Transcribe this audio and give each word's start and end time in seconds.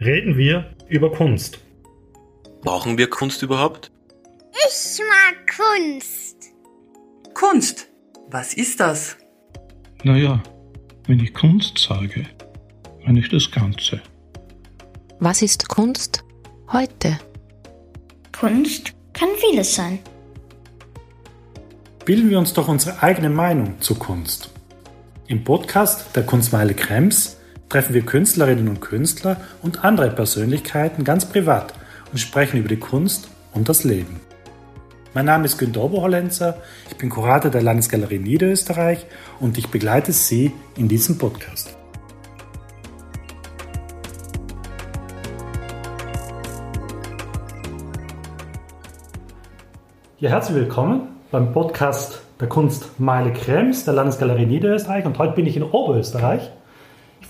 reden 0.00 0.36
wir 0.36 0.76
über 0.88 1.10
Kunst. 1.10 1.58
Brauchen 2.62 2.98
wir 2.98 3.10
Kunst 3.10 3.42
überhaupt? 3.42 3.90
Ich 4.52 5.00
mag 5.00 5.56
Kunst. 5.56 6.52
Kunst. 7.34 7.88
Was 8.30 8.54
ist 8.54 8.78
das? 8.78 9.16
Naja, 10.04 10.42
wenn 11.06 11.18
ich 11.18 11.34
Kunst 11.34 11.78
sage, 11.78 12.26
meine 13.04 13.18
ich 13.18 13.28
das 13.28 13.50
Ganze. 13.50 14.00
Was 15.18 15.42
ist 15.42 15.68
Kunst 15.68 16.22
heute? 16.72 17.18
Kunst 18.38 18.92
kann 19.12 19.30
vieles 19.36 19.74
sein. 19.74 19.98
Bilden 22.04 22.30
wir 22.30 22.38
uns 22.38 22.52
doch 22.52 22.68
unsere 22.68 23.02
eigene 23.02 23.30
Meinung 23.30 23.80
zur 23.80 23.98
Kunst. 23.98 24.50
Im 25.26 25.42
Podcast 25.42 26.14
der 26.14 26.24
Kunstmeile 26.24 26.74
Krems 26.74 27.37
treffen 27.68 27.94
wir 27.94 28.02
Künstlerinnen 28.02 28.68
und 28.68 28.80
Künstler 28.80 29.36
und 29.62 29.84
andere 29.84 30.10
Persönlichkeiten 30.10 31.04
ganz 31.04 31.26
privat 31.26 31.74
und 32.12 32.18
sprechen 32.18 32.58
über 32.58 32.68
die 32.68 32.78
Kunst 32.78 33.28
und 33.52 33.68
das 33.68 33.84
Leben. 33.84 34.20
Mein 35.14 35.26
Name 35.26 35.46
ist 35.46 35.58
Günter 35.58 35.82
Oberhollenzer, 35.82 36.58
ich 36.90 36.96
bin 36.96 37.10
Kurator 37.10 37.50
der 37.50 37.62
Landesgalerie 37.62 38.18
Niederösterreich 38.18 39.06
und 39.40 39.58
ich 39.58 39.68
begleite 39.68 40.12
Sie 40.12 40.52
in 40.76 40.88
diesem 40.88 41.18
Podcast. 41.18 41.76
Ja, 50.20 50.30
herzlich 50.30 50.56
willkommen 50.56 51.08
beim 51.30 51.52
Podcast 51.52 52.22
der 52.40 52.48
Kunstmeile 52.48 53.32
Krems 53.32 53.84
der 53.84 53.94
Landesgalerie 53.94 54.46
Niederösterreich 54.46 55.04
und 55.04 55.18
heute 55.18 55.34
bin 55.34 55.46
ich 55.46 55.56
in 55.56 55.62
Oberösterreich 55.62 56.50
ich 56.50 56.57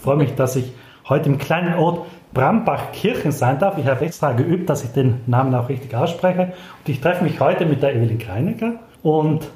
freue 0.02 0.16
mich, 0.16 0.34
dass 0.34 0.56
ich 0.56 0.72
heute 1.08 1.28
im 1.28 1.38
kleinen 1.38 1.74
Ort 1.74 2.06
Brambachkirchen 2.34 3.32
sein 3.32 3.58
darf. 3.58 3.78
Ich 3.78 3.86
habe 3.86 4.04
extra 4.04 4.32
geübt, 4.32 4.68
dass 4.68 4.84
ich 4.84 4.90
den 4.90 5.20
Namen 5.26 5.54
auch 5.54 5.68
richtig 5.68 5.94
ausspreche. 5.94 6.52
Und 6.78 6.88
ich 6.88 7.00
treffe 7.00 7.24
mich 7.24 7.40
heute 7.40 7.66
mit 7.66 7.82
der 7.82 7.94
Evelyn 7.94 8.18
Kreinecker 8.18 8.74
und 9.02 9.48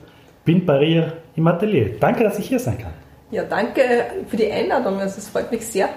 bin 0.45 0.65
bei 0.65 0.83
ihr 0.83 1.13
im 1.37 1.47
Atelier. 1.47 1.97
Danke, 2.01 2.25
dass 2.25 2.39
ich 2.39 2.48
hier 2.48 2.59
sein 2.59 2.79
kann. 2.79 2.93
Ja, 3.31 3.45
danke 3.45 3.83
für 4.29 4.37
die 4.37 4.51
Einladung. 4.51 4.98
Also, 5.01 5.19
es 5.19 5.29
freut 5.29 5.51
mich 5.51 5.67
sehr. 5.67 5.89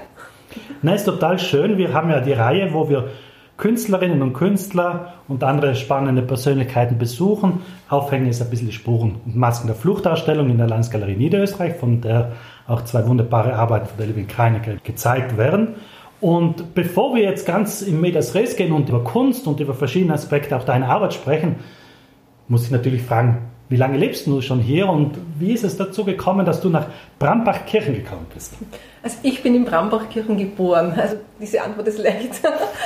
Na, 0.81 0.95
ist 0.95 1.05
total 1.05 1.39
schön. 1.39 1.77
Wir 1.77 1.93
haben 1.93 2.09
ja 2.09 2.19
die 2.19 2.33
Reihe, 2.33 2.73
wo 2.73 2.87
wir 2.87 3.09
Künstlerinnen 3.57 4.21
und 4.21 4.33
Künstler 4.33 5.13
und 5.27 5.43
andere 5.43 5.75
spannende 5.75 6.21
Persönlichkeiten 6.21 6.97
besuchen. 6.97 7.61
Aufhängen 7.89 8.27
ist 8.27 8.41
ein 8.41 8.49
bisschen 8.49 8.71
Spuren 8.71 9.15
und 9.25 9.35
Masken 9.35 9.67
der 9.67 9.75
Fluchtausstellung 9.75 10.49
in 10.49 10.57
der 10.57 10.67
Landesgalerie 10.67 11.15
Niederösterreich, 11.15 11.75
von 11.75 12.01
der 12.01 12.33
auch 12.67 12.83
zwei 12.83 13.07
wunderbare 13.07 13.55
Arbeiten 13.55 13.87
von 13.87 13.97
der 13.97 14.07
Levin 14.07 14.27
Kreinecke 14.27 14.77
gezeigt 14.83 15.37
werden. 15.37 15.75
Und 16.19 16.73
bevor 16.73 17.15
wir 17.15 17.23
jetzt 17.23 17.45
ganz 17.45 17.81
in 17.81 18.01
Medias 18.01 18.35
Res 18.35 18.55
gehen 18.55 18.71
und 18.71 18.89
über 18.89 19.03
Kunst 19.03 19.47
und 19.47 19.59
über 19.59 19.73
verschiedene 19.73 20.13
Aspekte 20.13 20.57
auch 20.57 20.63
deiner 20.63 20.89
Arbeit 20.89 21.13
sprechen, 21.13 21.57
muss 22.47 22.65
ich 22.65 22.71
natürlich 22.71 23.03
fragen, 23.03 23.37
wie 23.67 23.77
lange 23.77 23.97
lebst 23.97 24.27
du 24.27 24.41
schon 24.41 24.59
hier 24.59 24.87
und 24.87 25.17
wie 25.39 25.51
ist 25.51 25.63
es 25.63 25.75
dazu 25.75 26.05
gekommen, 26.05 26.45
dass 26.45 26.61
du 26.61 26.69
nach 26.69 26.85
Brambachkirchen 27.17 27.95
gekommen 27.95 28.27
bist? 28.33 28.53
Also 29.01 29.17
ich 29.23 29.41
bin 29.41 29.55
in 29.55 29.65
Brambachkirchen 29.65 30.37
geboren. 30.37 30.93
Also 30.95 31.15
diese 31.39 31.61
Antwort 31.63 31.87
ist 31.87 31.97
leicht. 31.97 32.41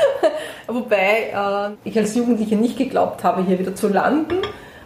Wobei 0.67 1.33
äh, 1.33 1.87
ich 1.87 1.97
als 1.97 2.15
Jugendliche 2.15 2.55
nicht 2.55 2.77
geglaubt 2.77 3.23
habe, 3.23 3.43
hier 3.43 3.59
wieder 3.59 3.75
zu 3.75 3.89
landen. 3.89 4.35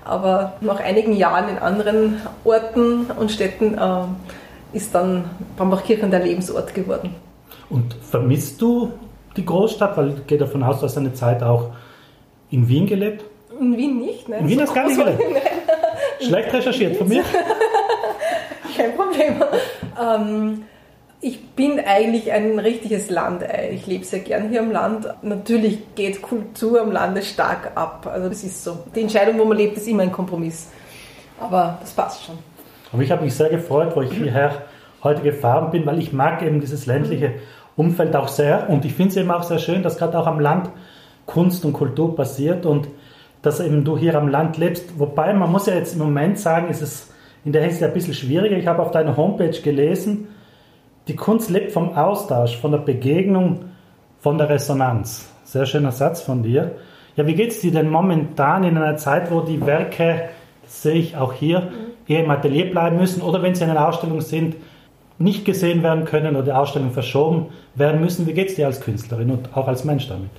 Aber 0.04 0.54
nach 0.62 0.80
einigen 0.80 1.14
Jahren 1.14 1.48
in 1.50 1.58
anderen 1.60 2.22
Orten 2.44 3.06
und 3.12 3.32
Städten 3.32 3.78
äh, 3.78 4.78
ist 4.78 4.96
dann 4.96 5.26
Brambachkirchen 5.56 6.10
der 6.10 6.22
Lebensort 6.22 6.74
geworden. 6.74 7.16
Und 7.70 7.96
vermisst 8.10 8.62
du 8.62 8.92
die 9.38 9.46
Großstadt? 9.46 9.96
Weil 9.96 10.10
ich 10.10 10.28
gehe 10.28 10.38
davon 10.40 10.64
aus, 10.64 10.80
du 10.80 10.86
hast 10.86 10.98
eine 10.98 11.14
Zeit 11.14 11.44
auch 11.44 11.70
in 12.50 12.68
Wien 12.68 12.88
gelebt. 12.88 13.24
In 13.60 13.78
Wien 13.78 14.00
nicht, 14.00 14.28
nein. 14.28 14.42
In 14.42 14.50
Wien 14.50 14.58
so 14.58 14.64
hast 14.64 14.72
du 14.72 14.76
gar 14.76 14.88
nicht 14.88 15.20
gelebt? 15.20 15.63
Schlecht 16.22 16.54
recherchiert 16.54 16.98
von 16.98 17.08
mir. 17.08 17.24
Kein 18.78 18.96
Problem. 18.96 19.44
Ähm, 20.02 20.64
ich 21.22 21.42
bin 21.50 21.80
eigentlich 21.80 22.32
ein 22.32 22.60
richtiges 22.60 23.10
Landei. 23.10 23.72
Ich 23.74 23.88
lebe 23.88 24.04
sehr 24.04 24.20
gern 24.20 24.50
hier 24.50 24.62
am 24.62 24.72
Land. 24.72 25.08
Natürlich 25.22 25.96
geht 25.96 26.22
Kultur 26.22 26.82
am 26.82 26.92
Lande 26.92 27.22
stark 27.22 27.72
ab. 27.76 28.10
Also 28.12 28.30
das 28.30 28.44
ist 28.44 28.64
so. 28.64 28.80
Die 28.96 29.02
Entscheidung, 29.02 29.40
wo 29.40 29.46
man 29.46 29.58
lebt, 29.58 29.78
ist 29.78 29.88
immer 29.88 30.04
ein 30.04 30.12
Kompromiss. 30.12 30.70
Aber 31.40 31.78
das 31.82 31.92
passt 31.92 32.26
schon. 32.26 32.38
Aber 32.92 33.02
ich 33.02 33.12
habe 33.12 33.24
mich 33.24 33.34
sehr 33.34 33.50
gefreut, 33.50 33.96
wo 33.96 34.02
ich 34.02 34.12
hierher 34.12 34.64
heute 35.04 35.22
gefahren 35.22 35.72
bin, 35.72 35.86
weil 35.86 36.00
ich 36.00 36.14
mag 36.14 36.42
eben 36.42 36.62
dieses 36.62 36.86
ländliche 36.86 37.34
Umfeld 37.76 38.16
auch 38.16 38.28
sehr 38.28 38.70
und 38.70 38.86
ich 38.86 38.94
finde 38.94 39.12
es 39.12 39.18
eben 39.18 39.32
auch 39.32 39.44
sehr 39.44 39.60
schön, 39.60 39.82
dass 39.82 39.98
gerade 39.98 40.18
auch 40.18 40.28
am 40.28 40.40
Land 40.40 40.70
Kunst 41.26 41.66
und 41.66 41.74
Kultur 41.74 42.16
passiert 42.16 42.66
und 42.66 42.88
dass 43.44 43.60
eben 43.60 43.84
du 43.84 43.98
hier 43.98 44.16
am 44.16 44.30
Land 44.30 44.58
lebst. 44.58 44.98
Wobei 44.98 45.32
man 45.34 45.52
muss 45.52 45.68
ja 45.68 45.76
jetzt 45.76 45.94
im 45.94 46.00
Moment 46.00 46.40
sagen, 46.40 46.70
ist 46.70 46.82
es 46.82 47.14
in 47.46 47.52
der 47.52 47.62
Hinsicht 47.62 47.84
ein 47.84 47.94
bisschen 47.94 48.16
schwieriger. 48.16 48.58
Ich 48.58 48.66
habe 48.66 48.82
auf 48.82 48.90
deiner 48.90 49.16
Homepage 49.16 49.62
gelesen, 49.62 50.30
die 51.08 51.16
Kunst 51.16 51.50
lebt 51.50 51.74
vom 51.74 51.96
Austausch, 51.96 52.58
von 52.58 52.72
der 52.72 52.80
Begegnung, 52.80 53.66
von 54.20 54.38
der 54.38 54.50
Resonanz. 54.50 55.30
Sehr 55.44 55.66
schöner 55.66 55.92
Satz 55.92 56.22
von 56.22 56.42
dir. 56.42 56.78
Ja, 57.18 57.28
wie 57.28 57.36
geht 57.36 57.52
es 57.52 57.60
dir 57.60 57.72
denn 57.72 57.90
momentan 57.90 58.64
in 58.64 58.78
einer 58.78 58.96
Zeit, 58.96 59.30
wo 59.30 59.42
die 59.42 59.64
Werke, 59.66 60.30
das 60.64 60.82
sehe 60.82 60.96
ich 60.96 61.18
auch 61.18 61.34
hier, 61.34 61.72
eher 62.08 62.24
im 62.24 62.32
Atelier 62.32 62.72
bleiben 62.72 62.98
müssen 62.98 63.22
oder 63.22 63.44
wenn 63.44 63.54
sie 63.54 63.66
in 63.66 63.70
einer 63.70 63.88
Ausstellung 63.88 64.22
sind, 64.22 64.56
nicht 65.20 65.46
gesehen 65.46 65.84
werden 65.84 66.06
können 66.06 66.36
oder 66.36 66.46
die 66.46 66.52
Ausstellung 66.54 66.92
verschoben 66.92 67.48
werden 67.76 68.00
müssen. 68.00 68.26
Wie 68.26 68.34
geht 68.34 68.50
es 68.50 68.56
dir 68.56 68.66
als 68.66 68.80
Künstlerin 68.80 69.30
und 69.30 69.56
auch 69.56 69.68
als 69.68 69.84
Mensch 69.84 70.08
damit? 70.08 70.32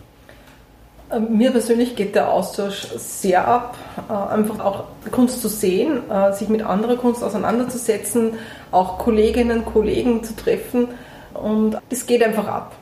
Ähm, 1.14 1.36
mir 1.36 1.50
persönlich 1.50 1.96
geht 1.96 2.14
der 2.14 2.30
Austausch 2.30 2.88
sehr 2.96 3.46
ab, 3.46 3.76
äh, 4.08 4.32
einfach 4.32 4.60
auch 4.60 4.84
Kunst 5.10 5.40
zu 5.42 5.48
sehen, 5.48 6.10
äh, 6.10 6.32
sich 6.32 6.48
mit 6.48 6.62
anderer 6.62 6.96
Kunst 6.96 7.22
auseinanderzusetzen, 7.22 8.34
auch 8.70 8.98
Kolleginnen, 8.98 9.64
Kollegen 9.64 10.24
zu 10.24 10.34
treffen 10.34 10.88
und 11.34 11.78
das 11.90 12.06
geht 12.06 12.22
einfach 12.22 12.48
ab. 12.48 12.72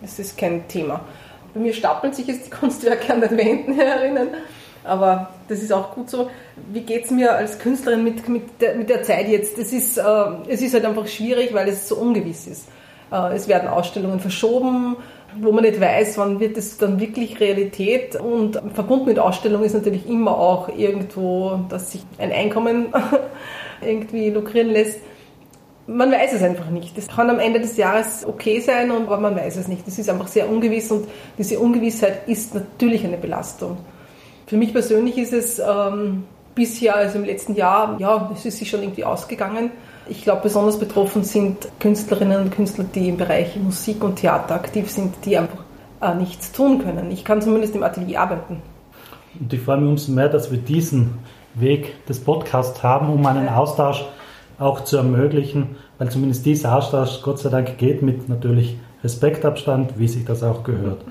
Das 0.00 0.18
ist 0.18 0.36
kein 0.36 0.66
Thema. 0.68 1.00
Bei 1.54 1.60
mir 1.60 1.72
stapeln 1.72 2.12
sich 2.12 2.26
jetzt 2.26 2.46
die 2.46 2.50
Kunstwerke 2.58 3.12
an 3.12 3.20
den 3.20 3.36
Wänden 3.36 3.74
herinnen 3.74 4.28
aber 4.84 5.30
das 5.48 5.62
ist 5.62 5.72
auch 5.72 5.94
gut 5.94 6.10
so. 6.10 6.30
Wie 6.72 6.80
geht 6.80 7.04
es 7.04 7.10
mir 7.10 7.32
als 7.32 7.58
Künstlerin 7.58 8.02
mit, 8.04 8.28
mit, 8.28 8.60
der, 8.60 8.74
mit 8.74 8.88
der 8.88 9.02
Zeit 9.02 9.28
jetzt? 9.28 9.58
Es 9.58 9.72
ist, 9.72 9.98
äh, 9.98 10.02
es 10.48 10.60
ist 10.60 10.74
halt 10.74 10.84
einfach 10.84 11.06
schwierig, 11.06 11.54
weil 11.54 11.68
es 11.68 11.88
so 11.88 11.96
ungewiss 11.96 12.46
ist. 12.46 12.68
Äh, 13.12 13.34
es 13.34 13.46
werden 13.46 13.68
Ausstellungen 13.68 14.20
verschoben, 14.20 14.96
wo 15.40 15.52
man 15.52 15.64
nicht 15.64 15.80
weiß, 15.80 16.18
wann 16.18 16.40
wird 16.40 16.56
es 16.56 16.78
dann 16.78 16.98
wirklich 16.98 17.40
Realität. 17.40 18.16
Und 18.16 18.60
verbunden 18.74 19.06
mit 19.06 19.18
Ausstellungen 19.18 19.64
ist 19.64 19.74
natürlich 19.74 20.08
immer 20.08 20.36
auch 20.36 20.68
irgendwo, 20.68 21.60
dass 21.68 21.92
sich 21.92 22.02
ein 22.18 22.32
Einkommen 22.32 22.86
irgendwie 23.80 24.30
lukrieren 24.30 24.70
lässt. 24.70 25.00
Man 25.86 26.12
weiß 26.12 26.32
es 26.34 26.42
einfach 26.42 26.70
nicht. 26.70 26.96
Das 26.96 27.08
kann 27.08 27.28
am 27.28 27.40
Ende 27.40 27.60
des 27.60 27.76
Jahres 27.76 28.24
okay 28.26 28.60
sein, 28.60 28.90
aber 28.90 29.18
man 29.18 29.36
weiß 29.36 29.56
es 29.56 29.68
nicht. 29.68 29.86
Das 29.86 29.98
ist 29.98 30.08
einfach 30.08 30.28
sehr 30.28 30.48
ungewiss 30.48 30.90
und 30.90 31.08
diese 31.38 31.58
Ungewissheit 31.58 32.28
ist 32.28 32.54
natürlich 32.54 33.04
eine 33.04 33.16
Belastung. 33.16 33.78
Für 34.46 34.56
mich 34.56 34.72
persönlich 34.72 35.18
ist 35.18 35.32
es 35.32 35.58
ähm, 35.58 36.24
bisher, 36.54 36.96
also 36.96 37.18
im 37.18 37.24
letzten 37.24 37.56
Jahr, 37.56 37.96
ja, 37.98 38.30
es 38.32 38.44
ist 38.46 38.58
sich 38.58 38.70
schon 38.70 38.82
irgendwie 38.82 39.04
ausgegangen. 39.04 39.70
Ich 40.08 40.22
glaube, 40.22 40.42
besonders 40.42 40.78
betroffen 40.78 41.24
sind 41.24 41.68
Künstlerinnen 41.80 42.42
und 42.42 42.50
Künstler, 42.50 42.84
die 42.84 43.08
im 43.08 43.16
Bereich 43.16 43.56
Musik 43.56 44.02
und 44.02 44.16
Theater 44.16 44.54
aktiv 44.54 44.90
sind, 44.90 45.14
die 45.24 45.38
einfach 45.38 45.64
äh, 46.00 46.14
nichts 46.14 46.52
tun 46.52 46.80
können. 46.80 47.10
Ich 47.10 47.24
kann 47.24 47.40
zumindest 47.40 47.74
im 47.74 47.82
Atelier 47.82 48.20
arbeiten. 48.20 48.62
Und 49.38 49.52
ich 49.52 49.60
freue 49.60 49.78
mich 49.78 49.90
umso 49.90 50.12
mehr, 50.12 50.28
dass 50.28 50.50
wir 50.50 50.58
diesen 50.58 51.18
Weg 51.54 52.04
des 52.06 52.20
Podcasts 52.20 52.82
haben, 52.82 53.10
um 53.10 53.24
einen 53.26 53.48
Austausch 53.48 54.04
auch 54.58 54.84
zu 54.84 54.96
ermöglichen, 54.96 55.76
weil 55.98 56.10
zumindest 56.10 56.44
dieser 56.46 56.76
Austausch 56.76 57.22
Gott 57.22 57.38
sei 57.38 57.50
Dank 57.50 57.78
geht 57.78 58.02
mit 58.02 58.28
natürlich 58.28 58.76
Respektabstand, 59.02 59.98
wie 59.98 60.08
sich 60.08 60.24
das 60.24 60.42
auch 60.42 60.64
gehört. 60.64 61.04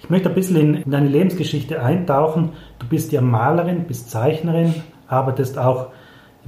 Ich 0.00 0.10
möchte 0.10 0.28
ein 0.28 0.34
bisschen 0.34 0.56
in, 0.56 0.74
in 0.74 0.90
deine 0.90 1.08
Lebensgeschichte 1.08 1.82
eintauchen. 1.82 2.50
Du 2.78 2.86
bist 2.86 3.12
ja 3.12 3.20
Malerin, 3.20 3.84
bist 3.84 4.10
Zeichnerin, 4.10 4.74
arbeitest 5.08 5.58
auch 5.58 5.88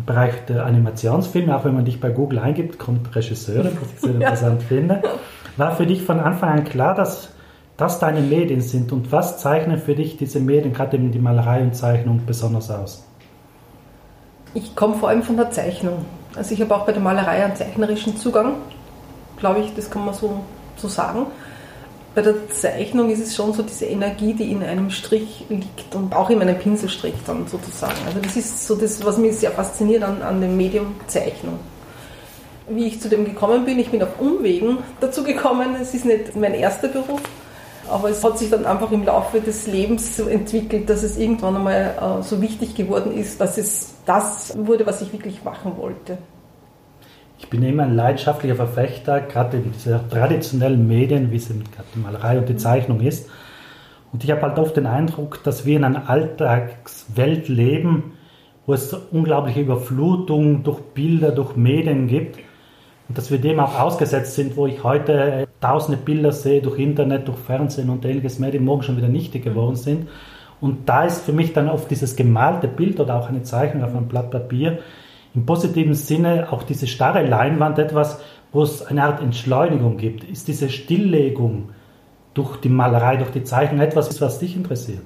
im 0.01 0.07
Bereich 0.07 0.47
der 0.47 0.65
Animationsfilme, 0.65 1.55
auch 1.55 1.65
wenn 1.65 1.75
man 1.75 1.85
dich 1.85 2.01
bei 2.01 2.11
Google 2.11 2.39
eingibt, 2.39 2.79
kommt 2.79 3.15
Regisseurin, 3.15 3.77
was 3.81 3.93
ich 3.95 4.01
sehr 4.01 4.15
interessant 4.15 4.63
finde. 4.63 5.03
War 5.57 5.77
für 5.77 5.87
dich 5.87 6.03
von 6.03 6.21
Anfang 6.21 6.51
an 6.51 6.65
klar, 6.65 6.95
dass 6.95 7.31
das 7.77 7.99
deine 7.99 8.21
Medien 8.21 8.61
sind 8.61 8.93
und 8.93 9.13
was 9.13 9.39
zeichnen 9.39 9.79
für 9.79 9.95
dich 9.95 10.17
diese 10.17 10.41
Medien, 10.41 10.73
gerade 10.73 10.97
eben 10.97 11.13
die 11.13 11.19
Malerei 11.19 11.63
und 11.63 11.75
Zeichnung, 11.75 12.23
besonders 12.27 12.71
aus? 12.71 13.07
Ich 14.55 14.75
komme 14.75 14.95
vor 14.95 15.11
allem 15.11 15.23
von 15.23 15.37
der 15.37 15.51
Zeichnung. 15.51 16.05
Also 16.35 16.55
ich 16.55 16.61
habe 16.61 16.75
auch 16.75 16.87
bei 16.87 16.93
der 16.93 17.03
Malerei 17.03 17.45
einen 17.45 17.57
zeichnerischen 17.57 18.17
Zugang, 18.17 18.55
glaube 19.37 19.61
ich, 19.61 19.75
das 19.75 19.91
kann 19.91 20.05
man 20.05 20.15
so, 20.15 20.45
so 20.77 20.89
sagen 20.89 21.27
bei 22.15 22.23
der 22.23 22.49
Zeichnung 22.49 23.11
ist 23.11 23.21
es 23.21 23.37
schon 23.37 23.53
so 23.53 23.63
diese 23.63 23.87
Energie, 23.87 24.35
die 24.35 24.51
in 24.51 24.63
einem 24.63 24.91
Strich 24.91 25.45
liegt 25.49 25.95
und 25.95 26.15
auch 26.15 26.29
in 26.31 26.39
meinem 26.39 26.59
Pinselstrich 26.59 27.15
dann 27.27 27.47
sozusagen. 27.47 27.99
Also 28.07 28.19
das 28.21 28.37
ist 28.37 28.67
so 28.67 28.75
das, 28.75 29.05
was 29.05 29.17
mich 29.17 29.37
sehr 29.37 29.53
fasziniert 29.53 30.03
an, 30.03 30.21
an 30.23 30.41
dem 30.41 30.57
Medium 30.57 30.97
Zeichnung. 31.07 31.61
Wie 32.69 32.87
ich 32.87 33.01
zu 33.01 33.09
dem 33.09 33.25
gekommen 33.25 33.65
bin, 33.65 33.79
ich 33.79 33.91
bin 33.91 34.03
auf 34.03 34.21
Umwegen 34.21 34.79
dazu 35.01 35.23
gekommen. 35.23 35.77
Es 35.81 35.95
ist 35.95 36.05
nicht 36.05 36.35
mein 36.37 36.55
erster 36.55 36.89
Beruf. 36.89 37.21
Aber 37.89 38.11
es 38.11 38.23
hat 38.23 38.39
sich 38.39 38.51
dann 38.51 38.67
einfach 38.67 38.93
im 38.93 39.05
Laufe 39.05 39.41
des 39.41 39.67
Lebens 39.67 40.17
so 40.17 40.29
entwickelt, 40.29 40.89
dass 40.89 41.03
es 41.03 41.17
irgendwann 41.17 41.57
einmal 41.57 42.21
äh, 42.21 42.23
so 42.23 42.41
wichtig 42.41 42.77
geworden 42.77 43.17
ist, 43.17 43.41
dass 43.41 43.59
es 43.59 43.95
das 44.07 44.57
wurde, 44.57 44.87
was 44.87 45.03
ich 45.03 45.13
wirklich 45.13 45.43
machen 45.43 45.73
wollte. 45.77 46.19
Ich 47.41 47.49
bin 47.49 47.63
immer 47.63 47.85
ein 47.85 47.97
leidenschaftlicher 47.97 48.55
Verfechter, 48.55 49.23
gerade 49.23 49.57
in 49.57 49.73
dieser 49.73 50.09
traditionellen 50.09 50.87
Medien, 50.87 51.33
wie 51.33 51.37
es 51.37 51.49
gerade 51.49 51.89
die 51.95 51.99
Malerei 51.99 52.39
und 52.39 52.49
die 52.49 52.57
Zeichnung 52.57 53.01
ist. 53.01 53.29
Und 54.13 54.23
ich 54.23 54.31
habe 54.31 54.43
halt 54.43 54.59
oft 54.59 54.77
den 54.77 54.87
Eindruck, 54.87 55.43
dass 55.43 55.65
wir 55.65 55.77
in 55.77 55.85
einer 55.85 56.09
Alltagswelt 56.11 57.49
leben, 57.49 58.13
wo 58.67 58.75
es 58.75 58.93
unglaubliche 58.93 59.61
Überflutung 59.61 60.63
durch 60.63 60.81
Bilder, 60.95 61.33
durch 61.33 61.57
Medien 61.57 62.09
gibt 62.09 62.39
und 63.09 63.17
dass 63.17 63.31
wir 63.31 63.39
dem 63.39 63.59
auch 63.59 63.81
ausgesetzt 63.81 64.35
sind, 64.35 64.57
wo 64.57 64.67
ich 64.67 64.85
heute 64.85 65.49
tausende 65.61 65.99
Bilder 65.99 66.33
sehe 66.33 66.61
durch 66.61 66.79
Internet, 66.79 67.27
durch 67.27 67.39
Fernsehen 67.39 67.89
und 67.89 68.05
ähnliches 68.05 68.39
mehr, 68.39 68.51
die 68.51 68.59
morgen 68.59 68.83
schon 68.83 68.99
wieder 68.99 69.09
nichtig 69.09 69.45
geworden 69.45 69.77
sind. 69.77 70.09
Und 70.61 70.89
da 70.89 71.05
ist 71.05 71.25
für 71.25 71.33
mich 71.33 71.55
dann 71.55 71.71
oft 71.71 71.91
dieses 71.91 72.17
gemalte 72.17 72.69
Bild 72.69 73.01
oder 73.01 73.17
auch 73.17 73.29
eine 73.29 73.43
Zeichnung 73.43 73.83
auf 73.83 73.97
einem 73.97 74.09
Blatt 74.09 74.31
Papier 74.31 74.79
im 75.35 75.47
positiven 75.47 75.95
Sinne 75.95 76.49
auch 76.51 76.63
diese 76.63 76.87
starre 76.87 77.25
Leinwand 77.25 77.79
etwas, 77.79 78.21
wo 78.53 78.63
es 78.63 78.83
eine 78.83 79.05
Art 79.05 79.23
Entschleunigung 79.23 79.97
gibt. 79.97 80.25
Ist 80.25 80.49
diese 80.49 80.69
Stilllegung 80.69 81.71
durch 82.35 82.57
die 82.57 82.69
Malerei, 82.69 83.17
durch 83.17 83.31
die 83.31 83.45
Zeichnung 83.45 83.81
etwas, 83.81 84.21
was 84.21 84.39
dich 84.39 84.57
interessiert? 84.57 85.03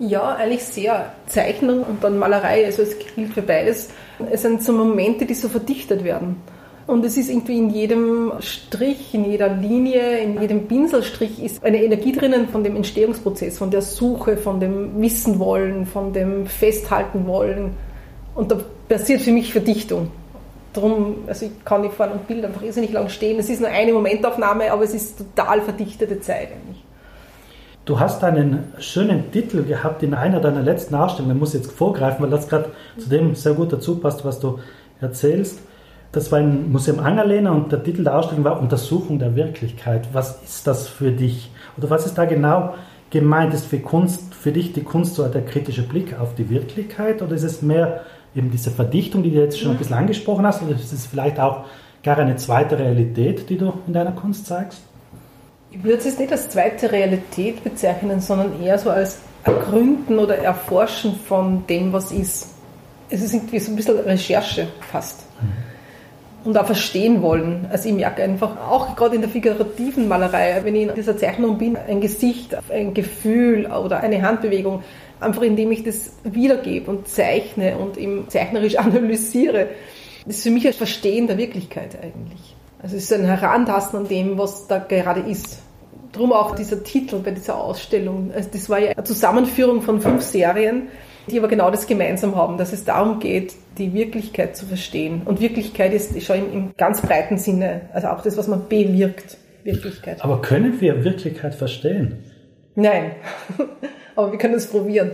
Ja, 0.00 0.36
eigentlich 0.36 0.64
sehr. 0.64 1.12
Zeichnung 1.26 1.82
und 1.82 2.02
dann 2.02 2.18
Malerei, 2.18 2.64
also 2.64 2.82
es 2.82 2.96
gilt 2.98 3.32
für 3.32 3.42
beides. 3.42 3.90
Es 4.30 4.42
sind 4.42 4.62
so 4.62 4.72
Momente, 4.72 5.26
die 5.26 5.34
so 5.34 5.48
verdichtet 5.48 6.04
werden. 6.04 6.36
Und 6.86 7.04
es 7.04 7.18
ist 7.18 7.28
irgendwie 7.28 7.58
in 7.58 7.68
jedem 7.68 8.32
Strich, 8.40 9.12
in 9.12 9.30
jeder 9.30 9.48
Linie, 9.48 10.20
in 10.20 10.40
jedem 10.40 10.66
Pinselstrich 10.68 11.42
ist 11.42 11.62
eine 11.62 11.82
Energie 11.82 12.12
drinnen 12.12 12.48
von 12.48 12.64
dem 12.64 12.76
Entstehungsprozess, 12.76 13.58
von 13.58 13.70
der 13.70 13.82
Suche, 13.82 14.38
von 14.38 14.58
dem 14.58 14.98
Wissen 15.00 15.38
wollen, 15.38 15.84
von 15.84 16.14
dem 16.14 16.46
Festhalten 16.46 17.26
wollen. 17.26 17.74
Und 18.34 18.52
da 18.52 18.60
passiert 18.88 19.22
für 19.22 19.32
mich 19.32 19.52
Verdichtung. 19.52 20.10
Darum, 20.72 21.16
also 21.26 21.46
ich 21.46 21.64
kann 21.64 21.82
nicht 21.82 21.94
vor 21.94 22.06
einem 22.06 22.20
Bild 22.20 22.44
einfach 22.44 22.62
irrsinnig 22.62 22.92
lang 22.92 23.08
stehen. 23.08 23.38
Es 23.38 23.48
ist 23.48 23.60
nur 23.60 23.70
eine 23.70 23.92
Momentaufnahme, 23.92 24.70
aber 24.70 24.84
es 24.84 24.94
ist 24.94 25.18
total 25.18 25.60
verdichtete 25.62 26.20
Zeit 26.20 26.48
eigentlich. 26.52 26.84
Du 27.84 27.98
hast 27.98 28.22
einen 28.22 28.74
schönen 28.78 29.32
Titel 29.32 29.64
gehabt 29.64 30.02
in 30.02 30.12
einer 30.12 30.40
deiner 30.40 30.62
letzten 30.62 30.94
Ausstellungen. 30.94 31.36
Ich 31.36 31.40
muss 31.40 31.54
jetzt 31.54 31.72
vorgreifen, 31.72 32.22
weil 32.22 32.30
das 32.30 32.48
gerade 32.48 32.70
zu 32.98 33.08
dem 33.08 33.34
sehr 33.34 33.54
gut 33.54 33.72
dazu 33.72 33.96
passt, 33.96 34.26
was 34.26 34.40
du 34.40 34.58
erzählst. 35.00 35.58
Das 36.12 36.30
war 36.30 36.38
im 36.38 36.70
Museum 36.70 37.00
Angerlehner 37.00 37.52
und 37.52 37.72
der 37.72 37.82
Titel 37.82 38.04
der 38.04 38.18
Ausstellung 38.18 38.44
war 38.44 38.60
Untersuchung 38.60 39.18
der 39.18 39.36
Wirklichkeit. 39.36 40.08
Was 40.12 40.42
ist 40.42 40.66
das 40.66 40.86
für 40.86 41.12
dich? 41.12 41.50
Oder 41.78 41.88
was 41.88 42.04
ist 42.04 42.18
da 42.18 42.26
genau 42.26 42.74
gemeint? 43.10 43.54
Ist 43.54 43.66
für 43.66 43.78
Kunst, 43.78 44.34
für 44.34 44.52
dich 44.52 44.74
die 44.74 44.84
Kunst 44.84 45.14
so 45.14 45.26
der 45.26 45.44
kritische 45.44 45.82
Blick 45.82 46.18
auf 46.18 46.34
die 46.34 46.50
Wirklichkeit 46.50 47.22
oder 47.22 47.34
ist 47.34 47.42
es 47.42 47.62
mehr 47.62 48.02
eben 48.38 48.50
diese 48.50 48.70
Verdichtung, 48.70 49.22
die 49.22 49.30
du 49.30 49.40
jetzt 49.40 49.58
schon 49.58 49.72
ein 49.72 49.78
bisschen 49.78 49.96
angesprochen 49.96 50.46
hast, 50.46 50.62
oder 50.62 50.74
ist 50.74 50.92
es 50.92 51.06
vielleicht 51.06 51.38
auch 51.38 51.64
gar 52.02 52.18
eine 52.18 52.36
zweite 52.36 52.78
Realität, 52.78 53.50
die 53.50 53.58
du 53.58 53.72
in 53.86 53.92
deiner 53.92 54.12
Kunst 54.12 54.46
zeigst? 54.46 54.80
Ich 55.70 55.82
würde 55.82 55.98
es 55.98 56.18
nicht 56.18 56.32
als 56.32 56.48
zweite 56.48 56.90
Realität 56.90 57.62
bezeichnen, 57.62 58.20
sondern 58.20 58.62
eher 58.62 58.78
so 58.78 58.90
als 58.90 59.18
Ergründen 59.44 60.18
oder 60.18 60.38
Erforschen 60.38 61.14
von 61.16 61.66
dem, 61.66 61.92
was 61.92 62.12
ist. 62.12 62.54
Es 63.10 63.22
ist 63.22 63.34
irgendwie 63.34 63.58
so 63.58 63.72
ein 63.72 63.76
bisschen 63.76 63.98
Recherche 63.98 64.68
fast. 64.90 65.20
Mhm 65.40 65.67
und 66.48 66.56
auch 66.56 66.64
verstehen 66.64 67.20
wollen. 67.20 67.66
Also 67.70 67.90
ich 67.90 67.94
merke 67.94 68.22
einfach, 68.22 68.56
auch 68.56 68.96
gerade 68.96 69.16
in 69.16 69.20
der 69.20 69.28
figurativen 69.28 70.08
Malerei, 70.08 70.58
wenn 70.64 70.74
ich 70.74 70.88
in 70.88 70.94
dieser 70.94 71.14
Zeichnung 71.14 71.58
bin, 71.58 71.76
ein 71.76 72.00
Gesicht, 72.00 72.56
ein 72.70 72.94
Gefühl 72.94 73.66
oder 73.66 74.00
eine 74.00 74.22
Handbewegung, 74.22 74.82
einfach 75.20 75.42
indem 75.42 75.70
ich 75.72 75.84
das 75.84 76.12
wiedergebe 76.24 76.90
und 76.90 77.06
zeichne 77.06 77.76
und 77.76 77.98
eben 77.98 78.30
zeichnerisch 78.30 78.78
analysiere, 78.78 79.68
das 80.24 80.36
ist 80.36 80.44
für 80.44 80.50
mich 80.50 80.66
ein 80.66 80.72
Verstehen 80.72 81.26
der 81.26 81.36
Wirklichkeit 81.36 81.98
eigentlich. 82.02 82.56
Also 82.82 82.96
es 82.96 83.04
ist 83.04 83.12
ein 83.12 83.26
Herantasten 83.26 83.98
an 83.98 84.08
dem, 84.08 84.38
was 84.38 84.66
da 84.68 84.78
gerade 84.78 85.20
ist. 85.20 85.58
Drum 86.12 86.32
auch 86.32 86.54
dieser 86.54 86.82
Titel 86.82 87.18
bei 87.18 87.32
dieser 87.32 87.62
Ausstellung. 87.62 88.30
Also 88.34 88.48
das 88.50 88.70
war 88.70 88.78
ja 88.78 88.92
eine 88.92 89.04
Zusammenführung 89.04 89.82
von 89.82 90.00
fünf 90.00 90.22
Serien, 90.22 90.88
die 91.28 91.38
aber 91.38 91.48
genau 91.48 91.70
das 91.70 91.86
gemeinsam 91.86 92.36
haben, 92.36 92.58
dass 92.58 92.72
es 92.72 92.84
darum 92.84 93.20
geht, 93.20 93.54
die 93.78 93.92
Wirklichkeit 93.92 94.56
zu 94.56 94.66
verstehen. 94.66 95.22
Und 95.24 95.40
Wirklichkeit 95.40 95.92
ist 95.92 96.20
schon 96.22 96.36
im, 96.36 96.52
im 96.52 96.70
ganz 96.76 97.00
breiten 97.00 97.38
Sinne, 97.38 97.82
also 97.92 98.08
auch 98.08 98.22
das, 98.22 98.36
was 98.36 98.48
man 98.48 98.68
bewirkt, 98.68 99.38
Wirklichkeit. 99.64 100.24
Aber 100.24 100.40
können 100.40 100.80
wir 100.80 101.04
Wirklichkeit 101.04 101.54
verstehen? 101.54 102.24
Nein, 102.74 103.12
aber 104.16 104.32
wir 104.32 104.38
können 104.38 104.54
es 104.54 104.66
probieren. 104.66 105.12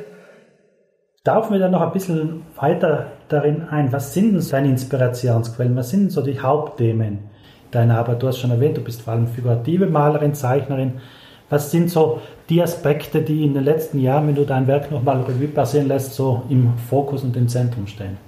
Tauchen 1.25 1.52
wir 1.55 1.58
dann 1.58 1.72
noch 1.72 1.81
ein 1.81 1.93
bisschen 1.93 2.43
weiter 2.56 3.12
darin 3.28 3.62
ein. 3.62 3.93
Was 3.93 4.12
sind 4.12 4.34
denn 4.34 4.46
deine 4.50 4.69
Inspirationsquellen? 4.69 5.75
Was 5.75 5.90
sind 5.90 6.12
so 6.12 6.20
die 6.20 6.38
Hauptthemen 6.38 7.31
deiner 7.70 7.99
Arbeit? 7.99 8.22
Du 8.22 8.28
hast 8.28 8.38
schon 8.38 8.50
erwähnt, 8.50 8.76
du 8.76 8.82
bist 8.82 9.02
vor 9.02 9.14
allem 9.14 9.26
figurative 9.26 9.87
Malerin, 9.87 10.34
Zeichnerin. 10.34 11.00
Was 11.49 11.70
sind 11.70 11.90
so 11.90 12.20
die 12.49 12.62
Aspekte, 12.62 13.23
die 13.23 13.44
in 13.44 13.55
den 13.55 13.64
letzten 13.64 14.00
Jahren, 14.00 14.29
wenn 14.29 14.35
du 14.35 14.44
dein 14.44 14.67
Werk 14.67 14.91
nochmal 14.91 15.23
Revue 15.23 15.49
passieren 15.49 15.88
lässt, 15.88 16.14
so 16.14 16.43
im 16.49 16.75
Fokus 16.91 17.23
und 17.25 17.37
im 17.37 17.49
Zentrum 17.49 17.87
stehen? 17.87 18.19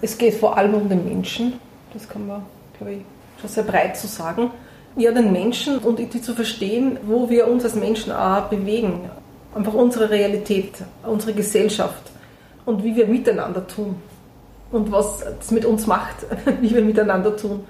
Es 0.00 0.16
geht 0.16 0.34
vor 0.34 0.56
allem 0.56 0.74
um 0.74 0.88
den 0.88 1.04
Menschen. 1.04 1.54
Das 1.92 2.08
kann 2.08 2.26
man, 2.26 2.42
glaube 2.78 2.94
ich, 2.94 3.00
schon 3.40 3.50
sehr 3.50 3.64
breit 3.64 3.96
so 3.96 4.08
sagen. 4.08 4.50
Ja, 4.96 5.12
den 5.12 5.32
Menschen 5.32 5.78
und 5.78 5.98
die 5.98 6.08
zu 6.08 6.34
verstehen, 6.34 6.98
wo 7.06 7.28
wir 7.30 7.48
uns 7.48 7.64
als 7.64 7.74
Menschen 7.74 8.12
auch 8.12 8.42
bewegen. 8.48 9.10
Einfach 9.54 9.74
unsere 9.74 10.10
Realität, 10.10 10.72
unsere 11.04 11.32
Gesellschaft 11.34 12.10
und 12.64 12.82
wie 12.84 12.96
wir 12.96 13.06
miteinander 13.06 13.66
tun. 13.66 13.96
Und 14.70 14.90
was 14.90 15.22
es 15.40 15.50
mit 15.50 15.64
uns 15.66 15.86
macht, 15.86 16.26
wie 16.60 16.74
wir 16.74 16.82
miteinander 16.82 17.36
tun. 17.36 17.60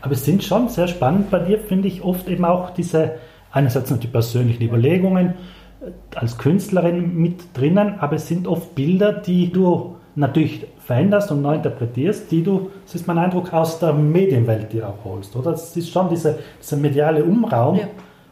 Aber 0.00 0.12
es 0.12 0.24
sind 0.24 0.42
schon 0.42 0.68
sehr 0.68 0.88
spannend 0.88 1.30
bei 1.30 1.38
dir, 1.38 1.58
finde 1.58 1.88
ich, 1.88 2.02
oft 2.02 2.28
eben 2.28 2.44
auch 2.44 2.70
diese, 2.70 3.18
einerseits 3.52 3.90
noch 3.90 3.98
die 3.98 4.08
persönlichen 4.08 4.62
Überlegungen 4.62 5.34
äh, 5.80 6.16
als 6.16 6.38
Künstlerin 6.38 7.16
mit 7.16 7.56
drinnen, 7.56 8.00
aber 8.00 8.16
es 8.16 8.26
sind 8.26 8.46
oft 8.46 8.74
Bilder, 8.74 9.12
die 9.12 9.52
du 9.52 9.96
natürlich 10.14 10.66
veränderst 10.84 11.30
und 11.30 11.42
neu 11.42 11.54
interpretierst, 11.54 12.30
die 12.30 12.42
du, 12.42 12.70
das 12.84 12.96
ist 12.96 13.06
mein 13.06 13.18
Eindruck, 13.18 13.52
aus 13.52 13.78
der 13.78 13.92
Medienwelt 13.92 14.72
dir 14.72 14.88
auch 14.88 15.04
holst, 15.04 15.34
oder? 15.36 15.52
Das 15.52 15.76
ist 15.76 15.90
schon 15.90 16.08
diese, 16.08 16.38
dieser 16.60 16.76
mediale 16.76 17.24
Umraum 17.24 17.76
ja. 17.76 17.88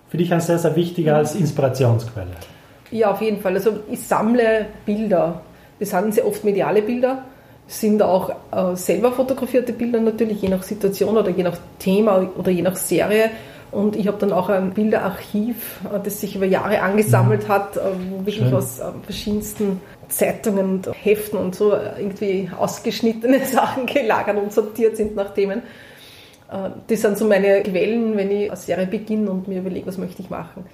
für 0.09 0.17
dich 0.17 0.33
ein 0.33 0.41
sehr, 0.41 0.59
sehr 0.59 0.75
wichtiger 0.77 1.17
als 1.17 1.35
Inspirationsquelle. 1.35 2.33
Ja, 2.91 3.13
auf 3.13 3.23
jeden 3.23 3.41
Fall. 3.41 3.55
Also 3.55 3.81
ich 3.91 4.03
sammle 4.03 4.67
Bilder. 4.85 5.43
Das 5.79 5.91
sind 5.91 6.13
sehr 6.13 6.27
oft 6.27 6.45
mediale 6.45 6.83
Bilder, 6.83 7.25
sind 7.67 8.03
auch 8.03 8.31
äh, 8.53 8.77
selber 8.77 9.13
fotografierte 9.13 9.73
Bilder 9.73 10.01
natürlich, 10.01 10.43
je 10.43 10.49
nach 10.49 10.63
Situation 10.63 11.17
oder 11.17 11.31
je 11.31 11.43
nach 11.43 11.57
Thema 11.79 12.29
oder 12.37 12.51
je 12.51 12.63
nach 12.63 12.77
Serie. 12.77 13.31
Und 13.73 13.95
ich 13.95 14.09
habe 14.09 14.19
dann 14.19 14.33
auch 14.33 14.49
ein 14.49 14.73
Bilderarchiv, 14.73 15.81
äh, 15.85 16.01
das 16.03 16.21
sich 16.21 16.37
über 16.37 16.47
Jahre 16.47 16.83
angesammelt 16.83 17.45
mhm. 17.45 17.53
hat, 17.53 17.77
äh, 17.77 17.81
wo 18.11 18.19
wirklich 18.19 18.37
Schön. 18.37 18.55
aus 18.55 18.81
verschiedensten 19.03 19.81
Zeitungen 20.09 20.67
und 20.67 20.91
Heften 21.05 21.39
und 21.39 21.55
so 21.55 21.73
irgendwie 21.73 22.51
ausgeschnittene 22.57 23.45
Sachen 23.45 23.87
gelagert 23.87 24.37
und 24.37 24.53
sortiert 24.53 24.97
sind 24.97 25.15
nach 25.15 25.35
Themen. 25.35 25.63
Äh, 26.51 26.71
das 26.89 27.01
sind 27.01 27.17
so 27.17 27.27
meine 27.27 27.63
Quellen, 27.63 28.17
wenn 28.17 28.31
ich 28.31 28.51
eine 28.51 28.57
Serie 28.57 28.87
beginne 28.87 29.31
und 29.31 29.49
mir 29.49 29.61
überlege, 29.61 29.87
was 29.87 29.99
möchte 29.99 30.23
ich 30.23 30.31
machen. 30.31 30.65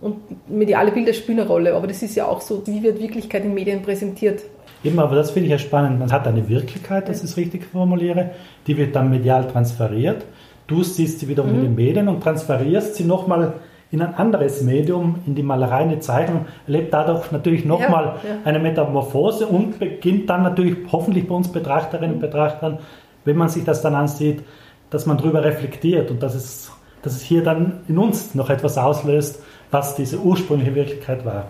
Und 0.00 0.48
mediale 0.48 0.92
Bilder 0.92 1.14
spielen 1.14 1.40
eine 1.40 1.48
Rolle, 1.48 1.74
aber 1.74 1.86
das 1.86 2.02
ist 2.02 2.14
ja 2.14 2.26
auch 2.26 2.40
so, 2.40 2.66
wie 2.66 2.82
wird 2.82 3.00
Wirklichkeit 3.00 3.44
in 3.44 3.54
Medien 3.54 3.82
präsentiert. 3.82 4.42
Eben, 4.82 4.98
aber 4.98 5.16
das 5.16 5.30
finde 5.30 5.46
ich 5.46 5.52
ja 5.52 5.58
spannend. 5.58 5.98
Man 5.98 6.12
hat 6.12 6.26
eine 6.26 6.46
Wirklichkeit, 6.48 7.08
das 7.08 7.18
ich 7.18 7.30
es 7.30 7.36
richtig 7.38 7.64
formuliere, 7.64 8.32
die 8.66 8.76
wird 8.76 8.94
dann 8.94 9.08
medial 9.08 9.48
transferiert. 9.48 10.24
Du 10.66 10.82
siehst 10.82 11.20
sie 11.20 11.28
wiederum 11.28 11.50
mhm. 11.50 11.56
in 11.56 11.62
den 11.62 11.74
Medien 11.74 12.08
und 12.08 12.22
transferierst 12.22 12.94
sie 12.94 13.04
nochmal 13.04 13.54
in 13.90 14.02
ein 14.02 14.14
anderes 14.14 14.62
Medium, 14.62 15.20
in 15.24 15.36
die 15.36 15.42
Malerei, 15.42 15.78
eine 15.78 16.00
Zeichnung, 16.00 16.46
erlebt 16.66 16.92
dadurch 16.92 17.30
natürlich 17.30 17.64
nochmal 17.64 18.16
ja, 18.24 18.30
ja. 18.30 18.36
eine 18.44 18.58
Metamorphose 18.58 19.46
und 19.46 19.78
beginnt 19.78 20.28
dann 20.28 20.42
natürlich 20.42 20.78
hoffentlich 20.90 21.28
bei 21.28 21.34
uns 21.34 21.48
Betrachterinnen 21.48 22.16
und 22.16 22.20
Betrachtern, 22.20 22.78
wenn 23.24 23.36
man 23.36 23.48
sich 23.48 23.64
das 23.64 23.82
dann 23.82 23.94
ansieht, 23.94 24.42
dass 24.90 25.06
man 25.06 25.16
darüber 25.16 25.44
reflektiert 25.44 26.10
und 26.10 26.22
dass 26.22 26.34
es, 26.34 26.72
dass 27.02 27.14
es 27.14 27.22
hier 27.22 27.44
dann 27.44 27.80
in 27.86 27.98
uns 27.98 28.34
noch 28.34 28.50
etwas 28.50 28.78
auslöst, 28.78 29.42
was 29.70 29.94
diese 29.94 30.18
ursprüngliche 30.18 30.74
Wirklichkeit 30.74 31.24
war. 31.24 31.46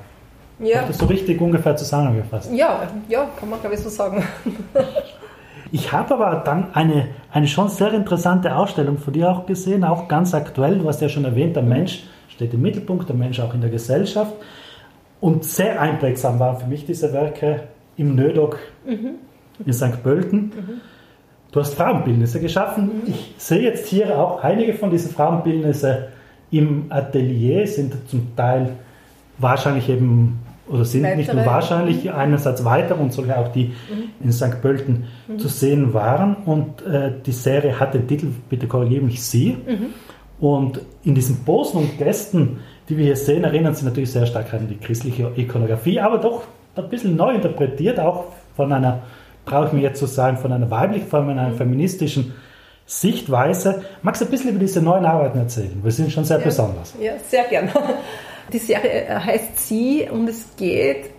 Ja. 0.58 0.82
Du 0.82 0.92
so 0.92 1.06
richtig 1.06 1.40
ungefähr 1.40 1.76
zusammengefasst? 1.76 2.52
Ja, 2.52 2.86
ja, 3.08 3.26
kann 3.38 3.48
man 3.50 3.60
glaube 3.60 3.74
ich 3.74 3.80
so 3.80 3.88
sagen. 3.88 4.22
Ich 5.74 5.90
habe 5.90 6.14
aber 6.14 6.36
dann 6.44 6.72
eine, 6.72 7.08
eine 7.32 7.48
schon 7.48 7.68
sehr 7.68 7.92
interessante 7.94 8.54
Ausstellung 8.54 8.96
von 8.96 9.12
dir 9.12 9.28
auch 9.28 9.44
gesehen, 9.44 9.82
auch 9.82 10.06
ganz 10.06 10.32
aktuell. 10.32 10.78
Du 10.78 10.86
hast 10.86 11.00
ja 11.00 11.08
schon 11.08 11.24
erwähnt, 11.24 11.56
der 11.56 11.64
Mensch 11.64 12.04
steht 12.28 12.54
im 12.54 12.62
Mittelpunkt, 12.62 13.08
der 13.08 13.16
Mensch 13.16 13.40
auch 13.40 13.52
in 13.54 13.60
der 13.60 13.70
Gesellschaft. 13.70 14.34
Und 15.20 15.42
sehr 15.42 15.80
einprägsam 15.80 16.38
waren 16.38 16.58
für 16.58 16.68
mich 16.68 16.86
diese 16.86 17.12
Werke 17.12 17.64
im 17.96 18.14
Nödok 18.14 18.60
mhm. 18.86 19.16
in 19.66 19.72
St. 19.72 20.00
Pölten. 20.04 20.38
Mhm. 20.42 20.80
Du 21.50 21.58
hast 21.58 21.74
Frauenbildnisse 21.74 22.38
geschaffen. 22.38 22.84
Mhm. 22.84 23.02
Ich 23.08 23.34
sehe 23.38 23.62
jetzt 23.62 23.88
hier 23.88 24.16
auch 24.16 24.44
einige 24.44 24.74
von 24.74 24.90
diesen 24.90 25.10
Frauenbildnissen 25.10 26.04
Im 26.52 26.86
Atelier 26.90 27.66
sind 27.66 27.94
zum 28.08 28.36
Teil 28.36 28.76
wahrscheinlich 29.38 29.88
eben, 29.88 30.38
oder 30.68 30.84
sind 30.84 31.02
nicht 31.02 31.28
nur 31.28 31.42
Weitere. 31.42 31.46
wahrscheinlich 31.54 32.10
einerseits 32.12 32.64
weiter 32.64 32.98
und 32.98 33.12
sogar 33.12 33.38
auch 33.38 33.48
die 33.48 33.72
in 34.22 34.32
St. 34.32 34.62
Pölten 34.62 35.04
zu 35.36 35.48
sehen 35.48 35.92
waren. 35.92 36.36
Und 36.46 36.82
äh, 36.86 37.12
die 37.24 37.32
Serie 37.32 37.78
hat 37.78 37.94
den 37.94 38.08
Titel, 38.08 38.28
bitte 38.48 38.66
korrigiere 38.66 39.04
mich, 39.04 39.22
Sie. 39.22 39.56
Und 40.40 40.80
in 41.04 41.14
diesen 41.14 41.44
Posen 41.44 41.80
und 41.80 41.98
Gästen, 41.98 42.60
die 42.88 42.96
wir 42.96 43.04
hier 43.04 43.16
sehen, 43.16 43.44
erinnern 43.44 43.74
sie 43.74 43.84
natürlich 43.84 44.10
sehr 44.12 44.26
stark 44.26 44.52
an 44.52 44.68
die 44.68 44.76
christliche 44.76 45.30
Ikonografie, 45.36 46.00
aber 46.00 46.18
doch 46.18 46.42
ein 46.76 46.88
bisschen 46.88 47.16
neu 47.16 47.34
interpretiert, 47.34 48.00
auch 48.00 48.24
von 48.56 48.72
einer, 48.72 49.02
brauche 49.44 49.68
ich 49.68 49.72
mir 49.72 49.82
jetzt 49.82 49.98
zu 50.00 50.06
sagen, 50.06 50.36
von 50.36 50.52
einer 50.52 50.70
weiblichen, 50.70 51.06
von 51.06 51.30
einer 51.30 51.52
feministischen 51.52 52.34
Sichtweise. 52.86 53.82
Magst 54.02 54.20
du 54.20 54.26
ein 54.26 54.30
bisschen 54.30 54.50
über 54.50 54.58
diese 54.58 54.82
neuen 54.82 55.04
Arbeiten 55.04 55.38
erzählen? 55.38 55.80
Wir 55.82 55.92
sind 55.92 56.10
schon 56.12 56.24
sehr 56.24 56.38
besonders. 56.38 56.94
Ja, 57.00 57.12
sehr 57.28 57.44
gern. 57.44 57.70
Die 58.52 58.58
Serie 58.58 59.24
heißt 59.24 59.66
Sie 59.66 60.08
und 60.10 60.28
es 60.28 60.56
geht 60.56 61.10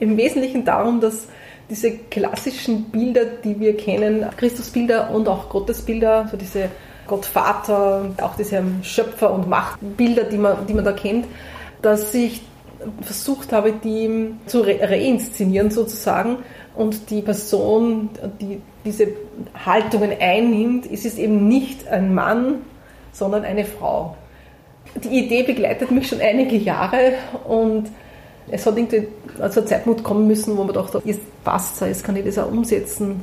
im 0.00 0.16
Wesentlichen 0.16 0.64
darum, 0.64 1.00
dass 1.00 1.28
diese 1.70 1.92
klassischen 1.92 2.84
Bilder, 2.84 3.24
die 3.24 3.58
wir 3.58 3.76
kennen, 3.76 4.26
Christusbilder 4.36 5.10
und 5.10 5.28
auch 5.28 5.48
Gottesbilder, 5.48 6.28
so 6.30 6.36
diese 6.36 6.68
Gottvater, 7.06 8.10
auch 8.20 8.36
diese 8.36 8.62
Schöpfer- 8.82 9.32
und 9.32 9.48
Machtbilder, 9.48 10.24
die 10.24 10.38
man, 10.38 10.66
die 10.66 10.74
man 10.74 10.84
da 10.84 10.92
kennt, 10.92 11.26
dass 11.82 12.14
ich 12.14 12.42
versucht 13.02 13.52
habe, 13.52 13.72
die 13.72 14.34
zu 14.46 14.60
re 14.60 14.78
reinszenieren 14.80 15.70
sozusagen 15.70 16.38
und 16.74 17.10
die 17.10 17.22
Person, 17.22 18.10
die 18.40 18.60
diese 18.84 19.08
Haltungen 19.64 20.12
einnimmt, 20.20 20.86
ist 20.86 21.06
es 21.06 21.18
eben 21.18 21.48
nicht 21.48 21.88
ein 21.88 22.14
Mann, 22.14 22.56
sondern 23.12 23.44
eine 23.44 23.64
Frau. 23.64 24.16
Die 25.04 25.18
Idee 25.18 25.42
begleitet 25.42 25.90
mich 25.90 26.08
schon 26.08 26.20
einige 26.20 26.56
Jahre 26.56 27.14
und 27.46 27.88
es 28.50 28.64
hat 28.64 28.76
irgendwie 28.76 29.08
also 29.40 29.60
ein 29.60 29.66
Zeitpunkt 29.66 30.04
kommen 30.04 30.26
müssen, 30.26 30.56
wo 30.56 30.64
man 30.64 30.74
dachte, 30.74 31.02
jetzt 31.04 31.20
passt 31.44 31.82
es, 31.82 31.88
jetzt 31.88 32.04
kann 32.04 32.16
ich 32.16 32.24
das 32.24 32.38
auch 32.38 32.50
umsetzen. 32.50 33.20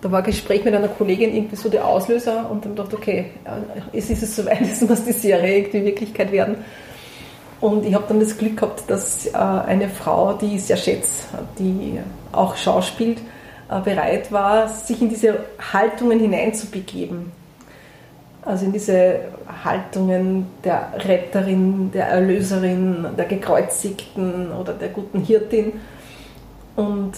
Da 0.00 0.12
war 0.12 0.20
ein 0.20 0.24
Gespräch 0.24 0.64
mit 0.64 0.74
einer 0.74 0.88
Kollegin 0.88 1.34
irgendwie 1.34 1.56
so 1.56 1.68
der 1.68 1.86
Auslöser 1.86 2.48
und 2.50 2.64
dann 2.64 2.76
dachte 2.76 2.96
okay, 2.96 3.26
es 3.92 4.10
ist 4.10 4.22
es 4.22 4.36
soweit, 4.36 4.60
jetzt 4.66 4.88
muss 4.88 5.04
die 5.04 5.12
Serie 5.12 5.58
irgendwie 5.58 5.84
Wirklichkeit 5.84 6.30
werden. 6.30 6.56
Und 7.60 7.84
ich 7.84 7.94
habe 7.94 8.04
dann 8.06 8.20
das 8.20 8.38
Glück 8.38 8.56
gehabt, 8.56 8.84
dass 8.88 9.26
äh, 9.26 9.36
eine 9.36 9.88
Frau, 9.88 10.34
die 10.34 10.56
ich 10.56 10.64
sehr 10.64 10.76
schätze, 10.76 11.26
die 11.58 11.98
auch 12.30 12.56
schauspielt, 12.56 13.18
äh, 13.68 13.80
bereit 13.80 14.30
war, 14.30 14.68
sich 14.68 15.02
in 15.02 15.08
diese 15.08 15.40
Haltungen 15.72 16.20
hineinzubegeben. 16.20 17.32
Also 18.42 18.66
in 18.66 18.72
diese 18.72 19.20
Haltungen 19.64 20.46
der 20.64 20.92
Retterin, 20.96 21.90
der 21.92 22.06
Erlöserin, 22.06 23.06
der 23.16 23.26
Gekreuzigten 23.26 24.52
oder 24.52 24.72
der 24.72 24.88
guten 24.88 25.20
Hirtin. 25.20 25.72
Und 26.76 27.12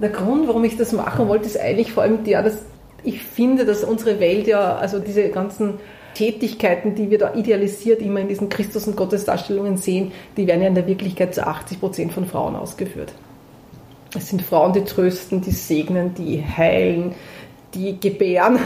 der 0.00 0.10
Grund, 0.10 0.46
warum 0.46 0.64
ich 0.64 0.76
das 0.76 0.92
machen 0.92 1.28
wollte, 1.28 1.46
ist 1.46 1.58
eigentlich 1.58 1.92
vor 1.92 2.02
allem 2.02 2.24
der, 2.24 2.42
dass 2.42 2.58
ich 3.02 3.22
finde, 3.22 3.64
dass 3.64 3.84
unsere 3.84 4.20
Welt 4.20 4.46
ja, 4.46 4.76
also 4.76 4.98
diese 4.98 5.28
ganzen 5.28 5.74
Tätigkeiten, 6.14 6.94
die 6.94 7.10
wir 7.10 7.18
da 7.18 7.34
idealisiert 7.34 8.02
immer 8.02 8.20
in 8.20 8.28
diesen 8.28 8.48
Christus- 8.48 8.86
und 8.86 8.96
Gottesdarstellungen 8.96 9.76
sehen, 9.76 10.12
die 10.36 10.46
werden 10.46 10.62
ja 10.62 10.68
in 10.68 10.74
der 10.74 10.86
Wirklichkeit 10.86 11.34
zu 11.34 11.46
80 11.46 11.80
Prozent 11.80 12.12
von 12.12 12.26
Frauen 12.26 12.56
ausgeführt. 12.56 13.12
Es 14.16 14.28
sind 14.28 14.42
Frauen, 14.42 14.72
die 14.72 14.84
trösten, 14.84 15.42
die 15.42 15.50
segnen, 15.52 16.14
die 16.14 16.42
heilen, 16.44 17.14
die 17.74 18.00
gebären, 18.00 18.58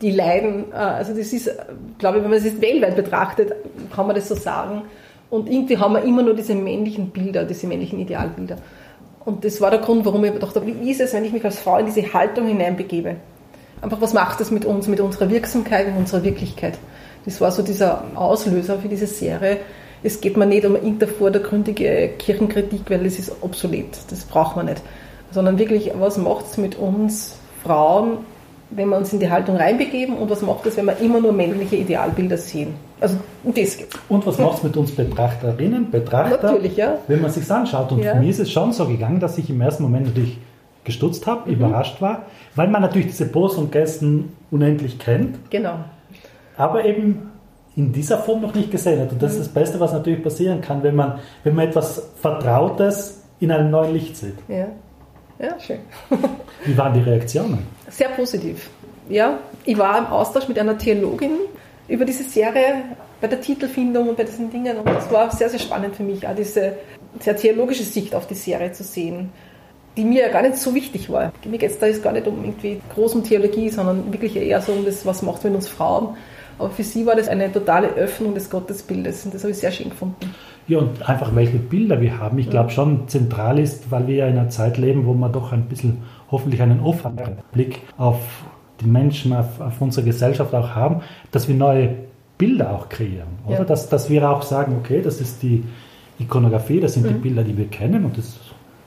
die 0.00 0.10
leiden. 0.10 0.72
Also 0.72 1.14
das 1.14 1.32
ist, 1.32 1.50
glaube 1.98 2.18
ich, 2.18 2.24
wenn 2.24 2.30
man 2.30 2.38
es 2.38 2.44
jetzt 2.44 2.60
weltweit 2.60 2.96
betrachtet, 2.96 3.52
kann 3.94 4.06
man 4.06 4.16
das 4.16 4.28
so 4.28 4.34
sagen. 4.34 4.82
Und 5.28 5.48
irgendwie 5.48 5.78
haben 5.78 5.94
wir 5.94 6.02
immer 6.02 6.22
nur 6.22 6.34
diese 6.34 6.54
männlichen 6.54 7.10
Bilder, 7.10 7.44
diese 7.44 7.66
männlichen 7.66 8.00
Idealbilder. 8.00 8.56
Und 9.24 9.44
das 9.44 9.60
war 9.60 9.70
der 9.70 9.80
Grund, 9.80 10.04
warum 10.04 10.24
ich 10.24 10.32
gedacht 10.32 10.56
habe, 10.56 10.66
wie 10.66 10.90
ist 10.90 11.00
es, 11.00 11.12
wenn 11.12 11.24
ich 11.24 11.32
mich 11.32 11.44
als 11.44 11.58
Frau 11.58 11.78
in 11.78 11.86
diese 11.86 12.12
Haltung 12.12 12.46
hineinbegebe? 12.46 13.16
Einfach, 13.82 14.00
was 14.00 14.12
macht 14.12 14.40
das 14.40 14.50
mit 14.50 14.64
uns, 14.64 14.88
mit 14.88 15.00
unserer 15.00 15.30
Wirksamkeit 15.30 15.86
und 15.88 15.96
unserer 15.96 16.24
Wirklichkeit? 16.24 16.78
Das 17.24 17.40
war 17.40 17.50
so 17.50 17.62
dieser 17.62 18.04
Auslöser 18.14 18.78
für 18.78 18.88
diese 18.88 19.06
Serie. 19.06 19.58
Es 20.02 20.20
geht 20.20 20.36
mir 20.36 20.46
nicht 20.46 20.64
um 20.64 20.74
irgendeine 20.74 21.12
vordergründige 21.12 22.10
Kirchenkritik, 22.18 22.82
weil 22.88 23.04
das 23.04 23.18
ist 23.18 23.32
obsolet. 23.42 23.98
Das 24.08 24.24
braucht 24.24 24.56
man 24.56 24.66
nicht. 24.66 24.82
Sondern 25.30 25.58
wirklich, 25.58 25.92
was 25.98 26.16
macht 26.16 26.46
es 26.46 26.56
mit 26.56 26.78
uns 26.78 27.36
Frauen, 27.62 28.18
wenn 28.70 28.88
wir 28.88 28.96
uns 28.96 29.12
in 29.12 29.20
die 29.20 29.30
Haltung 29.30 29.56
reinbegeben 29.56 30.16
und 30.16 30.30
was 30.30 30.42
macht 30.42 30.66
es, 30.66 30.76
wenn 30.76 30.84
wir 30.86 30.98
immer 30.98 31.20
nur 31.20 31.32
männliche 31.32 31.76
Idealbilder 31.76 32.36
sehen? 32.36 32.74
Also 33.00 33.16
um 33.44 33.52
das 33.54 33.76
geht 33.76 33.88
Und 34.08 34.26
was 34.26 34.38
macht 34.38 34.58
es 34.58 34.62
mit 34.62 34.76
uns 34.76 34.92
Betrachterinnen, 34.92 35.90
Betrachter, 35.90 36.52
Natürlich, 36.52 36.76
ja. 36.76 36.98
wenn 37.08 37.20
man 37.22 37.30
sich 37.30 37.50
anschaut? 37.50 37.90
Und 37.92 38.02
Ja. 38.02 38.14
mir 38.14 38.28
ist 38.28 38.38
es 38.40 38.50
schon 38.50 38.72
so 38.72 38.86
gegangen, 38.86 39.20
dass 39.20 39.38
ich 39.38 39.48
im 39.50 39.60
ersten 39.60 39.82
Moment 39.82 40.06
natürlich 40.06 40.38
gestutzt 40.84 41.26
habe, 41.26 41.48
Mhm. 41.50 41.56
überrascht 41.56 42.00
war, 42.00 42.26
weil 42.56 42.68
man 42.68 42.82
natürlich 42.82 43.08
diese 43.08 43.26
Posen 43.26 43.64
und 43.64 43.72
Gästen 43.72 44.32
unendlich 44.50 44.98
kennt, 44.98 45.38
Genau. 45.50 45.74
aber 46.56 46.84
eben 46.84 47.30
in 47.76 47.92
dieser 47.92 48.18
Form 48.18 48.40
noch 48.42 48.54
nicht 48.54 48.70
gesehen 48.70 49.00
hat. 49.00 49.12
Und 49.12 49.22
das 49.22 49.32
ist 49.32 49.40
das 49.40 49.48
Beste, 49.48 49.80
was 49.80 49.92
natürlich 49.92 50.22
passieren 50.22 50.60
kann, 50.60 50.82
wenn 50.82 50.96
man, 50.96 51.18
wenn 51.44 51.54
man 51.54 51.68
etwas 51.68 52.10
Vertrautes 52.20 53.22
in 53.40 53.50
einem 53.50 53.70
neuen 53.70 53.94
Licht 53.94 54.16
sieht. 54.16 54.34
Ja. 54.48 54.66
Ja, 55.40 55.58
schön. 55.58 55.78
Wie 56.64 56.76
waren 56.76 56.92
die 56.92 57.00
Reaktionen? 57.00 57.66
Sehr 57.88 58.10
positiv. 58.10 58.68
Ja, 59.08 59.38
ich 59.64 59.76
war 59.78 59.98
im 59.98 60.06
Austausch 60.06 60.46
mit 60.48 60.58
einer 60.58 60.76
Theologin 60.76 61.38
über 61.88 62.04
diese 62.04 62.24
Serie 62.24 62.82
bei 63.20 63.26
der 63.26 63.40
Titelfindung 63.40 64.10
und 64.10 64.16
bei 64.16 64.24
diesen 64.24 64.50
Dingen 64.50 64.76
und 64.76 64.88
das 64.88 65.10
war 65.10 65.30
sehr, 65.30 65.48
sehr 65.48 65.58
spannend 65.58 65.96
für 65.96 66.02
mich, 66.02 66.26
auch 66.26 66.34
diese 66.34 66.74
sehr 67.18 67.36
theologische 67.36 67.82
Sicht 67.82 68.14
auf 68.14 68.26
die 68.26 68.34
Serie 68.34 68.72
zu 68.72 68.84
sehen, 68.84 69.32
die 69.96 70.04
mir 70.04 70.22
ja 70.22 70.28
gar 70.28 70.42
nicht 70.42 70.56
so 70.56 70.74
wichtig 70.74 71.10
war. 71.10 71.32
Mir 71.44 71.58
geht 71.58 71.70
es 71.70 71.78
da 71.78 71.86
jetzt 71.86 72.02
gar 72.02 72.12
nicht 72.12 72.26
um 72.26 72.44
irgendwie 72.44 72.80
groß 72.94 73.14
um 73.16 73.24
Theologie, 73.24 73.70
sondern 73.70 74.12
wirklich 74.12 74.36
eher 74.36 74.60
so 74.60 74.72
um 74.72 74.84
das, 74.84 75.04
was 75.04 75.22
macht 75.22 75.38
es 75.38 75.44
mit 75.44 75.54
uns 75.54 75.68
Frauen. 75.68 76.16
Aber 76.58 76.70
für 76.70 76.84
sie 76.84 77.04
war 77.06 77.16
das 77.16 77.28
eine 77.28 77.50
totale 77.50 77.88
Öffnung 77.88 78.34
des 78.34 78.48
Gottesbildes 78.50 79.24
und 79.24 79.34
das 79.34 79.42
habe 79.42 79.50
ich 79.50 79.58
sehr 79.58 79.72
schön 79.72 79.90
gefunden. 79.90 80.34
Ja, 80.70 80.78
und 80.78 81.08
einfach 81.08 81.34
welche 81.34 81.58
Bilder 81.58 82.00
wir 82.00 82.20
haben. 82.20 82.38
Ich 82.38 82.48
glaube 82.48 82.70
schon 82.70 83.08
zentral 83.08 83.58
ist, 83.58 83.90
weil 83.90 84.06
wir 84.06 84.14
ja 84.14 84.26
in 84.28 84.38
einer 84.38 84.50
Zeit 84.50 84.78
leben, 84.78 85.04
wo 85.04 85.14
man 85.14 85.32
doch 85.32 85.50
ein 85.52 85.64
bisschen 85.64 85.98
hoffentlich 86.30 86.62
einen 86.62 86.78
offenen 86.78 87.38
Blick 87.50 87.80
auf 87.98 88.20
die 88.80 88.86
Menschen, 88.86 89.32
auf, 89.32 89.60
auf 89.60 89.80
unsere 89.80 90.06
Gesellschaft 90.06 90.54
auch 90.54 90.76
haben, 90.76 91.00
dass 91.32 91.48
wir 91.48 91.56
neue 91.56 91.96
Bilder 92.38 92.72
auch 92.72 92.88
kreieren. 92.88 93.26
Oder? 93.46 93.58
Ja. 93.58 93.64
Dass, 93.64 93.88
dass 93.88 94.10
wir 94.10 94.30
auch 94.30 94.42
sagen, 94.42 94.76
okay, 94.78 95.02
das 95.02 95.20
ist 95.20 95.42
die 95.42 95.64
Ikonografie, 96.20 96.78
das 96.78 96.94
sind 96.94 97.08
die 97.08 97.14
Bilder, 97.14 97.42
die 97.42 97.58
wir 97.58 97.66
kennen 97.66 98.04
und 98.04 98.16
das 98.16 98.38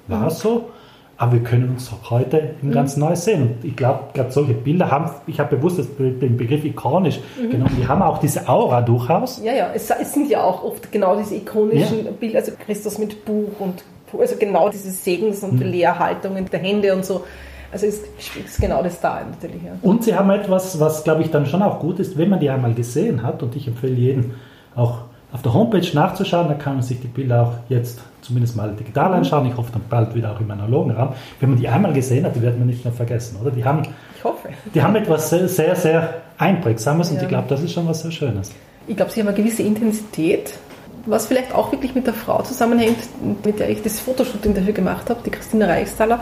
war 0.07 0.29
so. 0.29 0.69
Aber 1.17 1.33
wir 1.33 1.41
können 1.41 1.69
uns 1.69 1.91
auch 1.91 2.09
heute 2.09 2.55
im 2.61 2.71
ganz 2.71 2.97
neu 2.97 3.15
sehen. 3.15 3.43
Und 3.43 3.65
ich 3.65 3.75
glaube, 3.75 4.05
gerade 4.13 4.31
solche 4.31 4.53
Bilder 4.53 4.89
haben, 4.89 5.11
ich 5.27 5.39
habe 5.39 5.55
bewusst 5.55 5.77
das, 5.77 5.87
den 5.97 6.37
Begriff 6.37 6.65
ikonisch 6.65 7.19
genommen, 7.37 7.75
die 7.79 7.87
haben 7.87 8.01
auch 8.01 8.17
diese 8.17 8.49
Aura 8.49 8.81
durchaus. 8.81 9.41
Ja, 9.43 9.53
ja, 9.53 9.69
es, 9.73 9.89
es 9.89 10.13
sind 10.13 10.29
ja 10.29 10.41
auch 10.43 10.63
oft 10.63 10.91
genau 10.91 11.15
diese 11.15 11.35
ikonischen 11.35 12.07
Bilder, 12.19 12.39
also 12.39 12.51
Christus 12.65 12.97
mit 12.97 13.25
Buch 13.25 13.59
und 13.59 13.83
also 14.19 14.35
genau 14.37 14.69
diese 14.69 14.91
Segens- 14.91 15.43
und 15.43 15.59
Leerhaltungen 15.59 16.45
der 16.49 16.59
Hände 16.59 16.93
und 16.95 17.05
so. 17.05 17.23
Also 17.71 17.87
es 17.87 18.01
ist 18.35 18.61
genau 18.61 18.83
das 18.83 19.01
da 19.01 19.21
natürlich. 19.23 19.63
Ja. 19.63 19.71
Und 19.81 20.03
sie 20.03 20.13
haben 20.15 20.29
etwas, 20.29 20.79
was 20.79 21.03
glaube 21.03 21.23
ich 21.23 21.31
dann 21.31 21.47
schon 21.47 21.63
auch 21.63 21.79
gut 21.79 21.99
ist, 21.99 22.17
wenn 22.17 22.29
man 22.29 22.39
die 22.39 22.49
einmal 22.49 22.73
gesehen 22.73 23.23
hat. 23.23 23.41
Und 23.41 23.55
ich 23.55 23.67
empfehle 23.67 23.95
jedem 23.95 24.33
auch 24.75 24.99
auf 25.33 25.41
der 25.41 25.53
Homepage 25.53 25.85
nachzuschauen. 25.93 26.47
Da 26.47 26.53
kann 26.53 26.75
man 26.75 26.83
sich 26.83 26.99
die 27.01 27.07
Bilder 27.07 27.41
auch 27.43 27.53
jetzt 27.69 27.99
zumindest 28.21 28.55
mal 28.55 28.71
digital 28.73 29.13
anschauen. 29.13 29.45
Ich 29.47 29.57
hoffe 29.57 29.71
dann 29.73 29.81
bald 29.89 30.15
wieder 30.15 30.31
auch 30.31 30.39
im 30.39 30.49
analogen 30.49 30.91
Raum. 30.91 31.09
Wenn 31.39 31.49
man 31.49 31.59
die 31.59 31.67
einmal 31.67 31.91
gesehen 31.91 32.25
hat, 32.25 32.35
die 32.35 32.41
wird 32.41 32.57
man 32.57 32.67
nicht 32.67 32.83
mehr 32.85 32.93
vergessen, 32.93 33.37
oder? 33.41 33.51
Die 33.51 33.65
haben, 33.65 33.81
Ich 34.17 34.23
hoffe. 34.23 34.47
die 34.73 34.81
haben 34.81 34.95
etwas 34.95 35.29
sehr, 35.29 35.47
sehr, 35.49 35.75
sehr 35.75 36.13
Einprägsames 36.37 37.09
und 37.09 37.17
Ja. 37.17 37.23
ich 37.23 37.27
glaube, 37.27 37.45
das 37.49 37.61
ist 37.61 37.73
schon 37.73 37.87
was 37.87 38.01
sehr 38.01 38.11
Schönes. 38.11 38.51
Ich 38.87 38.95
glaube, 38.95 39.11
sie 39.11 39.19
haben 39.21 39.27
eine 39.27 39.37
gewisse 39.37 39.63
Intensität, 39.63 40.57
was 41.05 41.25
vielleicht 41.27 41.53
auch 41.53 41.71
wirklich 41.71 41.95
mit 41.95 42.07
der 42.07 42.13
Frau 42.13 42.41
zusammenhängt, 42.43 42.97
mit 43.43 43.59
der 43.59 43.69
ich 43.69 43.81
das 43.81 43.99
Fotoshooting 43.99 44.53
dafür 44.53 44.73
gemacht 44.73 45.09
habe, 45.09 45.19
die 45.25 45.29
Christina 45.31 45.65
Reichstaler, 45.65 46.21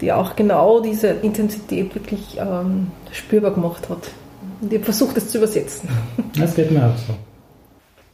die 0.00 0.12
auch 0.12 0.36
genau 0.36 0.80
diese 0.80 1.08
Intensität 1.08 1.94
wirklich 1.94 2.36
ähm, 2.38 2.88
spürbar 3.12 3.52
gemacht 3.52 3.88
hat. 3.88 4.08
Und 4.60 4.70
ich 4.72 4.78
habe 4.78 4.84
versucht, 4.84 5.16
das 5.16 5.28
zu 5.28 5.38
übersetzen. 5.38 5.88
Das 6.38 6.54
geht 6.54 6.70
mir 6.70 6.80
auch 6.86 6.96
so. 7.06 7.14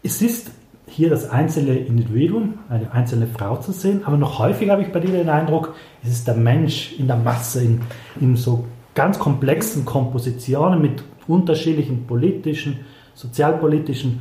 Es 0.05 0.21
ist 0.21 0.51
hier 0.87 1.11
das 1.11 1.31
einzelne 1.31 1.77
Individuum, 1.77 2.55
eine 2.69 2.91
einzelne 2.93 3.29
Frau 3.29 3.57
zu 3.57 3.71
sehen, 3.71 4.03
aber 4.05 4.17
noch 4.17 4.41
häufiger 4.41 4.73
habe 4.73 4.83
ich 4.83 4.91
bei 4.91 4.99
dir 4.99 5.13
den 5.13 5.29
Eindruck, 5.29 5.77
es 6.03 6.11
ist 6.11 6.27
der 6.27 6.35
Mensch 6.35 6.95
in 6.99 7.07
der 7.07 7.17
Masse, 7.17 7.63
in, 7.63 7.81
in 8.21 8.35
so 8.35 8.65
ganz 8.95 9.21
komplexen 9.21 9.85
Kompositionen 9.85 10.83
mit 10.83 11.05
unterschiedlichen 11.29 12.07
politischen, 12.09 12.81
sozialpolitischen 13.15 14.21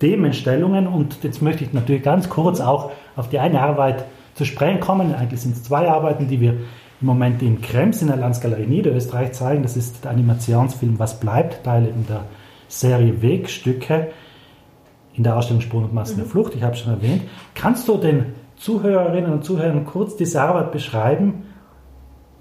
Themenstellungen. 0.00 0.86
Und 0.86 1.22
jetzt 1.22 1.42
möchte 1.42 1.64
ich 1.64 1.74
natürlich 1.74 2.02
ganz 2.02 2.30
kurz 2.30 2.60
auch 2.60 2.90
auf 3.14 3.28
die 3.28 3.38
eine 3.38 3.60
Arbeit 3.60 4.06
zu 4.34 4.46
sprechen 4.46 4.80
kommen. 4.80 5.14
Eigentlich 5.14 5.42
sind 5.42 5.56
es 5.56 5.64
zwei 5.64 5.88
Arbeiten, 5.88 6.28
die 6.28 6.40
wir 6.40 6.52
im 6.52 7.06
Moment 7.06 7.42
in 7.42 7.60
Krems 7.60 8.00
in 8.00 8.08
der 8.08 8.16
Landsgalerie 8.16 8.66
Niederösterreich 8.66 9.32
zeigen. 9.32 9.62
Das 9.62 9.76
ist 9.76 10.04
der 10.04 10.10
Animationsfilm 10.12 10.98
Was 10.98 11.20
bleibt, 11.20 11.64
Teil 11.64 11.92
der 12.08 12.24
Serie 12.68 13.20
Wegstücke 13.20 14.08
in 15.18 15.24
der 15.24 15.36
Ausstellung 15.36 15.60
Spuren 15.60 15.84
und 15.84 15.92
Massen 15.92 16.16
der 16.16 16.26
Flucht, 16.26 16.54
ich 16.54 16.62
habe 16.62 16.76
schon 16.76 16.94
erwähnt. 16.94 17.22
Kannst 17.54 17.86
du 17.88 17.98
den 17.98 18.34
Zuhörerinnen 18.56 19.32
und 19.32 19.44
Zuhörern 19.44 19.84
kurz 19.84 20.16
diese 20.16 20.40
Arbeit 20.40 20.72
beschreiben? 20.72 21.42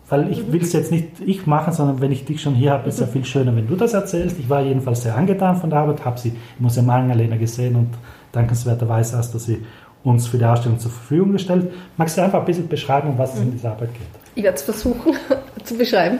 Weil 0.09 0.31
ich 0.31 0.53
will 0.53 0.61
es 0.61 0.71
jetzt 0.71 0.91
nicht 0.91 1.19
ich 1.19 1.45
machen, 1.47 1.73
sondern 1.73 1.99
wenn 1.99 2.13
ich 2.13 2.23
dich 2.23 2.41
schon 2.41 2.53
hier 2.53 2.71
habe, 2.71 2.87
ist 2.87 2.95
es 2.95 3.01
ja 3.01 3.07
viel 3.07 3.25
schöner, 3.25 3.53
wenn 3.55 3.67
du 3.67 3.75
das 3.75 3.93
erzählst. 3.93 4.39
Ich 4.39 4.49
war 4.49 4.61
jedenfalls 4.61 5.03
sehr 5.03 5.17
angetan 5.17 5.57
von 5.57 5.69
der 5.69 5.79
Arbeit, 5.79 6.05
habe 6.05 6.17
sie 6.17 6.29
im 6.29 6.35
Museum 6.59 6.85
Magdalena 6.85 7.35
gesehen 7.35 7.75
und 7.75 7.89
dankenswerterweise 8.31 9.17
hast 9.17 9.33
du 9.33 9.39
sie 9.39 9.65
uns 10.03 10.27
für 10.27 10.37
die 10.37 10.45
Ausstellung 10.45 10.79
zur 10.79 10.91
Verfügung 10.91 11.33
gestellt. 11.33 11.73
Magst 11.97 12.17
du 12.17 12.21
einfach 12.21 12.39
ein 12.39 12.45
bisschen 12.45 12.69
beschreiben, 12.69 13.09
um 13.09 13.17
was 13.17 13.33
es 13.33 13.41
in 13.41 13.51
dieser 13.51 13.71
Arbeit 13.71 13.93
geht? 13.93 14.07
Ich 14.35 14.43
werde 14.43 14.55
es 14.55 14.61
versuchen 14.61 15.13
zu 15.63 15.77
beschreiben. 15.77 16.19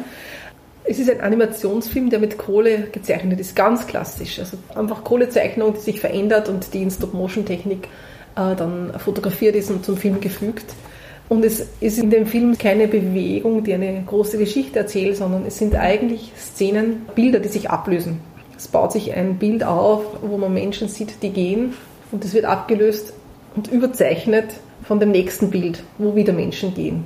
Es 0.89 0.99
ist 0.99 1.09
ein 1.09 1.19
Animationsfilm, 1.19 2.09
der 2.09 2.19
mit 2.19 2.37
Kohle 2.37 2.87
gezeichnet 2.91 3.39
ist, 3.41 3.55
ganz 3.55 3.87
klassisch. 3.87 4.39
Also 4.39 4.57
einfach 4.73 5.03
Kohlezeichnung, 5.03 5.73
die 5.73 5.81
sich 5.81 5.99
verändert 5.99 6.47
und 6.47 6.73
die 6.73 6.81
in 6.81 6.91
Stop-Motion-Technik 6.91 7.89
äh, 8.35 8.55
dann 8.55 8.93
fotografiert 8.97 9.55
ist 9.55 9.69
und 9.69 9.83
zum 9.83 9.97
Film 9.97 10.21
gefügt. 10.21 10.73
Und 11.27 11.43
es 11.43 11.67
ist 11.81 11.99
in 11.99 12.09
dem 12.09 12.25
Film 12.25 12.57
keine 12.57 12.87
Bewegung, 12.87 13.65
die 13.65 13.73
eine 13.73 14.01
große 14.05 14.37
Geschichte 14.37 14.79
erzählt, 14.79 15.17
sondern 15.17 15.45
es 15.45 15.57
sind 15.57 15.75
eigentlich 15.75 16.31
Szenen, 16.37 17.05
Bilder, 17.15 17.39
die 17.39 17.49
sich 17.49 17.69
ablösen. 17.69 18.21
Es 18.55 18.69
baut 18.69 18.93
sich 18.93 19.13
ein 19.13 19.37
Bild 19.37 19.63
auf, 19.63 20.03
wo 20.21 20.37
man 20.37 20.53
Menschen 20.53 20.87
sieht, 20.87 21.21
die 21.21 21.31
gehen 21.31 21.73
und 22.13 22.23
es 22.23 22.33
wird 22.33 22.45
abgelöst 22.45 23.13
und 23.55 23.67
überzeichnet 23.67 24.45
von 24.83 25.01
dem 25.01 25.11
nächsten 25.11 25.51
Bild, 25.51 25.83
wo 25.97 26.15
wieder 26.15 26.31
Menschen 26.31 26.73
gehen. 26.73 27.03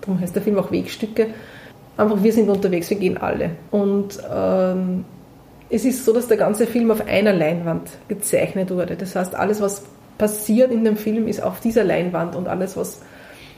Darum 0.00 0.20
heißt 0.20 0.34
der 0.34 0.42
Film 0.42 0.58
auch 0.58 0.72
Wegstücke. 0.72 1.28
Einfach, 1.96 2.22
wir 2.22 2.32
sind 2.32 2.48
unterwegs, 2.48 2.90
wir 2.90 2.96
gehen 2.96 3.16
alle. 3.16 3.50
Und 3.70 4.18
ähm, 4.32 5.04
es 5.70 5.84
ist 5.84 6.04
so, 6.04 6.12
dass 6.12 6.28
der 6.28 6.36
ganze 6.36 6.66
Film 6.66 6.90
auf 6.90 7.06
einer 7.06 7.32
Leinwand 7.32 7.88
gezeichnet 8.08 8.70
wurde. 8.70 8.96
Das 8.96 9.14
heißt, 9.14 9.34
alles, 9.34 9.60
was 9.60 9.84
passiert 10.18 10.70
in 10.70 10.84
dem 10.84 10.96
Film, 10.96 11.28
ist 11.28 11.42
auf 11.42 11.60
dieser 11.60 11.84
Leinwand 11.84 12.36
und 12.36 12.48
alles, 12.48 12.76
was 12.76 13.00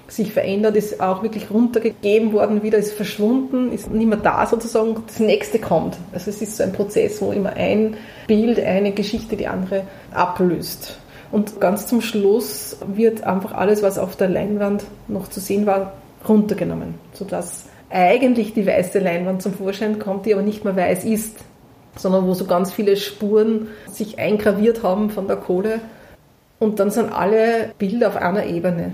sich 0.09 0.33
verändert, 0.33 0.77
ist 0.77 1.01
auch 1.01 1.23
wirklich 1.23 1.51
runtergegeben 1.51 2.33
worden, 2.33 2.63
wieder 2.63 2.79
ist 2.79 2.93
verschwunden, 2.93 3.73
ist 3.73 3.91
nicht 3.91 4.07
mehr 4.07 4.19
da 4.19 4.47
sozusagen, 4.47 4.97
das 5.07 5.19
nächste 5.19 5.59
kommt. 5.59 5.97
Also 6.13 6.31
es 6.31 6.41
ist 6.41 6.57
so 6.57 6.63
ein 6.63 6.73
Prozess, 6.73 7.21
wo 7.21 7.33
immer 7.33 7.55
ein 7.55 7.97
Bild, 8.27 8.61
eine 8.61 8.93
Geschichte 8.93 9.37
die 9.37 9.49
andere 9.49 9.83
ablöst. 10.13 10.99
Und 11.33 11.61
ganz 11.61 11.89
zum 11.89 12.01
Schluss 12.01 12.77
wird 12.87 13.25
einfach 13.25 13.53
alles, 13.53 13.83
was 13.83 13.99
auf 13.99 14.15
der 14.15 14.29
Leinwand 14.29 14.85
noch 15.09 15.29
zu 15.29 15.41
sehen 15.41 15.67
war, 15.67 15.95
runtergenommen, 16.29 16.95
sodass 17.13 17.65
eigentlich 17.91 18.55
die 18.55 18.67
weiße 18.67 18.99
Leinwand 18.99 19.43
zum 19.43 19.55
Vorschein 19.55 19.99
kommt, 19.99 20.27
die 20.27 20.35
aber 20.35 20.43
nicht 20.43 20.65
mehr 20.65 20.77
weiß 20.77 21.05
ist, 21.05 21.37
sondern 21.97 22.27
wo 22.27 22.35
so 22.35 22.45
ganz 22.45 22.73
viele 22.73 22.97
Spuren 22.97 23.69
sich 23.91 24.19
eingraviert 24.19 24.83
haben 24.83 25.11
von 25.11 25.27
der 25.27 25.37
Kohle. 25.37 25.81
Und 26.59 26.81
dann 26.81 26.91
sind 26.91 27.13
alle 27.13 27.71
Bilder 27.79 28.09
auf 28.09 28.17
einer 28.17 28.47
Ebene. 28.47 28.93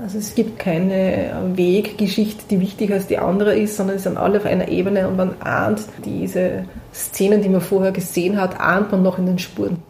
Also 0.00 0.18
es 0.18 0.34
gibt 0.34 0.58
keine 0.58 1.52
Weggeschichte, 1.54 2.44
die 2.50 2.60
wichtiger 2.60 2.94
als 2.94 3.06
die 3.06 3.18
andere 3.18 3.56
ist, 3.56 3.76
sondern 3.76 3.96
es 3.96 4.02
sind 4.02 4.16
alle 4.16 4.38
auf 4.38 4.46
einer 4.46 4.68
Ebene 4.68 5.06
und 5.06 5.16
man 5.16 5.40
ahnt 5.40 5.82
diese 6.04 6.64
Szenen, 6.92 7.42
die 7.42 7.48
man 7.48 7.60
vorher 7.60 7.92
gesehen 7.92 8.40
hat, 8.40 8.60
ahnt 8.60 8.90
man 8.90 9.02
noch 9.02 9.18
in 9.18 9.26
den 9.26 9.38
Spuren. 9.38 9.82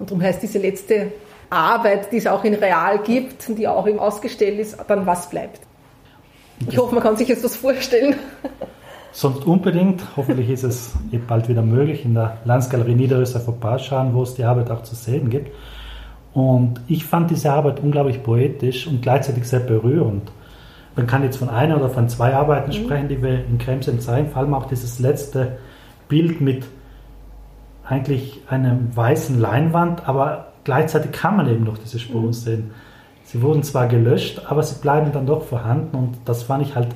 Und 0.00 0.10
darum 0.10 0.22
heißt 0.22 0.42
diese 0.42 0.58
letzte 0.58 1.12
Arbeit, 1.50 2.10
die 2.10 2.16
es 2.16 2.26
auch 2.26 2.42
in 2.42 2.54
Real 2.54 2.98
gibt, 2.98 3.56
die 3.56 3.68
auch 3.68 3.86
eben 3.86 4.00
ausgestellt 4.00 4.58
ist, 4.58 4.76
dann 4.88 5.06
was 5.06 5.30
bleibt. 5.30 5.60
Ich 6.68 6.78
hoffe, 6.78 6.94
man 6.94 7.02
kann 7.02 7.16
sich 7.16 7.28
jetzt 7.28 7.44
was 7.44 7.56
vorstellen. 7.56 8.16
Sonst 9.12 9.46
unbedingt, 9.46 10.02
hoffentlich 10.16 10.50
ist 10.50 10.64
es 10.64 10.92
bald 11.28 11.48
wieder 11.48 11.62
möglich, 11.62 12.04
in 12.04 12.14
der 12.14 12.38
Landsgalerie 12.44 12.94
Niederösterreich 12.94 13.44
vorbeischauen, 13.44 14.14
wo 14.14 14.22
es 14.22 14.34
die 14.34 14.44
Arbeit 14.44 14.70
auch 14.70 14.82
zu 14.82 14.94
sehen 14.94 15.30
gibt. 15.30 15.52
Und 16.32 16.80
ich 16.88 17.04
fand 17.04 17.30
diese 17.30 17.52
Arbeit 17.52 17.78
unglaublich 17.80 18.22
poetisch 18.22 18.88
und 18.88 19.02
gleichzeitig 19.02 19.44
sehr 19.44 19.60
berührend. 19.60 20.32
Man 20.96 21.06
kann 21.06 21.22
jetzt 21.22 21.36
von 21.36 21.48
einer 21.48 21.76
oder 21.76 21.90
von 21.90 22.08
zwei 22.08 22.34
Arbeiten 22.34 22.70
mhm. 22.70 22.84
sprechen, 22.84 23.08
die 23.08 23.22
wir 23.22 23.44
in 23.46 23.58
Kremsen 23.58 24.00
zeigen, 24.00 24.30
vor 24.30 24.42
allem 24.42 24.54
auch 24.54 24.66
dieses 24.66 24.98
letzte 24.98 25.58
Bild 26.08 26.40
mit 26.40 26.64
eigentlich 27.84 28.40
einer 28.48 28.78
weißen 28.94 29.38
Leinwand, 29.38 30.08
aber 30.08 30.52
gleichzeitig 30.64 31.12
kann 31.12 31.36
man 31.36 31.48
eben 31.48 31.64
noch 31.64 31.78
diese 31.78 31.98
Spuren 31.98 32.26
mhm. 32.26 32.32
sehen. 32.32 32.70
Sie 33.24 33.42
wurden 33.42 33.62
zwar 33.62 33.88
gelöscht, 33.88 34.42
aber 34.46 34.62
sie 34.62 34.80
bleiben 34.80 35.12
dann 35.12 35.26
doch 35.26 35.42
vorhanden 35.42 35.96
und 35.96 36.16
das 36.24 36.44
fand 36.44 36.66
ich 36.66 36.74
halt 36.74 36.88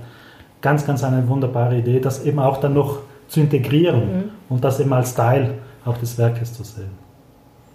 ganz, 0.61 0.87
ganz 0.87 1.03
eine 1.03 1.29
wunderbare 1.29 1.79
Idee, 1.79 2.01
das 2.01 2.25
eben 2.25 2.39
auch 2.39 2.59
dann 2.59 2.75
noch 2.75 3.01
zu 3.29 3.41
integrieren 3.41 4.01
mhm. 4.01 4.25
und 4.49 4.65
das 4.65 4.81
eben 4.81 4.93
als 4.93 5.15
Teil 5.15 5.55
auch 5.85 5.99
des 5.99 6.19
Werkes 6.19 6.55
zu 6.55 6.65
sehen. 6.65 6.91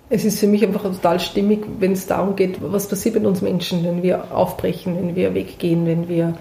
Es 0.10 0.26
ist 0.26 0.40
für 0.40 0.48
mich 0.48 0.64
einfach 0.64 0.84
total 0.84 1.20
stimmig, 1.20 1.66
wenn 1.80 1.94
es 1.94 2.06
darum 2.06 2.36
geht, 2.36 2.60
was 2.62 2.88
passiert 2.88 3.16
mit 3.16 3.26
uns 3.26 3.42
Menschen, 3.42 3.84
wenn 3.84 4.04
wir 4.04 4.36
aufbrechen, 4.36 4.96
wenn 4.96 5.16
wir 5.16 5.34
weggehen, 5.34 5.86
wenn 5.86 6.08
wir 6.08 6.36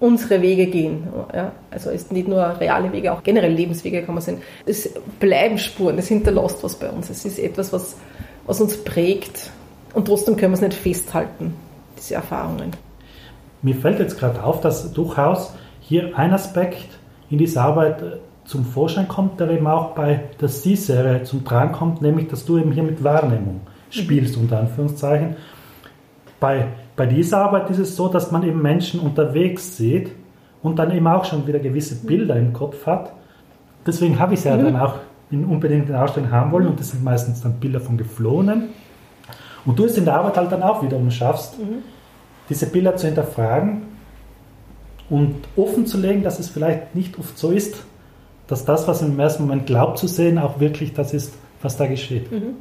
unsere 0.00 0.42
Wege 0.42 0.66
gehen. 0.66 1.04
Ja, 1.34 1.52
also 1.70 1.90
es 1.90 2.02
ist 2.02 2.12
nicht 2.12 2.28
nur 2.28 2.60
reale 2.60 2.92
Wege, 2.92 3.12
auch 3.12 3.22
generell 3.22 3.52
Lebenswege 3.52 4.02
kann 4.02 4.14
man 4.14 4.22
sehen. 4.22 4.38
Es 4.66 4.92
bleiben 5.18 5.56
Spuren, 5.56 5.96
es 5.98 6.08
hinterlässt 6.08 6.62
was 6.62 6.74
bei 6.74 6.90
uns. 6.90 7.08
Es 7.08 7.24
ist 7.24 7.38
etwas, 7.38 7.72
was, 7.72 7.96
was 8.44 8.60
uns 8.60 8.76
prägt 8.76 9.50
und 9.96 10.04
trotzdem 10.04 10.36
können 10.36 10.52
wir 10.52 10.56
es 10.56 10.60
nicht 10.60 10.74
festhalten, 10.74 11.54
diese 11.96 12.16
Erfahrungen. 12.16 12.72
Mir 13.62 13.74
fällt 13.74 13.98
jetzt 13.98 14.18
gerade 14.18 14.44
auf, 14.44 14.60
dass 14.60 14.92
durchaus 14.92 15.54
hier 15.80 16.16
ein 16.18 16.34
Aspekt 16.34 16.98
in 17.30 17.38
dieser 17.38 17.62
Arbeit 17.62 18.02
äh, 18.02 18.16
zum 18.44 18.66
Vorschein 18.66 19.08
kommt, 19.08 19.40
der 19.40 19.50
eben 19.50 19.66
auch 19.66 19.94
bei 19.94 20.20
der 20.38 20.48
C-Serie 20.48 21.22
zum 21.22 21.46
Tragen 21.46 21.72
kommt, 21.72 22.02
nämlich 22.02 22.28
dass 22.28 22.44
du 22.44 22.58
eben 22.58 22.72
hier 22.72 22.82
mit 22.82 23.02
Wahrnehmung 23.02 23.62
spielst, 23.88 24.36
mhm. 24.36 24.42
unter 24.42 24.60
Anführungszeichen. 24.60 25.36
Bei 26.38 26.66
bei 26.94 27.06
dieser 27.06 27.38
Arbeit 27.38 27.70
ist 27.70 27.78
es 27.78 27.96
so, 27.96 28.08
dass 28.08 28.30
man 28.30 28.42
eben 28.42 28.60
Menschen 28.60 29.00
unterwegs 29.00 29.78
sieht 29.78 30.10
und 30.62 30.78
dann 30.78 30.90
eben 30.90 31.06
auch 31.06 31.24
schon 31.24 31.46
wieder 31.46 31.58
gewisse 31.58 32.06
Bilder 32.06 32.36
im 32.36 32.52
Kopf 32.52 32.84
hat. 32.86 33.12
Deswegen 33.86 34.18
habe 34.18 34.34
ich 34.34 34.40
es 34.40 34.44
ja 34.44 34.56
mhm. 34.56 34.64
dann 34.64 34.76
auch 34.76 34.96
in 35.30 35.46
unbedingt 35.46 35.88
in 35.88 35.94
Ausstellung 35.94 36.30
haben 36.30 36.52
wollen 36.52 36.66
und 36.66 36.78
das 36.78 36.90
sind 36.90 37.02
meistens 37.02 37.40
dann 37.40 37.54
Bilder 37.54 37.80
von 37.80 37.96
Geflohenen. 37.96 38.68
Und 39.66 39.78
du 39.78 39.84
es 39.84 39.98
in 39.98 40.04
der 40.04 40.14
Arbeit 40.14 40.36
halt 40.36 40.52
dann 40.52 40.62
auch 40.62 40.82
wiederum 40.82 41.10
schaffst, 41.10 41.58
mhm. 41.58 41.82
diese 42.48 42.66
Bilder 42.66 42.96
zu 42.96 43.06
hinterfragen 43.06 43.82
und 45.10 45.34
offen 45.56 45.86
zu 45.86 45.98
legen, 45.98 46.22
dass 46.22 46.38
es 46.38 46.48
vielleicht 46.48 46.94
nicht 46.94 47.18
oft 47.18 47.36
so 47.36 47.50
ist, 47.50 47.76
dass 48.46 48.64
das, 48.64 48.86
was 48.86 49.02
man 49.02 49.12
im 49.12 49.20
ersten 49.20 49.42
Moment 49.42 49.66
glaubt 49.66 49.98
zu 49.98 50.06
sehen, 50.06 50.38
auch 50.38 50.60
wirklich 50.60 50.94
das 50.94 51.12
ist, 51.12 51.34
was 51.62 51.76
da 51.76 51.86
geschieht. 51.86 52.30
Mhm. 52.30 52.54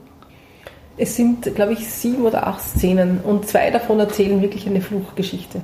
Es 0.97 1.15
sind, 1.15 1.53
glaube 1.55 1.73
ich, 1.73 1.87
sieben 1.87 2.25
oder 2.25 2.47
acht 2.47 2.61
Szenen 2.61 3.19
und 3.21 3.47
zwei 3.47 3.69
davon 3.69 3.99
erzählen 3.99 4.41
wirklich 4.41 4.65
eine 4.65 4.81
Fluchtgeschichte. 4.81 5.61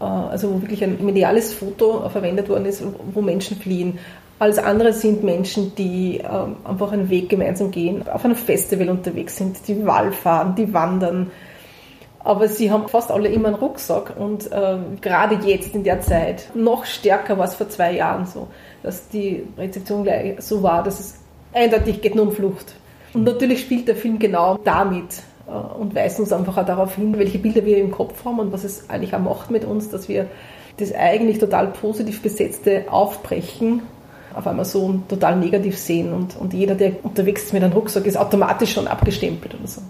Äh, 0.00 0.04
also 0.04 0.52
wo 0.52 0.62
wirklich 0.62 0.82
ein 0.82 1.04
mediales 1.04 1.52
Foto 1.52 2.08
verwendet 2.08 2.48
worden 2.48 2.64
ist, 2.66 2.82
wo 3.12 3.20
Menschen 3.20 3.56
fliehen. 3.58 3.98
Alles 4.40 4.58
andere 4.58 4.94
sind 4.94 5.22
Menschen, 5.22 5.74
die 5.74 6.16
ähm, 6.16 6.56
einfach 6.64 6.92
einen 6.92 7.10
Weg 7.10 7.28
gemeinsam 7.28 7.70
gehen, 7.70 8.08
auf 8.08 8.24
einem 8.24 8.36
Festival 8.36 8.88
unterwegs 8.88 9.36
sind, 9.36 9.68
die 9.68 9.84
Wallfahren, 9.86 10.54
die 10.54 10.72
wandern. 10.72 11.30
Aber 12.20 12.48
sie 12.48 12.70
haben 12.70 12.88
fast 12.88 13.10
alle 13.10 13.28
immer 13.28 13.48
einen 13.48 13.58
Rucksack 13.58 14.14
und 14.18 14.50
äh, 14.50 14.78
gerade 15.02 15.46
jetzt 15.46 15.74
in 15.74 15.84
der 15.84 16.00
Zeit 16.00 16.48
noch 16.54 16.86
stärker 16.86 17.36
war 17.36 17.44
es 17.44 17.54
vor 17.54 17.68
zwei 17.68 17.92
Jahren 17.92 18.24
so, 18.24 18.48
dass 18.82 19.10
die 19.10 19.46
Rezeption 19.58 20.04
gleich 20.04 20.40
so 20.40 20.62
war, 20.62 20.82
dass 20.84 21.00
es 21.00 21.18
eindeutig 21.52 22.00
geht 22.00 22.14
nur 22.14 22.28
um 22.28 22.32
Flucht. 22.32 22.74
Und 23.12 23.24
natürlich 23.24 23.60
spielt 23.60 23.88
der 23.88 23.96
Film 23.96 24.18
genau 24.18 24.58
damit 24.64 25.22
äh, 25.48 25.50
und 25.50 25.94
weist 25.94 26.18
uns 26.18 26.32
einfach 26.32 26.56
auch 26.56 26.64
darauf 26.64 26.94
hin, 26.94 27.18
welche 27.18 27.38
Bilder 27.38 27.66
wir 27.66 27.76
im 27.76 27.90
Kopf 27.90 28.24
haben 28.24 28.38
und 28.38 28.52
was 28.52 28.64
es 28.64 28.88
eigentlich 28.88 29.14
auch 29.14 29.18
macht 29.18 29.50
mit 29.50 29.66
uns, 29.66 29.90
dass 29.90 30.08
wir 30.08 30.28
das 30.78 30.94
eigentlich 30.94 31.38
total 31.38 31.66
positiv 31.66 32.22
besetzte 32.22 32.84
Aufbrechen 32.90 33.82
auf 34.34 34.46
einmal 34.46 34.64
so 34.64 35.00
total 35.08 35.36
negativ 35.36 35.78
sehen 35.78 36.12
und, 36.12 36.36
und 36.36 36.52
jeder, 36.54 36.74
der 36.74 37.04
unterwegs 37.04 37.44
ist 37.44 37.52
mit 37.52 37.62
einem 37.62 37.72
Rucksack, 37.72 38.06
ist 38.06 38.16
automatisch 38.16 38.72
schon 38.72 38.86
abgestempelt 38.86 39.54
oder 39.54 39.66
so. 39.66 39.82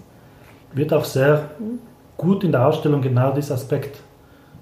Wird 0.73 0.93
auch 0.93 1.05
sehr 1.05 1.51
gut 2.17 2.43
in 2.43 2.51
der 2.51 2.67
Ausstellung 2.67 3.01
genau 3.01 3.31
dieser 3.31 3.55
Aspekt 3.55 4.01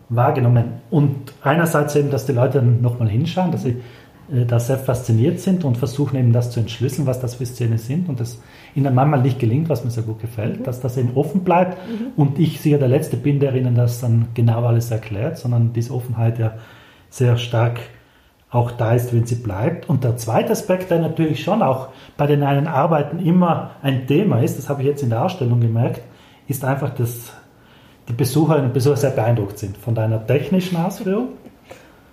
wahrgenommen. 0.09 0.81
Und 0.89 1.33
einerseits 1.41 1.95
eben, 1.95 2.09
dass 2.09 2.25
die 2.25 2.31
Leute 2.31 2.61
nochmal 2.61 3.09
hinschauen, 3.09 3.51
dass 3.51 3.63
sie 3.63 3.81
äh, 4.31 4.45
da 4.45 4.59
sehr 4.59 4.77
fasziniert 4.77 5.39
sind 5.39 5.63
und 5.63 5.77
versuchen 5.77 6.17
eben 6.17 6.33
das 6.33 6.51
zu 6.51 6.59
entschlüsseln, 6.59 7.07
was 7.07 7.19
das 7.19 7.35
für 7.35 7.45
Szenen 7.45 7.77
sind 7.77 8.09
und 8.09 8.19
das 8.19 8.41
ihnen 8.75 8.93
manchmal 8.93 9.21
nicht 9.21 9.39
gelingt, 9.39 9.69
was 9.69 9.83
mir 9.83 9.91
sehr 9.91 10.03
gut 10.03 10.19
gefällt, 10.19 10.59
mhm. 10.59 10.63
dass 10.63 10.81
das 10.81 10.97
eben 10.97 11.11
offen 11.15 11.43
bleibt 11.43 11.77
mhm. 11.87 12.07
und 12.15 12.39
ich 12.39 12.59
sicher 12.59 12.77
der 12.77 12.87
Letzte 12.87 13.17
bin, 13.17 13.39
der 13.39 13.55
ihnen 13.55 13.75
das 13.75 14.01
dann 14.01 14.27
genau 14.33 14.65
alles 14.65 14.91
erklärt, 14.91 15.37
sondern 15.37 15.73
diese 15.73 15.93
Offenheit 15.93 16.39
ja 16.39 16.53
sehr 17.09 17.37
stark 17.37 17.79
auch 18.51 18.71
da 18.71 18.93
ist, 18.93 19.13
wenn 19.13 19.25
sie 19.25 19.35
bleibt. 19.35 19.89
Und 19.89 20.03
der 20.03 20.17
zweite 20.17 20.51
Aspekt, 20.51 20.89
der 20.89 20.99
natürlich 20.99 21.43
schon 21.43 21.61
auch 21.61 21.89
bei 22.17 22.25
den 22.25 22.43
einen 22.43 22.67
Arbeiten 22.67 23.19
immer 23.19 23.71
ein 23.81 24.07
Thema 24.07 24.41
ist, 24.41 24.57
das 24.57 24.69
habe 24.69 24.81
ich 24.81 24.87
jetzt 24.87 25.03
in 25.03 25.09
der 25.09 25.23
Ausstellung 25.23 25.59
gemerkt, 25.59 26.01
ist 26.47 26.65
einfach, 26.65 26.89
dass 26.89 27.31
die 28.07 28.13
Besucherinnen 28.13 28.67
und 28.67 28.73
Besucher 28.73 28.97
sehr 28.97 29.11
beeindruckt 29.11 29.59
sind 29.59 29.77
von 29.77 29.93
deiner 29.93 30.25
technischen 30.25 30.77
Ausführung, 30.77 31.29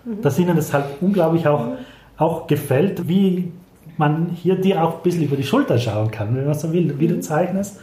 mhm. 0.05 0.21
dass 0.21 0.39
ihnen 0.39 0.55
das 0.57 0.75
halt 0.75 0.85
unglaublich 1.01 1.49
auch 1.49 1.69
auch 2.17 2.47
gefällt, 2.47 3.09
wie 3.09 3.53
man 3.97 4.31
hier 4.31 4.57
dir 4.57 4.83
auch 4.83 4.97
ein 4.97 5.03
bisschen 5.03 5.25
über 5.25 5.37
die 5.37 5.43
Schulter 5.43 5.79
schauen 5.79 6.11
kann, 6.11 6.37
wenn 6.37 6.45
man 6.45 6.55
so 6.55 6.73
will, 6.73 6.99
wie 6.99 7.09
du 7.09 7.21
zeichnest. 7.21 7.81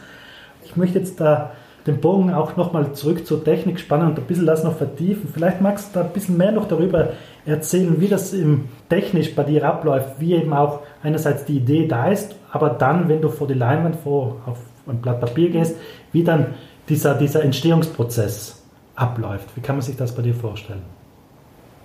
Ich 0.64 0.76
möchte 0.76 0.98
jetzt 0.98 1.20
da 1.20 1.52
den 1.86 2.00
Bogen 2.00 2.32
auch 2.32 2.56
nochmal 2.56 2.92
zurück 2.92 3.26
zur 3.26 3.44
Technik 3.44 3.78
spannen 3.78 4.08
und 4.08 4.18
ein 4.18 4.24
bisschen 4.24 4.46
das 4.46 4.64
noch 4.64 4.76
vertiefen. 4.76 5.28
Vielleicht 5.32 5.60
magst 5.60 5.90
du 5.94 5.98
da 5.98 6.06
ein 6.06 6.12
bisschen 6.12 6.36
mehr 6.36 6.52
noch 6.52 6.66
darüber 6.66 7.10
erzählen, 7.44 8.00
wie 8.00 8.08
das 8.08 8.32
im 8.32 8.68
technisch 8.88 9.34
bei 9.34 9.42
dir 9.42 9.64
abläuft, 9.64 10.18
wie 10.18 10.34
eben 10.34 10.52
auch 10.52 10.80
einerseits 11.02 11.44
die 11.44 11.58
Idee 11.58 11.86
da 11.86 12.08
ist, 12.08 12.34
aber 12.50 12.70
dann, 12.70 13.08
wenn 13.08 13.20
du 13.20 13.28
vor 13.28 13.46
die 13.46 13.54
Leinwand 13.54 13.96
vor 13.96 14.36
auf 14.46 14.58
ein 14.86 15.00
Blatt 15.00 15.20
Papier 15.20 15.50
gehst, 15.50 15.76
wie 16.12 16.24
dann 16.24 16.54
dieser, 16.88 17.14
dieser 17.14 17.42
Entstehungsprozess 17.42 18.62
abläuft. 18.94 19.48
Wie 19.54 19.60
kann 19.60 19.76
man 19.76 19.82
sich 19.82 19.96
das 19.96 20.14
bei 20.14 20.22
dir 20.22 20.34
vorstellen? 20.34 20.82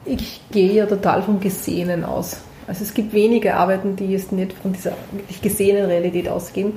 Ich 0.05 0.41
gehe 0.51 0.71
ja 0.73 0.85
total 0.85 1.21
vom 1.21 1.39
Gesehenen 1.39 2.03
aus. 2.03 2.41
Also 2.67 2.83
es 2.83 2.93
gibt 2.93 3.13
wenige 3.13 3.55
Arbeiten, 3.55 3.95
die 3.95 4.05
jetzt 4.05 4.31
nicht 4.31 4.53
von 4.53 4.73
dieser 4.73 4.91
wirklich 5.11 5.41
gesehenen 5.41 5.85
Realität 5.85 6.29
ausgehen. 6.29 6.73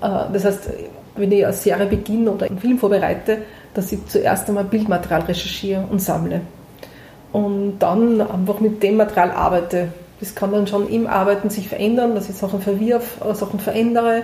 Äh, 0.00 0.32
das 0.32 0.44
heißt, 0.44 0.70
wenn 1.16 1.32
ich 1.32 1.44
eine 1.44 1.52
Serie 1.52 1.86
beginne 1.86 2.30
oder 2.30 2.46
einen 2.46 2.58
Film 2.58 2.78
vorbereite, 2.78 3.38
dass 3.74 3.92
ich 3.92 4.06
zuerst 4.06 4.48
einmal 4.48 4.64
Bildmaterial 4.64 5.22
recherchiere 5.22 5.84
und 5.90 6.00
sammle. 6.00 6.40
Und 7.32 7.78
dann 7.80 8.20
einfach 8.20 8.60
mit 8.60 8.82
dem 8.82 8.96
Material 8.96 9.30
arbeite. 9.30 9.88
Das 10.20 10.34
kann 10.34 10.52
dann 10.52 10.66
schon 10.66 10.88
im 10.88 11.06
Arbeiten 11.06 11.50
sich 11.50 11.68
verändern, 11.68 12.14
dass 12.14 12.30
ich 12.30 12.36
Sachen 12.36 12.60
verwirf, 12.62 13.18
Sachen 13.34 13.60
verändere. 13.60 14.22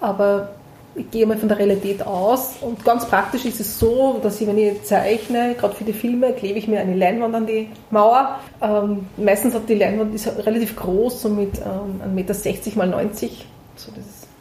Aber 0.00 0.50
ich 0.96 1.10
gehe 1.10 1.26
mal 1.26 1.36
von 1.36 1.48
der 1.48 1.58
Realität 1.58 2.04
aus. 2.06 2.54
Und 2.60 2.84
ganz 2.84 3.06
praktisch 3.06 3.44
ist 3.44 3.60
es 3.60 3.78
so, 3.78 4.18
dass 4.22 4.40
ich, 4.40 4.46
wenn 4.46 4.58
ich 4.58 4.82
zeichne, 4.84 5.54
gerade 5.58 5.74
für 5.74 5.84
die 5.84 5.92
Filme, 5.92 6.32
klebe 6.32 6.58
ich 6.58 6.68
mir 6.68 6.80
eine 6.80 6.94
Leinwand 6.96 7.34
an 7.34 7.46
die 7.46 7.68
Mauer. 7.90 8.40
Ähm, 8.62 9.06
meistens 9.16 9.54
hat 9.54 9.68
die 9.68 9.74
Leinwand 9.74 10.14
ist 10.14 10.26
relativ 10.46 10.74
groß, 10.76 11.22
so 11.22 11.28
mit 11.28 11.58
ähm, 11.58 12.16
1,60 12.16 12.46
Meter 12.46 12.78
mal 12.78 12.88
90. 12.88 13.46
So, 13.76 13.92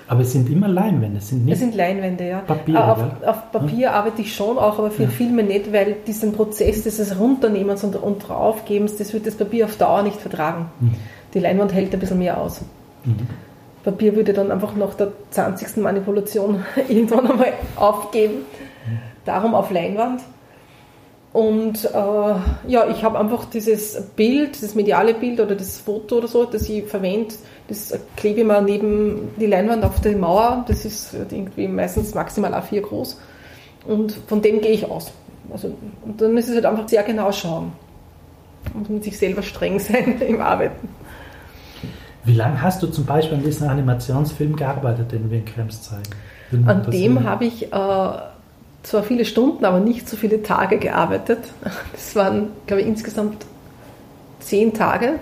aber 0.07 0.21
es 0.21 0.31
sind 0.31 0.49
immer 0.49 0.67
Leinwände, 0.67 1.17
es 1.17 1.29
sind 1.29 1.45
nicht. 1.45 1.53
Es 1.53 1.59
sind 1.59 1.75
Leinwände, 1.75 2.27
ja. 2.27 2.39
Papier, 2.39 2.91
auf, 2.91 2.99
auf, 3.25 3.51
Papier 3.51 3.93
arbeite 3.93 4.21
ich 4.21 4.35
schon 4.35 4.57
auch, 4.57 4.77
aber 4.77 4.91
für 4.91 5.03
ja. 5.03 5.09
Filme 5.09 5.41
nicht, 5.41 5.73
weil 5.73 5.95
diesen 6.05 6.33
Prozess 6.33 6.83
des 6.83 7.19
Runternehmens 7.19 7.83
und, 7.83 7.95
und 7.95 8.19
Draufgebens, 8.19 8.97
das 8.97 9.13
wird 9.13 9.25
das 9.25 9.35
Papier 9.35 9.65
auf 9.65 9.77
Dauer 9.77 10.03
nicht 10.03 10.21
vertragen. 10.21 10.67
Mhm. 10.79 10.95
Die 11.33 11.39
Leinwand 11.39 11.73
hält 11.73 11.93
ein 11.93 11.99
bisschen 11.99 12.19
mehr 12.19 12.39
aus. 12.39 12.61
Mhm. 13.03 13.27
Papier 13.83 14.15
würde 14.15 14.33
dann 14.33 14.51
einfach 14.51 14.75
nach 14.75 14.93
der 14.93 15.11
20. 15.31 15.77
Manipulation 15.77 16.63
irgendwann 16.87 17.29
einmal 17.29 17.53
aufgeben. 17.75 18.45
Darum 19.25 19.55
auf 19.55 19.71
Leinwand. 19.71 20.21
Und 21.35 21.83
äh, 21.83 21.89
ja, 22.69 22.87
ich 22.89 23.03
habe 23.03 23.19
einfach 23.19 23.43
dieses 23.43 24.01
Bild, 24.15 24.63
das 24.63 24.73
mediale 24.73 25.13
Bild 25.13 25.41
oder 25.41 25.53
das 25.53 25.81
Foto 25.81 26.19
oder 26.19 26.29
so, 26.29 26.45
das 26.45 26.69
ich 26.69 26.85
verwende, 26.85 27.35
das 27.67 27.93
klebe 28.15 28.39
ich 28.39 28.45
mal 28.45 28.63
neben 28.63 29.31
die 29.37 29.47
Leinwand 29.47 29.83
auf 29.83 29.99
die 29.99 30.15
Mauer. 30.15 30.63
Das 30.65 30.85
ist 30.85 31.13
irgendwie 31.13 31.67
meistens 31.67 32.15
maximal 32.15 32.53
A4 32.53 32.79
groß. 32.79 33.19
Und 33.85 34.13
von 34.27 34.41
dem 34.41 34.61
gehe 34.61 34.71
ich 34.71 34.89
aus. 34.89 35.11
Also, 35.51 35.75
und 36.05 36.21
dann 36.21 36.37
ist 36.37 36.47
es 36.47 36.55
halt 36.55 36.65
einfach 36.65 36.87
sehr 36.87 37.03
genau 37.03 37.33
schauen. 37.33 37.73
Und 38.73 38.89
mit 38.89 39.03
sich 39.03 39.17
selber 39.17 39.43
streng 39.43 39.77
sein 39.81 40.21
im 40.21 40.39
Arbeiten. 40.39 40.87
Wie 42.23 42.33
lange 42.33 42.61
hast 42.61 42.81
du 42.81 42.87
zum 42.87 43.05
Beispiel 43.05 43.39
an 43.39 43.43
diesem 43.43 43.67
Animationsfilm 43.67 44.55
gearbeitet, 44.55 45.11
den 45.11 45.29
wir 45.29 45.39
in 45.39 45.45
Krems 45.45 45.81
zeigen? 45.81 46.65
An 46.65 46.89
dem 46.89 47.25
habe 47.25 47.43
ich 47.43 47.73
äh, 47.73 48.34
zwar 48.85 49.03
viele 49.03 49.25
Stunden, 49.25 49.65
aber 49.65 49.79
nicht 49.79 50.07
so 50.07 50.15
viele 50.15 50.43
Tage 50.43 50.77
gearbeitet. 50.77 51.39
Das 51.91 52.15
waren, 52.15 52.49
glaube 52.67 52.81
ich, 52.81 52.87
insgesamt 52.87 53.45
zehn 54.39 54.73
Tage, 54.73 55.19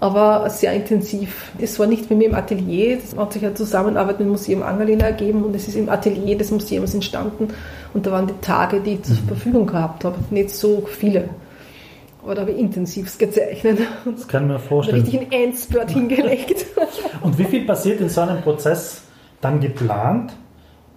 aber 0.00 0.50
sehr 0.50 0.72
intensiv. 0.72 1.52
Es 1.58 1.78
war 1.78 1.86
nicht 1.86 2.10
mit 2.10 2.18
mir 2.18 2.28
im 2.28 2.34
Atelier, 2.34 2.98
das 2.98 3.16
hat 3.16 3.32
sich 3.32 3.44
eine 3.44 3.54
Zusammenarbeit 3.54 4.18
mit 4.18 4.26
dem 4.26 4.32
Museum 4.32 4.62
Angerlina 4.62 5.06
ergeben 5.06 5.44
und 5.44 5.54
es 5.54 5.68
ist 5.68 5.76
im 5.76 5.88
Atelier 5.88 6.36
des 6.36 6.50
Museums 6.50 6.92
entstanden 6.92 7.48
und 7.94 8.06
da 8.06 8.10
waren 8.10 8.26
die 8.26 8.40
Tage, 8.40 8.80
die 8.80 8.94
ich 8.94 9.02
zur 9.04 9.16
mhm. 9.16 9.28
Verfügung 9.28 9.66
gehabt 9.66 10.04
habe, 10.04 10.16
nicht 10.30 10.50
so 10.50 10.82
viele. 10.86 11.28
Aber 12.22 12.34
da 12.34 12.40
habe 12.40 12.50
ich 12.50 12.58
intensivst 12.58 13.20
gezeichnet. 13.20 13.78
Das 14.04 14.26
kann 14.26 14.48
man 14.48 14.58
vorstellen. 14.58 15.02
Richtig 15.02 15.20
ein 15.20 15.30
Endspurt 15.30 15.92
hingelegt. 15.92 16.66
Und 17.22 17.38
wie 17.38 17.44
viel 17.44 17.64
passiert 17.64 18.00
in 18.00 18.08
so 18.08 18.22
einem 18.22 18.42
Prozess 18.42 19.02
dann 19.40 19.60
geplant? 19.60 20.32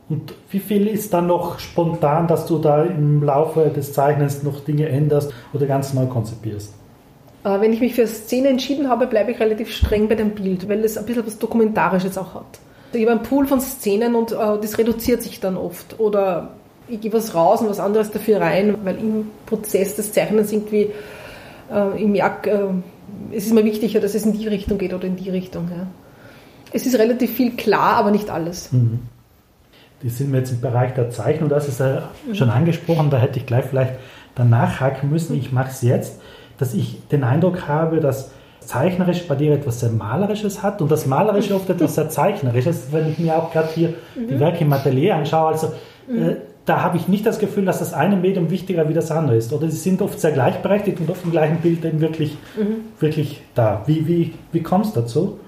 Und 0.10 0.34
wie 0.50 0.60
viel 0.60 0.88
ist 0.88 1.14
dann 1.14 1.28
noch 1.28 1.60
spontan, 1.60 2.28
dass 2.28 2.48
du 2.48 2.58
da 2.58 2.84
im 2.84 3.24
Laufe 3.24 3.70
des 3.70 3.94
Zeichnens 3.94 4.42
noch 4.44 4.62
Dinge 4.62 4.90
änderst 4.90 5.32
oder 5.54 5.68
ganz 5.68 5.94
neu 5.94 6.08
konzipierst? 6.08 6.74
Äh, 7.44 7.62
wenn 7.62 7.72
ich 7.72 7.80
mich 7.80 7.94
für 7.94 8.08
Szene 8.08 8.50
entschieden 8.50 8.90
habe, 8.90 9.06
bleibe 9.08 9.32
ich 9.32 9.40
relativ 9.40 9.72
streng 9.72 10.08
bei 10.08 10.16
dem 10.16 10.32
Bild, 10.32 10.68
weil 10.68 10.84
es 10.84 10.98
ein 10.98 11.06
bisschen 11.06 11.28
was 11.28 11.38
Dokumentarisches 11.38 12.18
auch 12.18 12.34
hat. 12.34 12.60
Ich 12.92 13.02
habe 13.02 13.12
einen 13.12 13.24
Pool 13.24 13.46
von 13.46 13.62
Szenen 13.62 14.16
und 14.16 14.32
äh, 14.32 14.36
das 14.36 14.78
reduziert 14.80 15.22
sich 15.22 15.40
dann 15.40 15.58
oft. 15.58 16.00
Oder 16.00 16.50
ich 16.88 17.00
gebe 17.00 17.18
was 17.18 17.36
raus 17.36 17.62
und 17.62 17.70
was 17.70 17.80
anderes 17.80 18.10
dafür 18.10 18.42
rein, 18.42 18.76
weil 18.84 18.98
im 18.98 19.28
Prozess 19.46 19.96
des 19.96 20.12
Zeichnens 20.12 20.52
irgendwie 20.52 20.90
äh, 21.72 22.02
ich 22.02 22.08
merke, 22.08 22.50
äh, 22.50 23.36
es 23.36 23.46
ist 23.46 23.54
mir 23.54 23.64
wichtiger, 23.64 24.00
dass 24.00 24.16
es 24.16 24.26
in 24.26 24.34
die 24.34 24.48
Richtung 24.48 24.78
geht 24.78 24.94
oder 24.94 25.06
in 25.06 25.16
die 25.16 25.30
Richtung. 25.30 25.70
Ja. 25.70 25.88
Es 26.72 26.86
ist 26.86 26.98
relativ 26.98 27.32
viel 27.32 27.52
klar, 27.52 27.94
aber 27.94 28.12
nicht 28.12 28.30
alles. 28.30 28.72
Mhm. 28.72 29.00
Die 30.02 30.10
sind 30.10 30.32
wir 30.32 30.40
jetzt 30.40 30.52
im 30.52 30.62
Bereich 30.62 30.94
der 30.94 31.10
Zeichnung, 31.10 31.50
das 31.50 31.68
ist 31.68 31.80
ja 31.80 32.10
mhm. 32.28 32.36
schon 32.36 32.50
angesprochen, 32.50 33.10
da 33.10 33.18
hätte 33.18 33.40
ich 33.40 33.46
gleich 33.46 33.66
vielleicht 33.66 33.94
danach 34.36 34.80
haken 34.80 35.10
müssen. 35.10 35.36
Ich 35.36 35.52
mache 35.52 35.70
es 35.70 35.82
jetzt, 35.82 36.22
dass 36.58 36.74
ich 36.74 37.08
den 37.10 37.24
Eindruck 37.24 37.68
habe, 37.68 38.00
dass 38.00 38.32
zeichnerisch 38.62 39.28
bei 39.28 39.36
dir 39.36 39.54
etwas 39.54 39.80
sehr 39.80 39.90
Malerisches 39.90 40.62
hat 40.62 40.82
und 40.82 40.92
das 40.92 41.06
Malerische 41.06 41.56
oft 41.56 41.70
etwas 41.70 41.96
sehr 41.96 42.10
Zeichnerisches, 42.10 42.88
wenn 42.92 43.10
ich 43.10 43.18
mir 43.18 43.36
auch 43.36 43.52
gerade 43.52 43.70
hier 43.74 43.90
mhm. 44.16 44.28
die 44.28 44.40
Werke 44.40 44.64
im 44.64 44.72
Atelier 44.72 45.16
anschaue. 45.16 45.50
Also 45.50 45.74
mhm. 46.08 46.30
äh, 46.30 46.36
da 46.66 46.84
habe 46.84 46.98
ich 46.98 47.08
nicht 47.08 47.26
das 47.26 47.40
Gefühl, 47.40 47.66
dass 47.66 47.80
das 47.80 47.94
eine 47.94 48.16
Medium 48.16 48.52
wichtiger 48.52 48.88
wie 48.88 48.94
das 48.94 49.10
andere 49.10 49.38
ist. 49.38 49.52
Oder 49.52 49.70
sie 49.70 49.78
sind 49.78 50.04
oft 50.04 50.20
sehr 50.20 50.32
gleichberechtigt 50.32 51.00
und 51.00 51.10
oft 51.10 51.26
im 51.26 51.32
gleichen 51.32 51.58
Bild 51.58 51.84
eben 51.84 52.00
wirklich, 52.00 52.38
mhm. 52.56 52.92
wirklich 53.00 53.42
da. 53.56 53.82
Wie, 53.88 54.08
wie, 54.08 54.34
wie 54.52 54.62
kommst 54.62 54.96
du 54.96 55.02
dazu? 55.02 55.40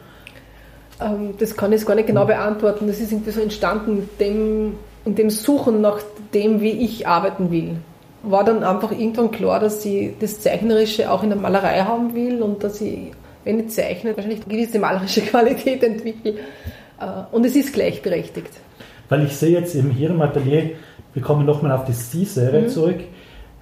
Ähm, 1.02 1.34
das 1.40 1.56
kann 1.56 1.74
ich 1.74 1.86
gar 1.86 1.96
nicht 1.96 2.08
genau 2.08 2.26
beantworten. 2.26 2.88
Das 2.88 3.00
ist 3.00 3.12
irgendwie 3.12 3.32
so 3.32 3.42
entstanden 3.42 3.98
in 3.98 4.10
dem, 4.20 4.74
in 5.06 5.16
dem 5.16 5.30
Suchen 5.30 5.82
nach 5.82 6.00
dem, 6.34 6.62
wie 6.62 6.72
ich 6.72 7.08
arbeiten 7.08 7.52
will. 7.52 7.78
War 8.24 8.44
dann 8.44 8.64
einfach 8.64 8.92
irgendwann 8.92 9.32
klar, 9.32 9.60
dass 9.60 9.84
ich 9.86 10.12
das 10.20 10.40
Zeichnerische 10.40 11.12
auch 11.12 11.24
in 11.24 11.30
der 11.30 11.40
Malerei 11.40 11.80
haben 11.82 12.14
will 12.14 12.42
und 12.42 12.64
dass 12.64 12.80
ich, 12.82 13.12
wenn 13.44 13.60
ich 13.60 13.70
zeichne, 13.70 14.16
wahrscheinlich 14.16 14.46
eine 14.46 14.56
gewisse 14.56 14.80
malerische 14.80 15.22
Qualität 15.22 15.84
entwickle. 15.84 16.32
Äh, 16.32 17.06
und 17.32 17.46
es 17.46 17.56
ist 17.56 17.74
gleichberechtigt. 17.74 18.52
Weil 19.10 19.26
ich 19.26 19.36
sehe 19.36 19.50
jetzt 19.50 19.76
eben 19.76 19.90
hier 19.90 20.12
im 20.12 20.22
Atelier 20.22 20.72
wir 21.14 21.22
kommen 21.22 21.46
nochmal 21.46 21.72
auf 21.74 21.86
die 21.86 21.94
Sie-Serie 21.94 22.62
mhm. 22.62 22.70
zurück, 22.70 23.00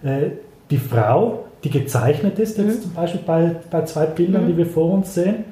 äh, 0.04 0.32
die 0.70 0.78
Frau, 0.78 1.46
die 1.64 1.70
gezeichnet 1.70 2.38
ist, 2.40 2.58
jetzt 2.58 2.78
mhm. 2.78 2.82
zum 2.82 2.94
Beispiel 2.94 3.22
bei, 3.26 3.56
bei 3.72 3.84
zwei 3.84 4.06
Bildern, 4.06 4.44
mhm. 4.44 4.48
die 4.50 4.58
wir 4.58 4.66
vor 4.66 4.92
uns 4.94 5.16
sehen. 5.16 5.46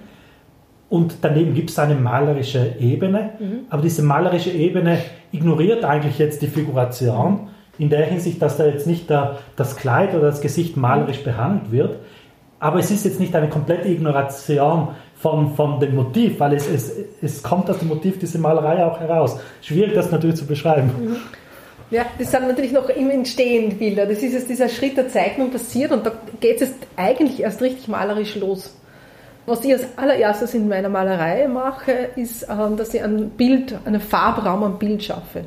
Und 0.89 1.17
daneben 1.21 1.53
gibt 1.53 1.69
es 1.69 1.79
eine 1.79 1.95
malerische 1.95 2.75
Ebene, 2.79 3.31
mhm. 3.39 3.59
aber 3.69 3.81
diese 3.81 4.03
malerische 4.03 4.51
Ebene 4.51 4.99
ignoriert 5.31 5.83
eigentlich 5.83 6.17
jetzt 6.17 6.41
die 6.41 6.47
Figuration 6.47 7.49
in 7.77 7.89
der 7.89 8.05
Hinsicht, 8.05 8.41
dass 8.41 8.57
da 8.57 8.65
jetzt 8.65 8.87
nicht 8.87 9.09
der, 9.09 9.39
das 9.55 9.75
Kleid 9.75 10.13
oder 10.13 10.27
das 10.27 10.41
Gesicht 10.41 10.77
malerisch 10.77 11.23
behandelt 11.23 11.71
wird. 11.71 11.95
Aber 12.59 12.79
es 12.79 12.89
ist 12.89 13.05
jetzt 13.05 13.19
nicht 13.19 13.35
eine 13.35 13.49
komplette 13.49 13.87
Ignoration 13.87 14.89
von, 15.15 15.55
von 15.55 15.79
dem 15.79 15.95
Motiv, 15.95 16.39
weil 16.39 16.53
es, 16.53 16.67
es, 16.67 16.91
es 17.21 17.43
kommt 17.43 17.69
aus 17.69 17.79
dem 17.79 17.89
Motiv 17.89 18.17
diese 18.19 18.39
Malerei 18.39 18.83
auch 18.85 18.99
heraus. 18.99 19.39
Schwierig 19.61 19.93
das 19.93 20.11
natürlich 20.11 20.37
zu 20.37 20.47
beschreiben. 20.47 20.89
Mhm. 20.99 21.15
Ja, 21.89 22.05
das 22.17 22.31
sind 22.31 22.47
natürlich 22.47 22.73
noch 22.73 22.89
im 22.89 23.09
Entstehen 23.09 23.77
Bilder. 23.77 24.05
Das 24.05 24.21
ist 24.21 24.33
jetzt 24.33 24.49
dieser 24.49 24.67
Schritt 24.67 24.97
der 24.97 25.07
Zeichnung 25.07 25.51
passiert 25.51 25.91
und 25.91 26.05
da 26.05 26.11
geht 26.39 26.61
es 26.61 26.71
eigentlich 26.97 27.41
erst 27.41 27.61
richtig 27.61 27.87
malerisch 27.87 28.35
los. 28.35 28.75
Was 29.47 29.63
ich 29.63 29.71
als 29.71 29.85
allererstes 29.95 30.53
in 30.53 30.67
meiner 30.67 30.89
Malerei 30.89 31.47
mache, 31.47 32.09
ist, 32.17 32.45
ähm, 32.49 32.75
dass 32.75 32.93
ich 32.93 33.01
ein 33.01 33.29
Bild, 33.29 33.73
einen 33.85 34.01
Farbraum 34.01 34.61
am 34.61 34.77
Bild 34.77 35.01
schaffe, 35.01 35.45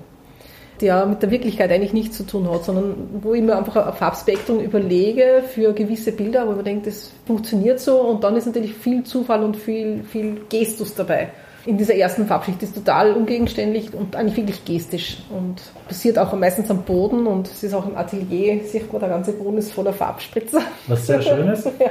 der 0.80 1.04
mit 1.04 1.20
der 1.22 1.30
Wirklichkeit 1.30 1.70
eigentlich 1.70 1.92
nichts 1.92 2.16
zu 2.16 2.24
tun 2.24 2.50
hat, 2.50 2.64
sondern 2.64 3.20
wo 3.20 3.34
ich 3.34 3.42
mir 3.42 3.58
einfach 3.58 3.76
ein 3.76 3.92
Farbspektrum 3.92 4.60
überlege 4.60 5.44
für 5.54 5.74
gewisse 5.74 6.12
Bilder, 6.12 6.48
wo 6.48 6.52
man 6.52 6.64
denkt, 6.64 6.86
das 6.86 7.12
funktioniert 7.26 7.78
so 7.78 8.00
und 8.00 8.24
dann 8.24 8.36
ist 8.36 8.46
natürlich 8.46 8.74
viel 8.74 9.04
Zufall 9.04 9.44
und 9.44 9.56
viel, 9.56 10.02
viel 10.02 10.40
Gestus 10.48 10.94
dabei 10.94 11.28
in 11.66 11.76
dieser 11.76 11.94
ersten 11.94 12.26
Farbschicht 12.26 12.62
ist 12.62 12.74
total 12.74 13.12
ungegenständlich 13.12 13.92
und 13.92 14.16
eigentlich 14.16 14.36
wirklich 14.36 14.64
gestisch 14.64 15.18
und 15.30 15.60
passiert 15.86 16.18
auch 16.18 16.32
meistens 16.32 16.70
am 16.70 16.82
Boden 16.82 17.26
und 17.26 17.48
es 17.48 17.62
ist 17.62 17.74
auch 17.74 17.86
im 17.86 17.96
Atelier, 17.96 18.64
sieht 18.64 18.90
man, 18.92 19.00
der 19.00 19.10
ganze 19.10 19.32
Boden 19.32 19.58
ist 19.58 19.72
voller 19.72 19.92
Farbspritzer. 19.92 20.62
Was 20.86 21.06
sehr 21.06 21.20
schön 21.20 21.48
ist. 21.48 21.66
ja. 21.78 21.90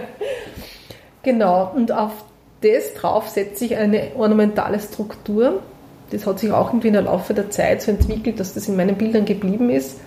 Genau, 1.23 1.71
und 1.75 1.91
auf 1.91 2.12
das 2.62 2.93
drauf 2.93 3.27
setze 3.29 3.65
ich 3.65 3.75
eine 3.77 4.12
ornamentale 4.17 4.79
Struktur. 4.79 5.60
Das 6.12 6.25
hat 6.25 6.39
sich 6.39 6.51
auch 6.51 6.69
irgendwie 6.69 6.88
in 6.88 6.93
der 6.93 7.03
Laufe 7.03 7.34
der 7.34 7.49
Zeit 7.49 7.82
so 7.82 7.91
entwickelt, 7.91 8.39
dass 8.39 8.53
das 8.53 8.67
in 8.67 8.75
meinen 8.75 8.95
Bildern 8.95 9.25
geblieben 9.25 9.69
ist. 9.69 9.97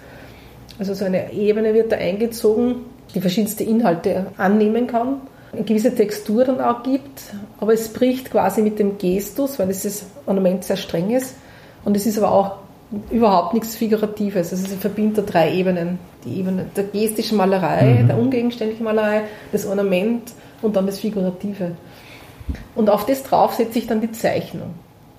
Also 0.79 0.95
so 0.95 1.05
eine 1.05 1.33
Ebene 1.33 1.75
wird 1.75 1.93
da 1.93 1.97
eingezogen, 1.97 2.77
die 3.15 3.21
verschiedenste 3.21 3.63
Inhalte 3.65 4.27
annehmen 4.37 4.87
kann. 4.87 5.21
eine 5.53 5.65
gewisse 5.65 5.95
Textur 5.95 6.45
dann 6.45 6.61
auch 6.63 6.83
gibt, 6.83 7.25
aber 7.61 7.75
es 7.75 7.89
bricht 7.93 8.31
quasi 8.31 8.63
mit 8.63 8.79
dem 8.79 8.97
Gestus, 8.97 9.59
weil 9.59 9.67
dieses 9.69 10.07
Ornament 10.25 10.65
sehr 10.65 10.79
streng 10.79 11.11
ist. 11.11 11.35
Und 11.85 11.95
es 11.95 12.07
ist 12.07 12.17
aber 12.19 12.33
auch 12.33 12.53
überhaupt 13.11 13.53
nichts 13.53 13.77
Figuratives. 13.77 14.51
Also 14.51 14.65
es 14.65 14.73
verbindet 14.75 15.31
drei 15.33 15.53
Ebenen. 15.55 15.99
Die 16.25 16.39
Ebene 16.39 16.67
der 16.75 16.85
gestischen 16.85 17.37
Malerei, 17.37 17.99
Mhm. 18.03 18.07
der 18.09 18.19
ungegenständlichen 18.19 18.85
Malerei, 18.85 19.23
das 19.53 19.67
Ornament 19.67 20.33
und 20.63 20.77
dann 20.77 20.87
das 20.87 20.99
Figurative. 20.99 21.73
Und 22.75 22.91
auf 22.91 23.07
das 23.07 23.23
drauf 23.23 23.55
setze 23.55 23.79
ich 23.79 23.87
dann 23.87 24.01
die 24.01 24.13
Zeichnung 24.13 24.75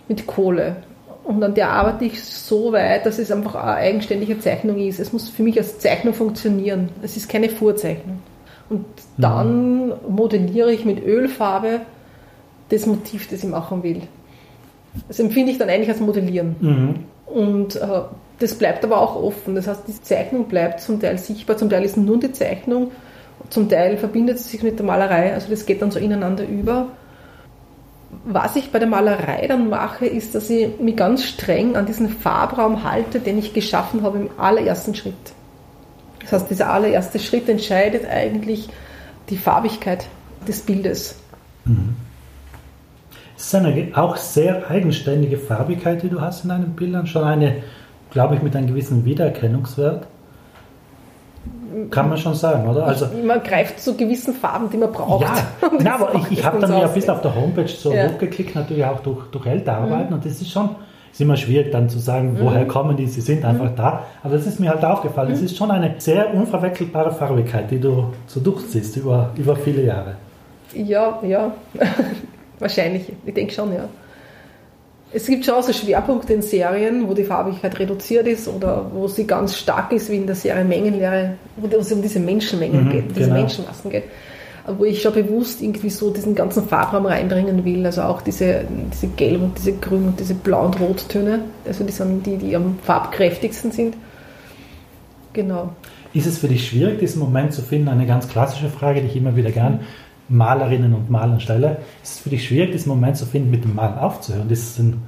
mit 0.07 0.27
Kohle. 0.27 0.77
Und 1.23 1.41
an 1.41 1.53
der 1.53 1.69
arbeite 1.69 2.05
ich 2.05 2.21
so 2.23 2.73
weit, 2.73 3.05
dass 3.05 3.17
es 3.17 3.31
einfach 3.31 3.55
eine 3.55 3.75
eigenständige 3.75 4.39
Zeichnung 4.39 4.77
ist. 4.77 4.99
Es 4.99 5.13
muss 5.13 5.29
für 5.29 5.43
mich 5.43 5.57
als 5.57 5.79
Zeichnung 5.79 6.13
funktionieren. 6.13 6.89
Es 7.01 7.15
ist 7.15 7.29
keine 7.29 7.49
Vorzeichnung. 7.49 8.19
Und 8.69 8.85
dann 9.17 9.93
modelliere 10.09 10.73
ich 10.73 10.83
mit 10.83 11.03
Ölfarbe 11.03 11.81
das 12.69 12.85
Motiv, 12.85 13.29
das 13.29 13.43
ich 13.43 13.49
machen 13.49 13.83
will. 13.83 14.01
Das 15.07 15.19
empfinde 15.19 15.51
ich 15.51 15.57
dann 15.57 15.69
eigentlich 15.69 15.89
als 15.89 15.99
Modellieren. 15.99 16.55
Mhm. 16.59 16.95
Und 17.25 17.75
äh, 17.77 18.01
das 18.39 18.55
bleibt 18.55 18.83
aber 18.83 18.99
auch 18.99 19.15
offen. 19.15 19.55
Das 19.55 19.67
heißt, 19.67 19.83
die 19.87 20.01
Zeichnung 20.01 20.45
bleibt 20.45 20.81
zum 20.81 20.99
Teil 20.99 21.17
sichtbar, 21.17 21.57
zum 21.57 21.69
Teil 21.69 21.83
ist 21.83 21.97
nur 21.97 22.19
die 22.19 22.31
Zeichnung, 22.31 22.91
zum 23.49 23.69
Teil 23.69 23.97
verbindet 23.97 24.39
sie 24.39 24.49
sich 24.49 24.63
mit 24.63 24.79
der 24.79 24.85
Malerei. 24.85 25.33
Also 25.33 25.49
das 25.49 25.65
geht 25.65 25.81
dann 25.81 25.91
so 25.91 25.99
ineinander 25.99 26.45
über. 26.47 26.87
Was 28.25 28.55
ich 28.55 28.71
bei 28.71 28.79
der 28.79 28.87
Malerei 28.87 29.47
dann 29.47 29.69
mache, 29.69 30.05
ist, 30.05 30.35
dass 30.35 30.49
ich 30.49 30.79
mich 30.79 30.95
ganz 30.95 31.23
streng 31.23 31.75
an 31.75 31.85
diesen 31.85 32.09
Farbraum 32.09 32.83
halte, 32.83 33.19
den 33.19 33.37
ich 33.37 33.53
geschaffen 33.53 34.03
habe 34.03 34.19
im 34.19 34.29
allerersten 34.37 34.95
Schritt. 34.95 35.13
Das 36.21 36.33
heißt, 36.33 36.49
dieser 36.49 36.71
allererste 36.71 37.19
Schritt 37.19 37.49
entscheidet 37.49 38.05
eigentlich 38.05 38.69
die 39.29 39.37
Farbigkeit 39.37 40.07
des 40.47 40.61
Bildes. 40.61 41.15
Es 43.35 43.45
ist 43.45 43.55
eine 43.55 43.91
auch 43.95 44.15
sehr 44.15 44.69
eigenständige 44.69 45.37
Farbigkeit, 45.37 46.01
die 46.03 46.09
du 46.09 46.21
hast 46.21 46.43
in 46.43 46.49
deinen 46.49 46.75
Bildern. 46.75 47.07
Schon 47.07 47.23
eine, 47.23 47.63
glaube 48.11 48.35
ich, 48.35 48.41
mit 48.41 48.55
einem 48.55 48.67
gewissen 48.67 49.05
Wiedererkennungswert. 49.05 50.07
Kann 51.89 52.09
man 52.09 52.17
schon 52.17 52.33
sagen, 52.35 52.67
oder? 52.67 52.85
Also, 52.87 53.07
man 53.25 53.41
greift 53.43 53.79
zu 53.79 53.95
gewissen 53.95 54.33
Farben, 54.33 54.69
die 54.69 54.77
man 54.77 54.91
braucht. 54.91 55.23
ja, 55.23 55.35
das 55.77 55.87
aber 55.87 56.15
ich, 56.15 56.39
ich 56.39 56.45
habe 56.45 56.59
dann 56.59 56.71
ja 56.71 56.87
bisschen 56.87 57.09
auf 57.11 57.21
der 57.21 57.33
Homepage 57.35 57.67
so 57.67 57.91
Ja. 57.93 58.07
Mhm. 58.07 58.13
hochgeklickt, 58.13 58.55
natürlich 58.55 58.85
auch 58.85 58.99
durch, 59.01 59.25
durch 59.31 59.45
ältere 59.45 59.75
Arbeiten. 59.77 60.13
Und 60.13 60.25
das 60.25 60.33
ist 60.41 60.51
schon, 60.51 60.69
ist 61.11 61.21
immer 61.21 61.35
schwierig 61.35 61.71
dann 61.71 61.89
zu 61.89 61.99
sagen, 61.99 62.37
woher 62.39 62.65
kommen 62.67 62.95
die, 62.97 63.07
sie 63.07 63.21
sind 63.21 63.45
einfach 63.45 63.71
Mhm. 63.71 63.75
da. 63.75 64.03
Aber 64.23 64.35
das 64.35 64.45
ist 64.47 64.59
mir 64.59 64.69
halt 64.69 64.83
aufgefallen. 64.83 65.31
Es 65.31 65.41
ist 65.41 65.55
schon 65.57 65.71
eine 65.71 65.95
sehr 65.97 66.33
unverwechselbare 66.33 67.11
Farbigkeit, 67.11 67.69
die 67.71 67.79
du 67.79 68.05
so 68.27 68.39
durchziehst 68.39 68.95
über, 68.97 69.29
über 69.35 69.55
viele 69.55 69.83
Jahre. 69.83 70.15
Ja, 70.73 71.19
ja. 71.21 71.51
Wahrscheinlich. 72.59 73.11
Ich 73.25 73.33
denke 73.33 73.53
schon, 73.53 73.73
ja. 73.73 73.85
Es 75.15 75.27
gibt 75.27 75.45
schon 75.45 75.53
auch 75.53 75.63
so 75.63 75.71
Schwerpunkte 75.71 76.33
in 76.33 76.41
Serien, 76.41 77.07
wo 77.07 77.13
die 77.13 77.23
Farbigkeit 77.23 77.77
reduziert 77.79 78.27
ist 78.27 78.47
oder 78.47 78.89
wo 78.93 79.07
sie 79.07 79.27
ganz 79.27 79.55
stark 79.55 79.91
ist, 79.91 80.09
wie 80.09 80.15
in 80.15 80.25
der 80.25 80.35
Serie 80.35 80.65
Mengenlehre, 80.65 81.35
wo 81.57 81.67
es 81.77 81.91
um 81.91 82.01
diese 82.01 82.19
Menschenmengen 82.19 82.85
Mhm, 82.85 82.89
geht, 82.89 83.09
diese 83.11 83.27
genau. 83.27 83.35
Menschenmassen 83.35 83.91
geht. 83.91 84.03
Wo 84.65 84.85
ich 84.85 85.01
schon 85.01 85.13
bewusst 85.13 85.61
irgendwie 85.61 85.89
so 85.89 86.09
diesen 86.09 86.35
ganzen 86.35 86.67
Farbraum 86.67 87.05
reinbringen 87.05 87.63
will, 87.65 87.85
also 87.85 88.01
auch 88.03 88.21
diese, 88.21 88.61
diese 88.93 89.07
Gelb- 89.07 89.41
und 89.43 89.57
diese 89.57 89.73
Grün- 89.73 90.07
und 90.07 90.19
diese 90.19 90.33
Blau- 90.33 90.65
und 90.65 90.79
Rottöne, 90.79 91.41
also 91.65 91.83
die 91.83 91.91
sind 91.91 92.25
die, 92.25 92.37
die 92.37 92.55
am 92.55 92.79
farbkräftigsten 92.81 93.71
sind. 93.71 93.95
Genau. 95.33 95.73
Ist 96.13 96.27
es 96.27 96.37
für 96.37 96.47
dich 96.47 96.67
schwierig, 96.67 96.99
diesen 96.99 97.19
Moment 97.19 97.53
zu 97.53 97.61
finden? 97.61 97.89
Eine 97.89 98.05
ganz 98.05 98.27
klassische 98.29 98.69
Frage, 98.69 99.01
die 99.01 99.07
ich 99.07 99.15
immer 99.15 99.35
wieder 99.35 99.51
gern 99.51 99.81
Malerinnen 100.33 100.93
und 100.93 101.09
Malern 101.09 101.39
stelle. 101.39 101.77
Ist 102.01 102.15
es 102.15 102.19
für 102.19 102.29
dich 102.29 102.47
schwierig, 102.47 102.71
diesen 102.71 102.89
Moment 102.89 103.17
zu 103.17 103.25
finden, 103.25 103.51
mit 103.51 103.63
dem 103.63 103.75
Malen 103.75 103.97
aufzuhören? 103.97 104.49
Ist 104.49 104.71
es 104.71 104.79
ein 104.79 105.01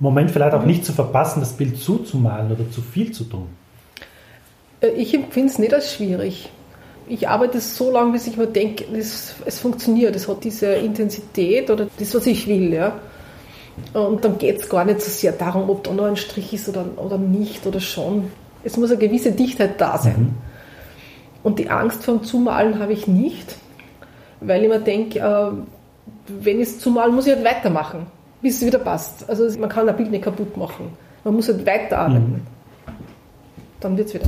Moment 0.00 0.30
vielleicht 0.30 0.54
auch 0.54 0.64
nicht 0.64 0.84
zu 0.84 0.92
verpassen, 0.92 1.40
das 1.40 1.52
Bild 1.52 1.78
zuzumalen 1.78 2.50
oder 2.50 2.70
zu 2.70 2.80
viel 2.80 3.12
zu 3.12 3.24
tun? 3.24 3.46
Äh, 4.80 4.88
Ich 4.96 5.14
empfinde 5.14 5.52
es 5.52 5.58
nicht 5.58 5.74
als 5.74 5.92
schwierig. 5.92 6.50
Ich 7.08 7.28
arbeite 7.28 7.60
so 7.60 7.90
lange, 7.90 8.12
bis 8.12 8.26
ich 8.26 8.36
mir 8.36 8.46
denke, 8.46 8.84
es, 8.96 9.34
es 9.44 9.58
funktioniert, 9.58 10.14
es 10.14 10.28
hat 10.28 10.44
diese 10.44 10.74
Intensität 10.74 11.68
oder 11.70 11.88
das, 11.98 12.14
was 12.14 12.26
ich 12.26 12.46
will. 12.46 12.72
Ja. 12.72 13.00
Und 13.92 14.24
dann 14.24 14.38
geht 14.38 14.60
es 14.60 14.68
gar 14.68 14.84
nicht 14.84 15.00
so 15.00 15.10
sehr 15.10 15.32
darum, 15.32 15.68
ob 15.68 15.84
da 15.84 15.92
noch 15.92 16.04
ein 16.04 16.16
Strich 16.16 16.52
ist 16.52 16.68
oder, 16.68 16.84
oder 16.96 17.18
nicht 17.18 17.66
oder 17.66 17.80
schon. 17.80 18.30
Es 18.62 18.76
muss 18.76 18.90
eine 18.90 19.00
gewisse 19.00 19.32
Dichtheit 19.32 19.80
da 19.80 19.98
sein. 19.98 20.34
Und 21.42 21.58
die 21.58 21.70
Angst 21.70 22.04
vor 22.04 22.14
dem 22.14 22.24
Zumalen 22.24 22.78
habe 22.78 22.92
ich 22.92 23.06
nicht, 23.06 23.56
weil 24.40 24.62
ich 24.62 24.68
mir 24.68 24.80
denke, 24.80 25.18
äh, 25.18 25.50
wenn 26.28 26.60
ich 26.60 26.68
es 26.68 26.78
zumalen, 26.78 27.14
muss 27.14 27.26
ich 27.26 27.34
halt 27.34 27.44
weitermachen, 27.44 28.06
bis 28.42 28.56
es 28.60 28.66
wieder 28.66 28.78
passt. 28.78 29.28
Also 29.28 29.58
man 29.58 29.68
kann 29.68 29.88
ein 29.88 29.96
Bild 29.96 30.10
nicht 30.10 30.24
kaputt 30.24 30.56
machen. 30.56 30.90
Man 31.24 31.34
muss 31.34 31.48
halt 31.48 31.66
weiterarbeiten. 31.66 32.46
Dann 33.80 33.96
wird 33.96 34.08
es 34.08 34.14
wieder. 34.14 34.26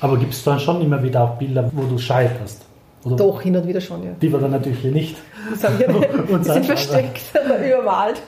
Aber 0.00 0.16
gibt 0.16 0.32
es 0.32 0.42
dann 0.44 0.58
schon 0.58 0.80
immer 0.80 1.02
wieder 1.02 1.22
auch 1.22 1.36
Bilder, 1.36 1.70
wo 1.74 1.82
du 1.82 1.98
scheiterst? 1.98 2.62
Oder 3.04 3.16
Doch, 3.16 3.40
hin 3.40 3.56
und 3.56 3.66
wieder 3.66 3.80
schon, 3.80 4.02
ja. 4.02 4.10
Die 4.20 4.30
wir 4.30 4.38
dann 4.38 4.50
natürlich 4.50 4.84
nicht. 4.84 5.16
Die 5.50 5.56
sind, 5.56 6.30
Und 6.30 6.44
die 6.44 6.50
sind 6.50 6.66
versteckt 6.66 7.22
übermalt. 7.66 8.22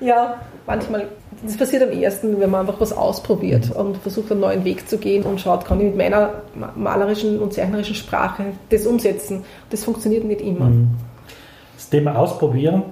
ja, 0.00 0.40
manchmal. 0.66 1.06
Das 1.44 1.56
passiert 1.56 1.82
am 1.82 1.90
ersten, 1.90 2.40
wenn 2.40 2.50
man 2.50 2.62
einfach 2.66 2.80
was 2.80 2.92
ausprobiert 2.92 3.70
und 3.74 3.96
versucht, 3.98 4.30
einen 4.32 4.40
neuen 4.40 4.64
Weg 4.64 4.88
zu 4.88 4.98
gehen 4.98 5.22
und 5.24 5.40
schaut, 5.40 5.64
kann 5.64 5.78
ich 5.80 5.86
mit 5.86 5.96
meiner 5.96 6.30
ma- 6.54 6.72
malerischen 6.74 7.38
und 7.38 7.52
zeichnerischen 7.52 7.94
Sprache 7.94 8.44
das 8.70 8.86
umsetzen. 8.86 9.44
Das 9.70 9.84
funktioniert 9.84 10.24
nicht 10.24 10.40
immer. 10.40 10.70
Das 11.76 11.88
Thema 11.90 12.16
Ausprobieren 12.16 12.82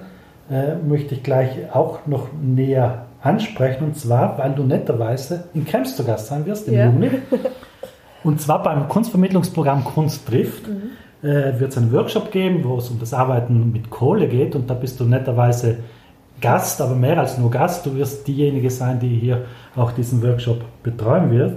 äh, 0.50 0.76
möchte 0.76 1.14
ich 1.14 1.22
gleich 1.22 1.50
auch 1.74 2.06
noch 2.06 2.28
näher 2.40 3.06
ansprechen. 3.22 3.84
Und 3.84 3.96
zwar, 3.96 4.38
weil 4.38 4.52
du 4.54 4.62
netterweise 4.62 5.44
in 5.54 5.64
Krems 5.64 5.96
zu 5.96 6.04
Gast 6.04 6.28
sein 6.28 6.46
wirst 6.46 6.68
im 6.68 6.74
Ja. 6.74 6.86
Juni. 6.86 7.10
Und 8.24 8.40
zwar 8.40 8.62
beim 8.62 8.88
Kunstvermittlungsprogramm 8.88 9.84
Kunst 9.84 10.26
trifft 10.26 10.66
Mhm. 10.68 11.28
äh, 11.28 11.58
wird 11.58 11.70
es 11.72 11.78
einen 11.78 11.92
Workshop 11.92 12.30
geben, 12.30 12.62
wo 12.64 12.76
es 12.78 12.88
um 12.90 12.98
das 13.00 13.12
Arbeiten 13.14 13.72
mit 13.72 13.90
Kohle 13.90 14.28
geht. 14.28 14.54
Und 14.54 14.68
da 14.70 14.74
bist 14.74 15.00
du 15.00 15.04
netterweise 15.04 15.78
Gast, 16.40 16.80
aber 16.80 16.94
mehr 16.94 17.18
als 17.18 17.38
nur 17.38 17.50
Gast. 17.50 17.86
Du 17.86 17.94
wirst 17.94 18.26
diejenige 18.26 18.70
sein, 18.70 19.00
die 19.00 19.08
hier 19.08 19.46
auch 19.74 19.92
diesen 19.92 20.22
Workshop 20.22 20.62
betreuen 20.82 21.30
wird. 21.30 21.56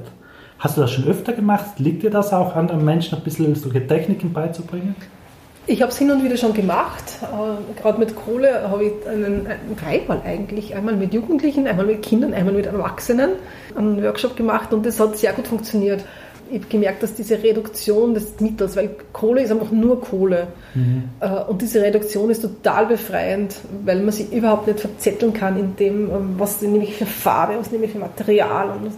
Hast 0.59 0.77
du 0.77 0.81
das 0.81 0.91
schon 0.91 1.07
öfter 1.07 1.33
gemacht? 1.33 1.79
Liegt 1.79 2.03
dir 2.03 2.09
das 2.09 2.33
auch 2.33 2.55
anderen 2.55 2.83
Menschen 2.83 3.17
ein 3.17 3.23
bisschen 3.23 3.55
solche 3.55 3.85
Techniken 3.85 4.33
beizubringen? 4.33 4.95
Ich 5.67 5.83
habe 5.83 5.91
es 5.91 5.99
hin 5.99 6.09
und 6.09 6.23
wieder 6.23 6.35
schon 6.35 6.53
gemacht. 6.53 7.03
Äh, 7.21 7.79
Gerade 7.79 7.99
mit 7.99 8.15
Kohle 8.15 8.69
habe 8.69 8.85
ich 8.85 9.07
einen, 9.07 9.45
einen 9.45 9.77
dreimal 9.77 10.19
eigentlich, 10.25 10.75
einmal 10.75 10.95
mit 10.95 11.13
Jugendlichen, 11.13 11.67
einmal 11.67 11.85
mit 11.85 12.01
Kindern, 12.01 12.33
einmal 12.33 12.55
mit 12.55 12.65
Erwachsenen 12.65 13.33
einen 13.77 14.03
Workshop 14.03 14.35
gemacht 14.35 14.73
und 14.73 14.85
das 14.85 14.99
hat 14.99 15.17
sehr 15.17 15.31
gut 15.33 15.47
funktioniert. 15.47 16.03
Ich 16.49 16.59
habe 16.59 16.67
gemerkt, 16.69 17.03
dass 17.03 17.13
diese 17.13 17.41
Reduktion 17.41 18.13
des 18.13 18.39
Mittels, 18.39 18.75
weil 18.75 18.89
Kohle 19.13 19.43
ist 19.43 19.51
einfach 19.51 19.71
nur 19.71 20.01
Kohle 20.01 20.47
äh, 21.19 21.29
und 21.49 21.62
diese 21.62 21.81
Reduktion 21.81 22.29
ist 22.29 22.41
total 22.41 22.88
befreiend, 22.88 23.55
weil 23.85 24.01
man 24.01 24.12
sich 24.12 24.31
überhaupt 24.31 24.67
nicht 24.67 24.79
verzetteln 24.79 25.33
kann 25.33 25.57
in 25.59 25.75
dem, 25.75 26.09
ähm, 26.09 26.35
was 26.38 26.62
nehme 26.62 26.83
ich 26.83 26.95
für 26.95 27.05
Farbe, 27.05 27.53
was 27.59 27.71
nehme 27.71 27.85
ich 27.85 27.91
für 27.91 27.99
Material, 27.99 28.69
und, 28.69 28.91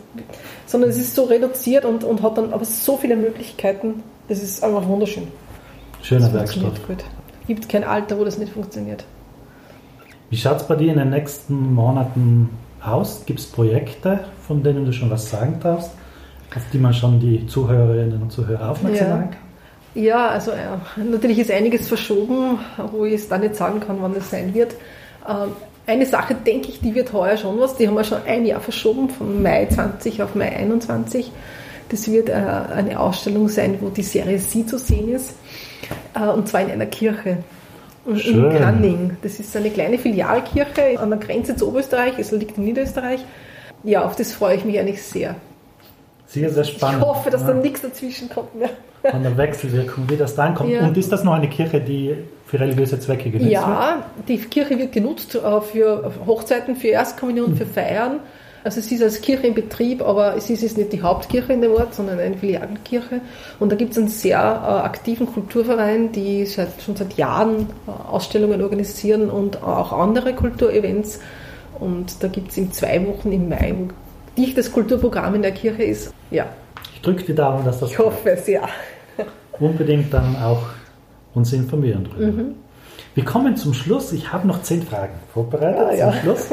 sondern 0.66 0.90
es 0.90 0.98
ist 0.98 1.16
so 1.16 1.26
reduziert 1.26 1.86
und, 1.86 2.04
und 2.04 2.22
hat 2.22 2.38
dann 2.38 2.54
aber 2.54 2.66
so 2.66 2.98
viele 2.98 3.16
Möglichkeiten. 3.16 4.04
Das 4.28 4.42
ist 4.42 4.64
einfach 4.64 4.88
wunderschön. 4.88 5.28
Schöner 6.02 6.34
Werkstatt. 6.34 6.88
gut. 6.88 7.04
Gibt 7.48 7.70
kein 7.70 7.84
Alter, 7.84 8.18
wo 8.18 8.24
das 8.24 8.38
nicht 8.38 8.54
funktioniert. 8.54 9.04
Wie 10.30 10.38
schaut 10.38 10.58
es 10.58 10.64
bei 10.64 10.76
dir 10.76 10.92
in 10.92 10.98
den 10.98 11.10
nächsten 11.10 11.74
Monaten 11.74 12.50
aus? 12.82 13.24
Gibt 13.26 13.40
es 13.40 13.48
Projekte, 13.48 14.22
von 14.48 14.64
denen 14.64 14.86
du 14.86 14.94
schon 14.94 15.10
was 15.10 15.30
sagen 15.30 15.60
darfst, 15.62 15.92
auf 16.56 16.64
die 16.74 16.78
man 16.80 16.94
schon 16.94 17.20
die 17.20 17.46
Zuhörerinnen 17.48 18.22
und 18.22 18.32
Zuhörer 18.32 18.72
aufmerksam 18.72 19.08
Ja. 19.08 19.16
machen 19.16 19.30
kann? 19.32 19.40
Ja, 20.04 20.28
also 20.30 20.52
äh, 20.52 21.04
natürlich 21.04 21.40
ist 21.40 21.52
einiges 21.52 21.88
verschoben, 21.88 22.60
wo 22.94 23.04
ich 23.06 23.16
es 23.16 23.28
da 23.28 23.38
nicht 23.38 23.56
sagen 23.56 23.80
kann, 23.82 23.98
wann 24.02 24.14
das 24.14 24.30
sein 24.30 24.54
wird. 24.54 24.74
Ähm, 25.28 25.50
eine 25.88 26.06
Sache, 26.06 26.36
denke 26.36 26.70
ich, 26.70 26.80
die 26.80 26.96
wird 26.96 27.12
heuer 27.12 27.36
schon 27.36 27.60
was. 27.60 27.76
Die 27.76 27.88
haben 27.88 27.96
wir 27.96 28.04
schon 28.04 28.20
ein 28.26 28.46
Jahr 28.46 28.62
verschoben, 28.62 29.10
von 29.10 29.42
Mai 29.42 29.66
20 29.66 30.22
auf 30.24 30.36
Mai 30.36 30.56
21. 30.56 31.32
Das 31.90 32.10
wird 32.10 32.30
äh, 32.30 32.34
eine 32.34 32.98
Ausstellung 33.00 33.50
sein, 33.50 33.78
wo 33.82 33.90
die 33.90 34.04
Serie 34.04 34.40
Sie 34.40 34.66
zu 34.66 34.78
sehen 34.78 35.10
ist. 35.14 35.36
Äh, 36.14 36.28
und 36.30 36.48
zwar 36.48 36.62
in 36.62 36.72
einer 36.72 36.86
Kirche. 36.86 37.40
In 38.06 38.18
Schön. 38.18 38.50
in 38.52 38.58
Canning. 38.58 39.18
Das 39.22 39.40
ist 39.40 39.56
eine 39.58 39.70
kleine 39.70 39.98
Filialkirche 39.98 41.00
an 41.00 41.10
der 41.10 41.20
Grenze 41.20 41.56
zu 41.56 41.68
Oberösterreich. 41.68 42.14
Es 42.18 42.32
liegt 42.32 42.58
in 42.58 42.64
Niederösterreich. 42.64 43.26
Ja, 43.84 44.06
auf 44.06 44.16
das 44.16 44.32
freue 44.34 44.56
ich 44.56 44.64
mich 44.66 44.80
eigentlich 44.80 45.04
sehr. 45.04 45.36
Sehr, 46.32 46.50
sehr 46.50 46.64
spannend. 46.64 47.02
Ich 47.02 47.08
hoffe, 47.08 47.30
dass 47.30 47.42
ja, 47.42 47.48
da 47.48 47.54
nichts 47.56 47.82
dazwischen 47.82 48.30
kommt 48.30 48.56
mehr. 48.56 48.70
Von 49.04 49.22
der 49.22 49.36
Wechselwirkung, 49.36 50.10
wie 50.10 50.16
das 50.16 50.36
dann 50.36 50.56
kommt. 50.56 50.70
Ja. 50.70 50.88
Und 50.88 50.96
ist 50.96 51.12
das 51.12 51.26
noch 51.26 51.34
eine 51.34 51.50
Kirche, 51.50 51.82
die 51.82 52.16
für 52.46 52.60
religiöse 52.60 53.00
Zwecke 53.00 53.32
genutzt 53.32 53.52
wird? 53.52 53.54
Ja, 53.54 54.06
die 54.28 54.38
Kirche 54.38 54.78
wird 54.78 54.94
genutzt 54.94 55.36
äh, 55.36 55.62
für 55.62 56.10
Hochzeiten, 56.26 56.78
für 56.78 56.88
Erstkommunion, 56.88 57.52
Mhm. 57.52 57.58
für 57.58 57.66
Feiern. 57.66 58.20
Also 58.64 58.80
es 58.80 58.92
ist 58.92 59.02
als 59.02 59.20
Kirche 59.22 59.48
in 59.48 59.56
Betrieb, 59.56 60.02
aber 60.04 60.38
es 60.38 60.50
ist 60.50 60.62
jetzt 60.62 60.78
nicht 60.78 60.94
die 60.94 61.02
Hauptkirche 61.02 61.52
in 61.52 61.62
dem 61.62 61.74
Ort, 61.74 61.96
sondern 61.96 62.20
eine 62.20 62.38
Filialkirche. 62.38 63.20
Und 63.60 63.72
da 63.72 63.76
gibt 63.76 63.92
es 63.92 63.98
einen 63.98 64.08
sehr 64.08 64.38
äh, 64.38 64.86
aktiven 64.86 65.26
Kulturverein, 65.26 66.12
die 66.12 66.46
seit, 66.46 66.70
schon 66.86 66.96
seit 66.96 67.14
Jahren 67.16 67.68
äh, 67.88 67.92
Ausstellungen 68.10 68.62
organisieren 68.62 69.30
und 69.30 69.64
auch 69.64 69.92
andere 69.92 70.34
Kulturevents. 70.34 71.20
Und 71.80 72.22
da 72.22 72.28
gibt 72.28 72.52
es 72.52 72.58
in 72.58 72.72
zwei 72.72 73.06
Wochen 73.08 73.32
im 73.32 73.50
Mai, 73.50 73.74
dichtes 74.38 74.72
Kulturprogramm 74.72 75.36
in 75.36 75.42
der 75.42 75.52
Kirche 75.52 75.84
ist. 75.84 76.14
Ja, 76.32 76.46
Ich 76.96 77.02
drücke 77.02 77.24
die 77.24 77.36
Daumen, 77.36 77.66
dass 77.66 77.80
das 77.80 77.92
ich 77.92 78.00
hoffe 78.00 78.32
es, 78.32 78.48
ja. 78.48 78.62
unbedingt 79.60 80.14
dann 80.14 80.36
auch 80.42 80.64
uns 81.34 81.54
informieren 81.54 82.04
drüber. 82.06 82.32
Mhm. 82.32 82.56
Wir 83.14 83.26
kommen 83.26 83.58
zum 83.58 83.74
Schluss. 83.74 84.14
Ich 84.14 84.32
habe 84.32 84.48
noch 84.48 84.62
zehn 84.62 84.84
Fragen 84.84 85.14
vorbereitet 85.34 85.88
Ah, 85.90 85.94
ja. 85.94 86.12
zum 86.12 86.22
Schluss. 86.22 86.48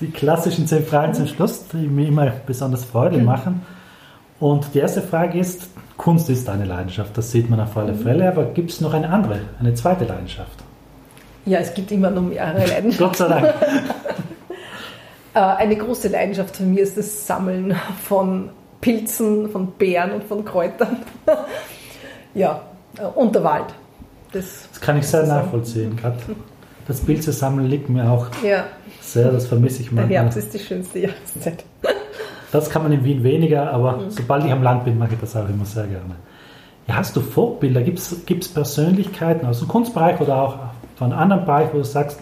Die 0.00 0.10
klassischen 0.10 0.66
zehn 0.68 0.84
Fragen 0.84 1.12
zum 1.14 1.26
Schluss, 1.26 1.66
die 1.72 1.88
mir 1.88 2.06
immer 2.08 2.30
besonders 2.46 2.84
Freude 2.84 3.18
Mhm. 3.18 3.24
machen. 3.24 3.62
Und 4.38 4.74
die 4.74 4.78
erste 4.78 5.02
Frage 5.02 5.38
ist, 5.38 5.68
Kunst 5.96 6.28
ist 6.30 6.48
eine 6.48 6.66
Leidenschaft, 6.66 7.16
das 7.16 7.32
sieht 7.32 7.48
man 7.50 7.58
auf 7.58 7.74
Mhm. 7.74 7.80
alle 7.82 7.94
Fälle, 7.94 8.28
aber 8.28 8.44
gibt 8.44 8.70
es 8.70 8.80
noch 8.80 8.92
eine 8.94 9.08
andere, 9.08 9.40
eine 9.58 9.74
zweite 9.74 10.04
Leidenschaft? 10.04 10.52
Ja, 11.46 11.58
es 11.60 11.72
gibt 11.74 11.90
immer 11.90 12.10
noch 12.10 12.22
mehrere 12.22 12.58
Leidenschaften. 12.66 12.98
Gott 12.98 13.16
sei 13.16 13.28
Dank. 13.28 13.54
Äh, 15.36 15.40
Eine 15.40 15.76
große 15.76 16.08
Leidenschaft 16.08 16.56
von 16.56 16.70
mir 16.72 16.82
ist 16.82 16.96
das 16.96 17.26
Sammeln 17.26 17.74
von 18.02 18.48
Pilzen, 18.80 19.50
von 19.50 19.72
Beeren 19.72 20.12
und 20.12 20.24
von 20.24 20.44
Kräutern. 20.44 20.96
ja, 22.34 22.60
äh, 22.98 23.02
und 23.02 23.34
der 23.34 23.44
Wald. 23.44 23.66
Das, 24.32 24.68
Das 24.72 24.80
kann 24.80 24.96
ich 24.98 25.06
sehr 25.06 25.26
nachvollziehen. 25.26 25.94
Gerade 25.96 26.16
das 26.88 27.00
Pilze 27.00 27.32
sammeln 27.32 27.66
liegt 27.68 27.88
mir 27.90 28.10
auch 28.10 28.26
ja, 28.42 28.64
sehr, 29.00 29.30
das 29.30 29.46
vermisse 29.46 29.82
ich 29.82 29.88
der 29.88 29.96
manchmal. 29.96 30.18
Herbst 30.22 30.38
ist 30.38 30.54
die 30.54 30.58
schönste 30.58 30.98
Jahreszeit. 31.00 31.64
Das 32.52 32.70
kann 32.70 32.84
man 32.84 32.92
in 32.92 33.04
Wien 33.04 33.22
weniger, 33.24 33.70
aber 33.72 33.96
Mhm. 33.98 34.10
sobald 34.10 34.44
ich 34.44 34.52
am 34.52 34.62
Land 34.62 34.84
bin, 34.84 34.96
mache 34.96 35.14
ich 35.14 35.20
das 35.20 35.36
auch 35.36 35.48
immer 35.48 35.64
sehr 35.66 35.86
gerne. 35.88 36.14
Ja, 36.86 36.94
hast 36.94 37.14
du 37.16 37.20
Vorbilder? 37.20 37.82
Gibt 37.82 37.98
es 37.98 38.48
Persönlichkeiten 38.48 39.44
aus 39.46 39.58
dem 39.58 39.68
Kunstbereich 39.68 40.18
oder 40.20 40.40
auch 40.40 40.58
von 40.94 41.12
einem 41.12 41.20
anderen 41.20 41.44
Bereich, 41.44 41.68
wo 41.72 41.78
du 41.78 41.84
sagst, 41.84 42.20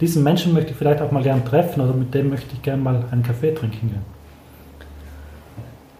diesen 0.00 0.22
Menschen 0.22 0.52
möchte 0.52 0.70
ich 0.70 0.76
vielleicht 0.76 1.00
auch 1.00 1.10
mal 1.10 1.22
gern 1.22 1.44
treffen 1.44 1.80
oder 1.80 1.92
mit 1.92 2.14
dem 2.14 2.30
möchte 2.30 2.54
ich 2.54 2.62
gerne 2.62 2.82
mal 2.82 3.04
einen 3.10 3.22
Kaffee 3.22 3.52
trinken 3.52 3.88
gehen? 3.88 4.18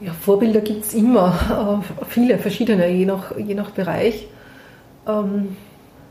Ja, 0.01 0.13
Vorbilder 0.13 0.61
gibt 0.61 0.85
es 0.85 0.95
immer, 0.95 1.83
äh, 1.83 2.05
viele 2.09 2.39
verschiedene, 2.39 2.89
je 2.89 3.05
nach, 3.05 3.37
je 3.37 3.55
nach 3.55 3.71
Bereich. 3.71 4.29
Ähm, 5.07 5.57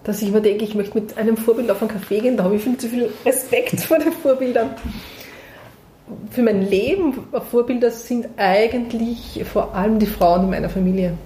dass 0.08 0.21
ich 0.21 0.30
immer 0.30 0.39
denke, 0.39 0.63
ich 0.63 0.73
möchte 0.73 1.00
mit 1.00 1.17
einem 1.17 1.36
Vorbild 1.36 1.69
auf 1.69 1.82
einen 1.82 1.91
Kaffee 1.91 2.21
gehen, 2.21 2.38
da 2.38 2.45
habe 2.45 2.56
ich 2.56 2.63
viel 2.63 2.78
zu 2.78 2.88
viel 2.88 3.10
Respekt 3.26 3.82
vor 3.82 4.00
den 4.00 4.13
Vorbildern. 4.13 4.69
Für 6.32 6.41
mein 6.41 6.62
Leben 6.62 7.13
Vorbilder 7.52 7.91
sind 7.91 8.28
eigentlich 8.38 9.43
vor 9.52 9.76
allem 9.76 10.00
die 10.00 10.06
Frauen 10.06 10.45
in 10.45 10.50
meiner 10.52 10.69
Familie. 10.69 11.17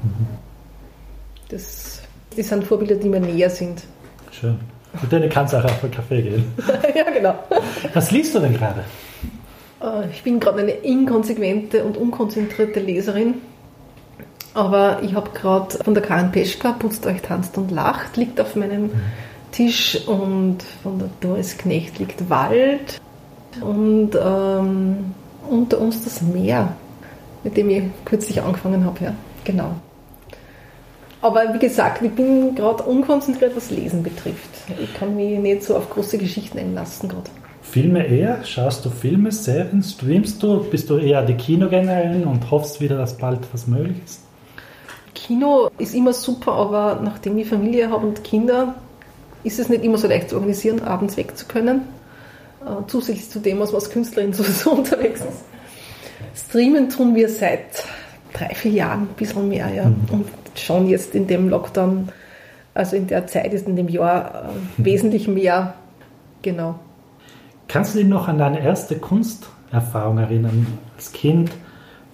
Das, 1.49 2.01
die 2.35 2.41
sind 2.41 2.63
Vorbilder, 2.63 2.95
die 2.95 3.07
mir 3.07 3.19
näher 3.19 3.51
sind. 3.51 3.83
Schön. 4.31 4.57
Mit 5.01 5.11
denen 5.11 5.29
kannst 5.29 5.53
du 5.53 5.57
auch 5.57 5.65
auf 5.65 5.83
einen 5.83 5.93
Kaffee 5.93 6.21
gehen. 6.21 6.51
ja, 6.95 7.09
genau. 7.09 7.35
Was 7.93 8.11
liest 8.11 8.35
du 8.35 8.39
denn 8.39 8.53
gerade? 8.53 8.83
Äh, 9.81 10.09
Ich 10.11 10.23
bin 10.23 10.39
gerade 10.39 10.59
eine 10.59 10.71
inkonsequente 10.71 11.83
und 11.83 11.97
unkonzentrierte 11.97 12.79
Leserin. 12.79 13.35
Aber 14.53 14.99
ich 15.01 15.13
habe 15.13 15.29
gerade 15.31 15.77
von 15.83 15.93
der 15.93 16.03
Karin 16.03 16.31
Peschka, 16.31 16.73
Putzt 16.73 17.05
euch, 17.05 17.21
tanzt 17.21 17.57
und 17.57 17.71
lacht, 17.71 18.17
liegt 18.17 18.39
auf 18.41 18.55
meinem 18.57 18.89
Tisch 19.53 19.97
und 20.07 20.57
von 20.83 20.99
der 20.99 21.09
Doris 21.21 21.57
Knecht 21.57 21.99
liegt 21.99 22.29
Wald 22.29 22.99
und 23.61 24.11
ähm, 24.15 25.13
unter 25.49 25.79
uns 25.79 26.03
das 26.03 26.21
Meer, 26.21 26.75
mit 27.43 27.55
dem 27.55 27.69
ich 27.69 27.83
kürzlich 28.05 28.41
angefangen 28.41 28.85
habe. 28.85 29.05
Ja, 29.05 29.13
genau. 29.45 29.71
Aber 31.21 31.53
wie 31.53 31.59
gesagt, 31.59 32.01
ich 32.01 32.11
bin 32.11 32.55
gerade 32.55 32.83
unkonzentriert, 32.83 33.55
was 33.55 33.69
Lesen 33.69 34.03
betrifft. 34.03 34.49
Ich 34.79 34.93
kann 34.93 35.15
mich 35.15 35.37
nicht 35.39 35.63
so 35.63 35.75
auf 35.75 35.89
große 35.89 36.17
Geschichten 36.17 36.59
einlassen 36.59 37.09
gerade. 37.09 37.29
Filme 37.61 38.05
eher? 38.05 38.43
Schaust 38.43 38.83
du 38.85 38.89
Filme, 38.89 39.31
Serien, 39.31 39.81
streamst 39.81 40.41
du? 40.43 40.63
Bist 40.63 40.89
du 40.89 40.97
eher 40.97 41.23
die 41.23 41.35
Kinogängerin 41.35 42.25
und 42.25 42.51
hoffst 42.51 42.81
wieder, 42.81 42.97
dass 42.97 43.17
bald 43.17 43.39
was 43.53 43.67
möglich 43.67 43.97
ist? 44.03 44.21
Kino 45.13 45.69
ist 45.77 45.93
immer 45.93 46.13
super, 46.13 46.53
aber 46.53 46.99
nachdem 47.03 47.37
ich 47.37 47.47
Familie 47.47 47.89
habe 47.89 48.07
und 48.07 48.23
Kinder, 48.23 48.75
ist 49.43 49.59
es 49.59 49.69
nicht 49.69 49.83
immer 49.83 49.97
so 49.97 50.07
leicht 50.07 50.29
zu 50.29 50.35
organisieren, 50.35 50.81
abends 50.81 51.17
weg 51.17 51.37
zu 51.37 51.45
können. 51.45 51.81
Äh, 52.61 52.87
zusätzlich 52.87 53.29
zu 53.29 53.39
dem, 53.39 53.59
was 53.59 53.71
man 53.71 53.81
als 53.81 53.89
Künstlerin 53.89 54.33
sowieso 54.33 54.71
unterwegs 54.71 55.21
ist. 55.21 56.49
Streamen 56.49 56.89
tun 56.89 57.15
wir 57.15 57.29
seit 57.29 57.83
drei, 58.33 58.53
vier 58.53 58.71
Jahren, 58.71 59.01
ein 59.01 59.15
bisschen 59.17 59.47
mehr, 59.47 59.69
ja. 59.73 59.91
Und 60.11 60.27
schon 60.55 60.87
jetzt 60.87 61.15
in 61.15 61.27
dem 61.27 61.49
Lockdown, 61.49 62.09
also 62.73 62.95
in 62.95 63.07
der 63.07 63.27
Zeit 63.27 63.53
ist 63.53 63.67
in 63.67 63.75
dem 63.75 63.89
Jahr 63.89 64.45
äh, 64.45 64.85
wesentlich 64.85 65.27
mehr. 65.27 65.73
Genau. 66.41 66.75
Kannst 67.67 67.93
du 67.93 67.99
dich 67.99 68.07
noch 68.07 68.27
an 68.27 68.37
deine 68.37 68.61
erste 68.61 68.97
Kunsterfahrung 68.97 70.17
erinnern 70.17 70.67
als 70.95 71.11
Kind, 71.11 71.51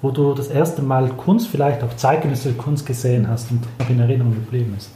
wo 0.02 0.12
du 0.12 0.34
das 0.34 0.48
erste 0.48 0.82
Mal 0.82 1.10
Kunst, 1.10 1.48
vielleicht 1.48 1.84
auch 1.84 1.96
zeitgenössische 1.96 2.56
Kunst 2.56 2.86
gesehen 2.86 3.28
hast 3.28 3.52
und 3.52 3.62
noch 3.80 3.90
in 3.90 4.00
Erinnerung 4.00 4.34
geblieben 4.34 4.76
ist? 4.78 4.92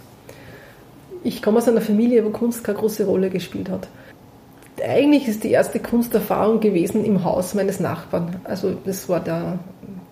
Ich 1.24 1.42
komme 1.42 1.60
aus 1.60 1.68
einer 1.68 1.82
Familie, 1.82 2.26
wo 2.26 2.30
Kunst 2.30 2.64
keine 2.64 2.80
große 2.80 3.06
Rolle 3.06 3.30
gespielt 3.30 3.70
hat. 3.70 3.88
Eigentlich 4.84 5.28
ist 5.28 5.44
die 5.44 5.52
erste 5.52 5.80
Kunsterfahrung 5.80 6.60
gewesen 6.60 7.06
im 7.06 7.24
Haus 7.24 7.54
meines 7.54 7.80
Nachbarn. 7.80 8.38
Also 8.44 8.76
das 8.86 9.08
war 9.08 9.20
der, 9.20 9.60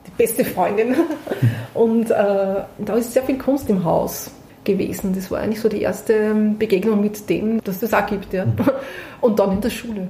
die 0.05 0.11
beste 0.11 0.45
Freundin. 0.45 0.95
Und 1.73 2.11
äh, 2.11 2.13
da 2.13 2.93
ist 2.95 3.13
sehr 3.13 3.23
viel 3.23 3.39
Kunst 3.39 3.69
im 3.69 3.83
Haus 3.83 4.31
gewesen. 4.63 5.13
Das 5.13 5.31
war 5.31 5.39
eigentlich 5.39 5.61
so 5.61 5.69
die 5.69 5.81
erste 5.81 6.35
Begegnung 6.57 7.01
mit 7.01 7.29
dem, 7.29 7.63
dass 7.63 7.79
das 7.79 7.93
auch 7.93 8.05
gibt. 8.05 8.33
Ja. 8.33 8.45
Und 9.21 9.39
dann 9.39 9.53
in 9.53 9.61
der 9.61 9.69
Schule. 9.69 10.07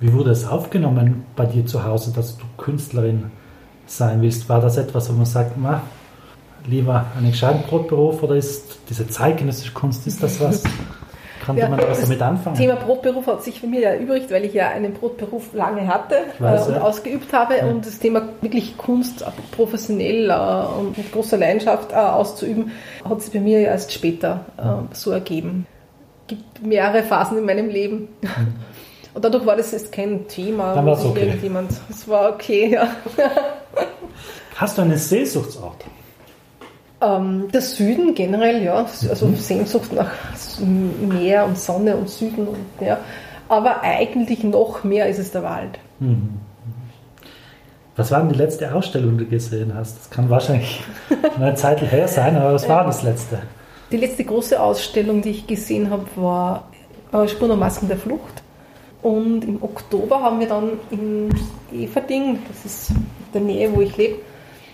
Wie 0.00 0.12
wurde 0.12 0.30
es 0.30 0.46
aufgenommen 0.46 1.24
bei 1.36 1.46
dir 1.46 1.64
zu 1.64 1.84
Hause, 1.84 2.12
dass 2.12 2.36
du 2.36 2.44
Künstlerin 2.56 3.30
sein 3.86 4.20
willst? 4.20 4.48
War 4.48 4.60
das 4.60 4.76
etwas, 4.76 5.08
wo 5.08 5.12
man 5.12 5.26
sagt, 5.26 5.52
na, 5.56 5.82
lieber 6.66 7.06
einen 7.16 7.30
gescheiten 7.30 7.62
Brotberuf 7.68 8.22
oder 8.22 8.36
ist 8.36 8.78
diese 8.88 9.06
zeitgenössische 9.06 9.72
Kunst, 9.72 10.06
ist 10.06 10.22
das 10.22 10.40
was? 10.40 10.62
Konnte 11.44 11.62
Ja, 11.62 11.68
man 11.68 11.78
was 11.78 11.98
das 11.98 12.00
damit 12.02 12.22
anfangen? 12.22 12.56
Thema 12.56 12.76
Brotberuf 12.76 13.26
hat 13.26 13.42
sich 13.42 13.60
für 13.60 13.66
mich 13.66 13.80
ja 13.80 13.90
erübrigt, 13.90 14.30
weil 14.30 14.44
ich 14.44 14.54
ja 14.54 14.68
einen 14.68 14.92
Brotberuf 14.92 15.52
lange 15.54 15.86
hatte 15.86 16.16
weiß, 16.38 16.66
äh, 16.66 16.70
und 16.70 16.76
ja. 16.76 16.82
ausgeübt 16.82 17.32
habe. 17.32 17.58
Ja. 17.58 17.66
Und 17.66 17.86
das 17.86 17.98
Thema 17.98 18.28
wirklich 18.40 18.76
Kunst 18.76 19.24
professionell 19.50 20.30
äh, 20.30 20.78
und 20.78 20.96
mit 20.96 21.12
großer 21.12 21.36
Leidenschaft 21.36 21.92
äh, 21.92 21.96
auszuüben, 21.96 22.72
hat 23.04 23.20
sich 23.20 23.32
bei 23.32 23.40
mir 23.40 23.60
erst 23.60 23.92
später 23.92 24.46
äh, 24.56 24.94
so 24.94 25.10
ergeben. 25.10 25.66
gibt 26.26 26.64
mehrere 26.64 27.02
Phasen 27.02 27.38
in 27.38 27.44
meinem 27.44 27.68
Leben. 27.68 28.08
Und 29.14 29.22
dadurch 29.22 29.44
war 29.44 29.56
das 29.56 29.72
jetzt 29.72 29.92
kein 29.92 30.26
Thema. 30.26 30.74
Dann 30.74 30.86
war's 30.86 31.02
sich 31.02 31.10
okay. 31.10 31.26
Irgendjemand, 31.26 31.70
es 31.90 32.08
war 32.08 32.30
okay, 32.30 32.70
ja. 32.72 32.88
Hast 34.56 34.78
du 34.78 34.82
einen 34.82 34.96
Sehnsuchtsort? 34.96 35.84
Ähm, 37.02 37.48
der 37.52 37.60
Süden 37.60 38.14
generell, 38.14 38.62
ja, 38.62 38.86
also 39.08 39.26
Mhm. 39.26 39.36
Sehnsucht 39.36 39.92
nach 39.92 40.10
Meer 40.60 41.46
und 41.46 41.58
Sonne 41.58 41.96
und 41.96 42.08
Süden 42.08 42.46
und 42.46 42.58
ja. 42.80 42.98
Aber 43.48 43.82
eigentlich 43.82 44.44
noch 44.44 44.84
mehr 44.84 45.08
ist 45.08 45.18
es 45.18 45.32
der 45.32 45.42
Wald. 45.42 45.78
Was 47.96 48.10
war 48.10 48.20
denn 48.20 48.30
die 48.30 48.38
letzte 48.38 48.72
Ausstellung, 48.74 49.18
die 49.18 49.24
du 49.24 49.30
gesehen 49.30 49.72
hast? 49.74 49.98
Das 49.98 50.10
kann 50.10 50.30
wahrscheinlich 50.30 50.82
eine 51.36 51.54
Zeit 51.54 51.82
her 51.82 52.08
sein, 52.08 52.36
aber 52.36 52.54
was 52.54 52.68
war 52.68 52.84
das 52.84 53.02
letzte? 53.02 53.38
Die 53.90 53.98
letzte 53.98 54.24
große 54.24 54.58
Ausstellung, 54.60 55.20
die 55.20 55.30
ich 55.30 55.46
gesehen 55.46 55.90
habe, 55.90 56.06
war 56.16 56.68
äh, 57.12 57.28
Spuren 57.28 57.50
und 57.50 57.58
Masken 57.58 57.88
der 57.88 57.98
Flucht. 57.98 58.42
Und 59.02 59.44
im 59.44 59.62
Oktober 59.62 60.22
haben 60.22 60.40
wir 60.40 60.48
dann 60.48 60.70
in 60.90 61.28
Everding, 61.72 62.38
das 62.48 62.64
ist 62.64 62.90
in 62.90 63.06
der 63.34 63.40
Nähe, 63.42 63.74
wo 63.74 63.80
ich 63.80 63.96
lebe, 63.96 64.20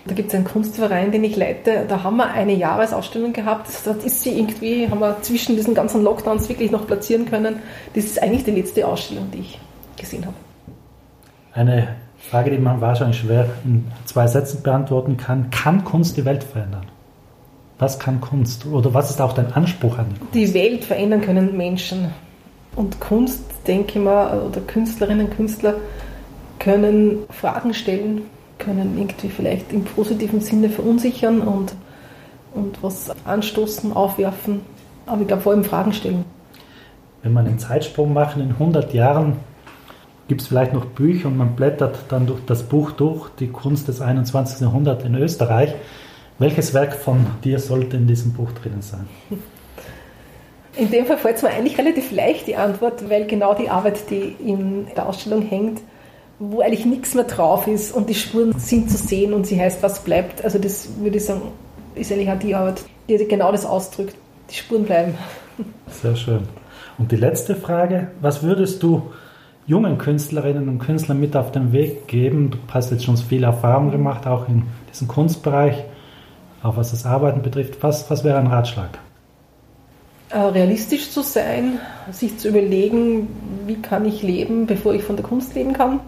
da 0.09 0.15
gibt 0.15 0.29
es 0.29 0.35
einen 0.35 0.45
Kunstverein, 0.45 1.11
den 1.11 1.23
ich 1.23 1.35
leite. 1.35 1.85
Da 1.87 2.01
haben 2.03 2.17
wir 2.17 2.31
eine 2.31 2.53
Jahresausstellung 2.53 3.31
gehabt. 3.31 3.67
Da 3.85 3.91
ist 3.91 4.23
sie 4.23 4.31
irgendwie, 4.31 4.89
haben 4.89 4.99
wir 4.99 5.21
zwischen 5.21 5.55
diesen 5.55 5.75
ganzen 5.75 6.03
Lockdowns 6.03 6.49
wirklich 6.49 6.71
noch 6.71 6.87
platzieren 6.87 7.25
können. 7.25 7.57
Das 7.93 8.05
ist 8.05 8.21
eigentlich 8.21 8.43
die 8.43 8.51
letzte 8.51 8.87
Ausstellung, 8.87 9.29
die 9.31 9.41
ich 9.41 9.59
gesehen 9.97 10.25
habe. 10.25 10.35
Eine 11.53 11.89
Frage, 12.17 12.49
die 12.49 12.57
man 12.57 12.81
wahrscheinlich 12.81 13.19
schwer 13.19 13.49
in 13.63 13.85
zwei 14.05 14.25
Sätzen 14.25 14.63
beantworten 14.63 15.15
kann. 15.15 15.51
Kann 15.51 15.83
Kunst 15.83 16.17
die 16.17 16.25
Welt 16.25 16.43
verändern? 16.43 16.87
Was 17.77 17.99
kann 17.99 18.19
Kunst? 18.19 18.65
Oder 18.65 18.93
was 18.93 19.11
ist 19.11 19.21
auch 19.21 19.33
dein 19.33 19.53
Anspruch 19.53 19.99
an 19.99 20.07
die 20.11 20.19
Kunst? 20.19 20.35
Die 20.35 20.53
Welt 20.55 20.83
verändern 20.83 21.21
können 21.21 21.55
Menschen. 21.55 22.09
Und 22.75 22.99
Kunst, 22.99 23.43
denke 23.67 23.99
ich 23.99 24.03
mal, 24.03 24.39
oder 24.39 24.59
Künstlerinnen, 24.61 25.29
Künstler 25.29 25.75
können 26.57 27.19
Fragen 27.29 27.73
stellen, 27.73 28.23
können 28.59 28.97
irgendwie 28.97 29.29
vielleicht 29.29 29.73
im 29.73 29.83
positiven 29.83 30.41
Sinne 30.41 30.69
verunsichern 30.69 31.41
und, 31.41 31.73
und 32.53 32.83
was 32.83 33.09
anstoßen, 33.25 33.93
aufwerfen. 33.93 34.61
Aber 35.05 35.21
ich 35.21 35.27
glaube 35.27 35.41
vor 35.41 35.53
allem 35.53 35.63
Fragen 35.63 35.93
stellen. 35.93 36.25
Wenn 37.23 37.33
wir 37.33 37.39
einen 37.39 37.59
Zeitsprung 37.59 38.13
machen 38.13 38.41
in 38.41 38.51
100 38.51 38.93
Jahren, 38.93 39.37
gibt 40.27 40.41
es 40.41 40.47
vielleicht 40.47 40.73
noch 40.73 40.85
Bücher 40.85 41.27
und 41.27 41.37
man 41.37 41.55
blättert 41.55 42.05
dann 42.09 42.27
durch 42.27 42.39
das 42.45 42.63
Buch 42.63 42.91
durch, 42.91 43.29
die 43.39 43.47
Kunst 43.47 43.87
des 43.87 43.99
21. 43.99 44.61
Jahrhunderts 44.61 45.03
in 45.03 45.15
Österreich. 45.15 45.73
Welches 46.37 46.73
Werk 46.73 46.93
von 46.93 47.25
dir 47.43 47.59
sollte 47.59 47.97
in 47.97 48.07
diesem 48.07 48.33
Buch 48.33 48.51
drinnen 48.51 48.81
sein? 48.81 49.07
In 50.77 50.89
dem 50.91 51.05
Fall 51.05 51.17
fällt 51.17 51.37
es 51.37 51.41
mir 51.41 51.49
eigentlich 51.49 51.77
relativ 51.77 52.11
leicht 52.11 52.47
die 52.47 52.55
Antwort, 52.55 53.09
weil 53.09 53.25
genau 53.25 53.53
die 53.53 53.69
Arbeit, 53.69 54.09
die 54.09 54.35
in 54.39 54.87
der 54.95 55.07
Ausstellung 55.07 55.41
hängt, 55.41 55.81
wo 56.39 56.61
eigentlich 56.61 56.85
nichts 56.85 57.13
mehr 57.13 57.25
drauf 57.25 57.67
ist 57.67 57.93
und 57.93 58.09
die 58.09 58.15
Spuren 58.15 58.57
sind 58.57 58.89
zu 58.89 58.97
sehen 58.97 59.33
und 59.33 59.45
sie 59.45 59.59
heißt, 59.59 59.83
was 59.83 59.99
bleibt. 59.99 60.43
Also 60.43 60.57
das 60.57 60.89
würde 60.99 61.17
ich 61.17 61.25
sagen, 61.25 61.41
ist 61.95 62.11
eigentlich 62.11 62.31
auch 62.31 62.39
die 62.39 62.55
Arbeit, 62.55 62.81
die 63.09 63.17
genau 63.27 63.51
das 63.51 63.65
ausdrückt. 63.65 64.15
Die 64.49 64.55
Spuren 64.55 64.85
bleiben. 64.85 65.15
Sehr 66.01 66.15
schön. 66.15 66.47
Und 66.97 67.11
die 67.11 67.17
letzte 67.17 67.55
Frage, 67.55 68.11
was 68.21 68.41
würdest 68.41 68.81
du 68.81 69.11
jungen 69.67 69.97
Künstlerinnen 69.97 70.67
und 70.69 70.79
Künstlern 70.79 71.19
mit 71.19 71.35
auf 71.35 71.51
den 71.51 71.71
Weg 71.73 72.07
geben? 72.07 72.51
Du 72.51 72.57
hast 72.73 72.91
jetzt 72.91 73.03
schon 73.03 73.17
viel 73.17 73.43
Erfahrung 73.43 73.91
gemacht, 73.91 74.25
auch 74.25 74.47
in 74.47 74.63
diesem 74.91 75.07
Kunstbereich, 75.07 75.83
auch 76.63 76.77
was 76.77 76.91
das 76.91 77.05
Arbeiten 77.05 77.41
betrifft. 77.41 77.81
Was, 77.81 78.09
was 78.09 78.23
wäre 78.23 78.39
ein 78.39 78.47
Ratschlag? 78.47 78.97
Äh, 80.29 80.39
realistisch 80.39 81.11
zu 81.11 81.21
sein, 81.21 81.79
sich 82.11 82.37
zu 82.37 82.49
überlegen, 82.49 83.27
wie 83.65 83.81
kann 83.81 84.05
ich 84.05 84.21
leben, 84.21 84.67
bevor 84.67 84.93
ich 84.93 85.03
von 85.03 85.15
der 85.15 85.25
Kunst 85.25 85.55
leben 85.55 85.73
kann, 85.73 85.99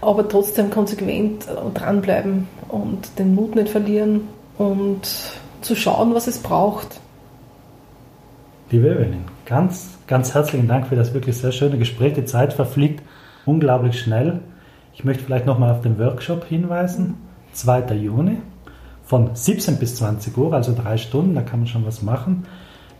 aber 0.00 0.28
trotzdem 0.28 0.70
konsequent 0.70 1.46
dranbleiben 1.74 2.48
und 2.68 3.18
den 3.18 3.34
Mut 3.34 3.54
nicht 3.54 3.68
verlieren 3.68 4.22
und 4.58 5.00
zu 5.60 5.74
schauen, 5.74 6.14
was 6.14 6.26
es 6.26 6.38
braucht. 6.38 7.00
Liebe 8.70 8.90
Evelyn, 8.90 9.24
ganz, 9.44 9.96
ganz 10.06 10.34
herzlichen 10.34 10.68
Dank 10.68 10.88
für 10.88 10.96
das 10.96 11.14
wirklich 11.14 11.36
sehr 11.36 11.52
schöne 11.52 11.78
Gespräch. 11.78 12.14
Die 12.14 12.24
Zeit 12.24 12.52
verfliegt 12.52 13.02
unglaublich 13.44 14.00
schnell. 14.00 14.40
Ich 14.92 15.04
möchte 15.04 15.24
vielleicht 15.24 15.46
nochmal 15.46 15.72
auf 15.72 15.82
den 15.82 15.98
Workshop 15.98 16.44
hinweisen. 16.44 17.14
2. 17.52 17.94
Juni 17.94 18.38
von 19.04 19.30
17 19.34 19.78
bis 19.78 19.96
20 19.96 20.36
Uhr, 20.36 20.52
also 20.52 20.74
drei 20.74 20.96
Stunden, 20.96 21.36
da 21.36 21.42
kann 21.42 21.60
man 21.60 21.68
schon 21.68 21.86
was 21.86 22.02
machen. 22.02 22.44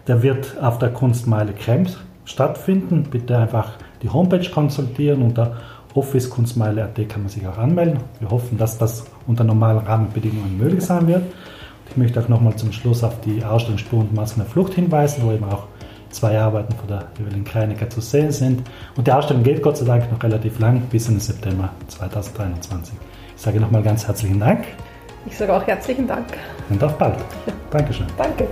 Der 0.07 0.22
wird 0.22 0.57
auf 0.61 0.78
der 0.78 0.90
Kunstmeile 0.90 1.53
Krems 1.53 1.99
stattfinden. 2.24 3.09
Bitte 3.11 3.36
einfach 3.36 3.72
die 4.03 4.09
Homepage 4.09 4.49
konsultieren. 4.49 5.22
Unter 5.22 5.57
officekunstmeile.at 5.97 7.09
kann 7.09 7.22
man 7.22 7.28
sich 7.30 7.47
auch 7.47 7.59
anmelden. 7.59 8.01
Wir 8.20 8.30
hoffen, 8.30 8.59
dass 8.59 8.78
das 8.78 9.05
unter 9.26 9.44
normalen 9.44 9.78
Rahmenbedingungen 9.78 10.57
möglich 10.57 10.84
sein 10.84 11.07
wird. 11.07 11.22
Ich 11.90 11.97
möchte 11.97 12.20
auch 12.20 12.28
nochmal 12.28 12.57
zum 12.57 12.72
Schluss 12.72 13.03
auf 13.03 13.20
die 13.20 13.44
Ausstellung 13.44 13.78
Spuren 13.78 14.09
und 14.09 14.14
Masken 14.14 14.40
der 14.40 14.49
Flucht 14.49 14.74
hinweisen, 14.74 15.22
wo 15.24 15.32
eben 15.32 15.44
auch 15.44 15.64
zwei 16.11 16.38
Arbeiten 16.38 16.74
von 16.74 16.88
der 16.88 17.07
Evelyn 17.20 17.44
Kreinecker 17.44 17.88
zu 17.88 18.01
sehen 18.01 18.32
sind. 18.32 18.62
Und 18.97 19.07
die 19.07 19.12
Ausstellung 19.12 19.42
geht 19.42 19.62
Gott 19.62 19.76
sei 19.76 19.84
Dank 19.86 20.11
noch 20.11 20.22
relativ 20.22 20.59
lang, 20.59 20.82
bis 20.90 21.09
in 21.09 21.14
den 21.14 21.20
September 21.20 21.70
2023. 21.88 22.94
Ich 23.36 23.42
sage 23.42 23.61
nochmal 23.61 23.82
ganz 23.82 24.07
herzlichen 24.07 24.40
Dank. 24.40 24.64
Ich 25.26 25.36
sage 25.36 25.53
auch 25.53 25.66
herzlichen 25.66 26.07
Dank. 26.07 26.26
Und 26.70 26.82
auf 26.82 26.97
bald. 26.97 27.18
Dankeschön. 27.70 28.07
Danke. 28.16 28.47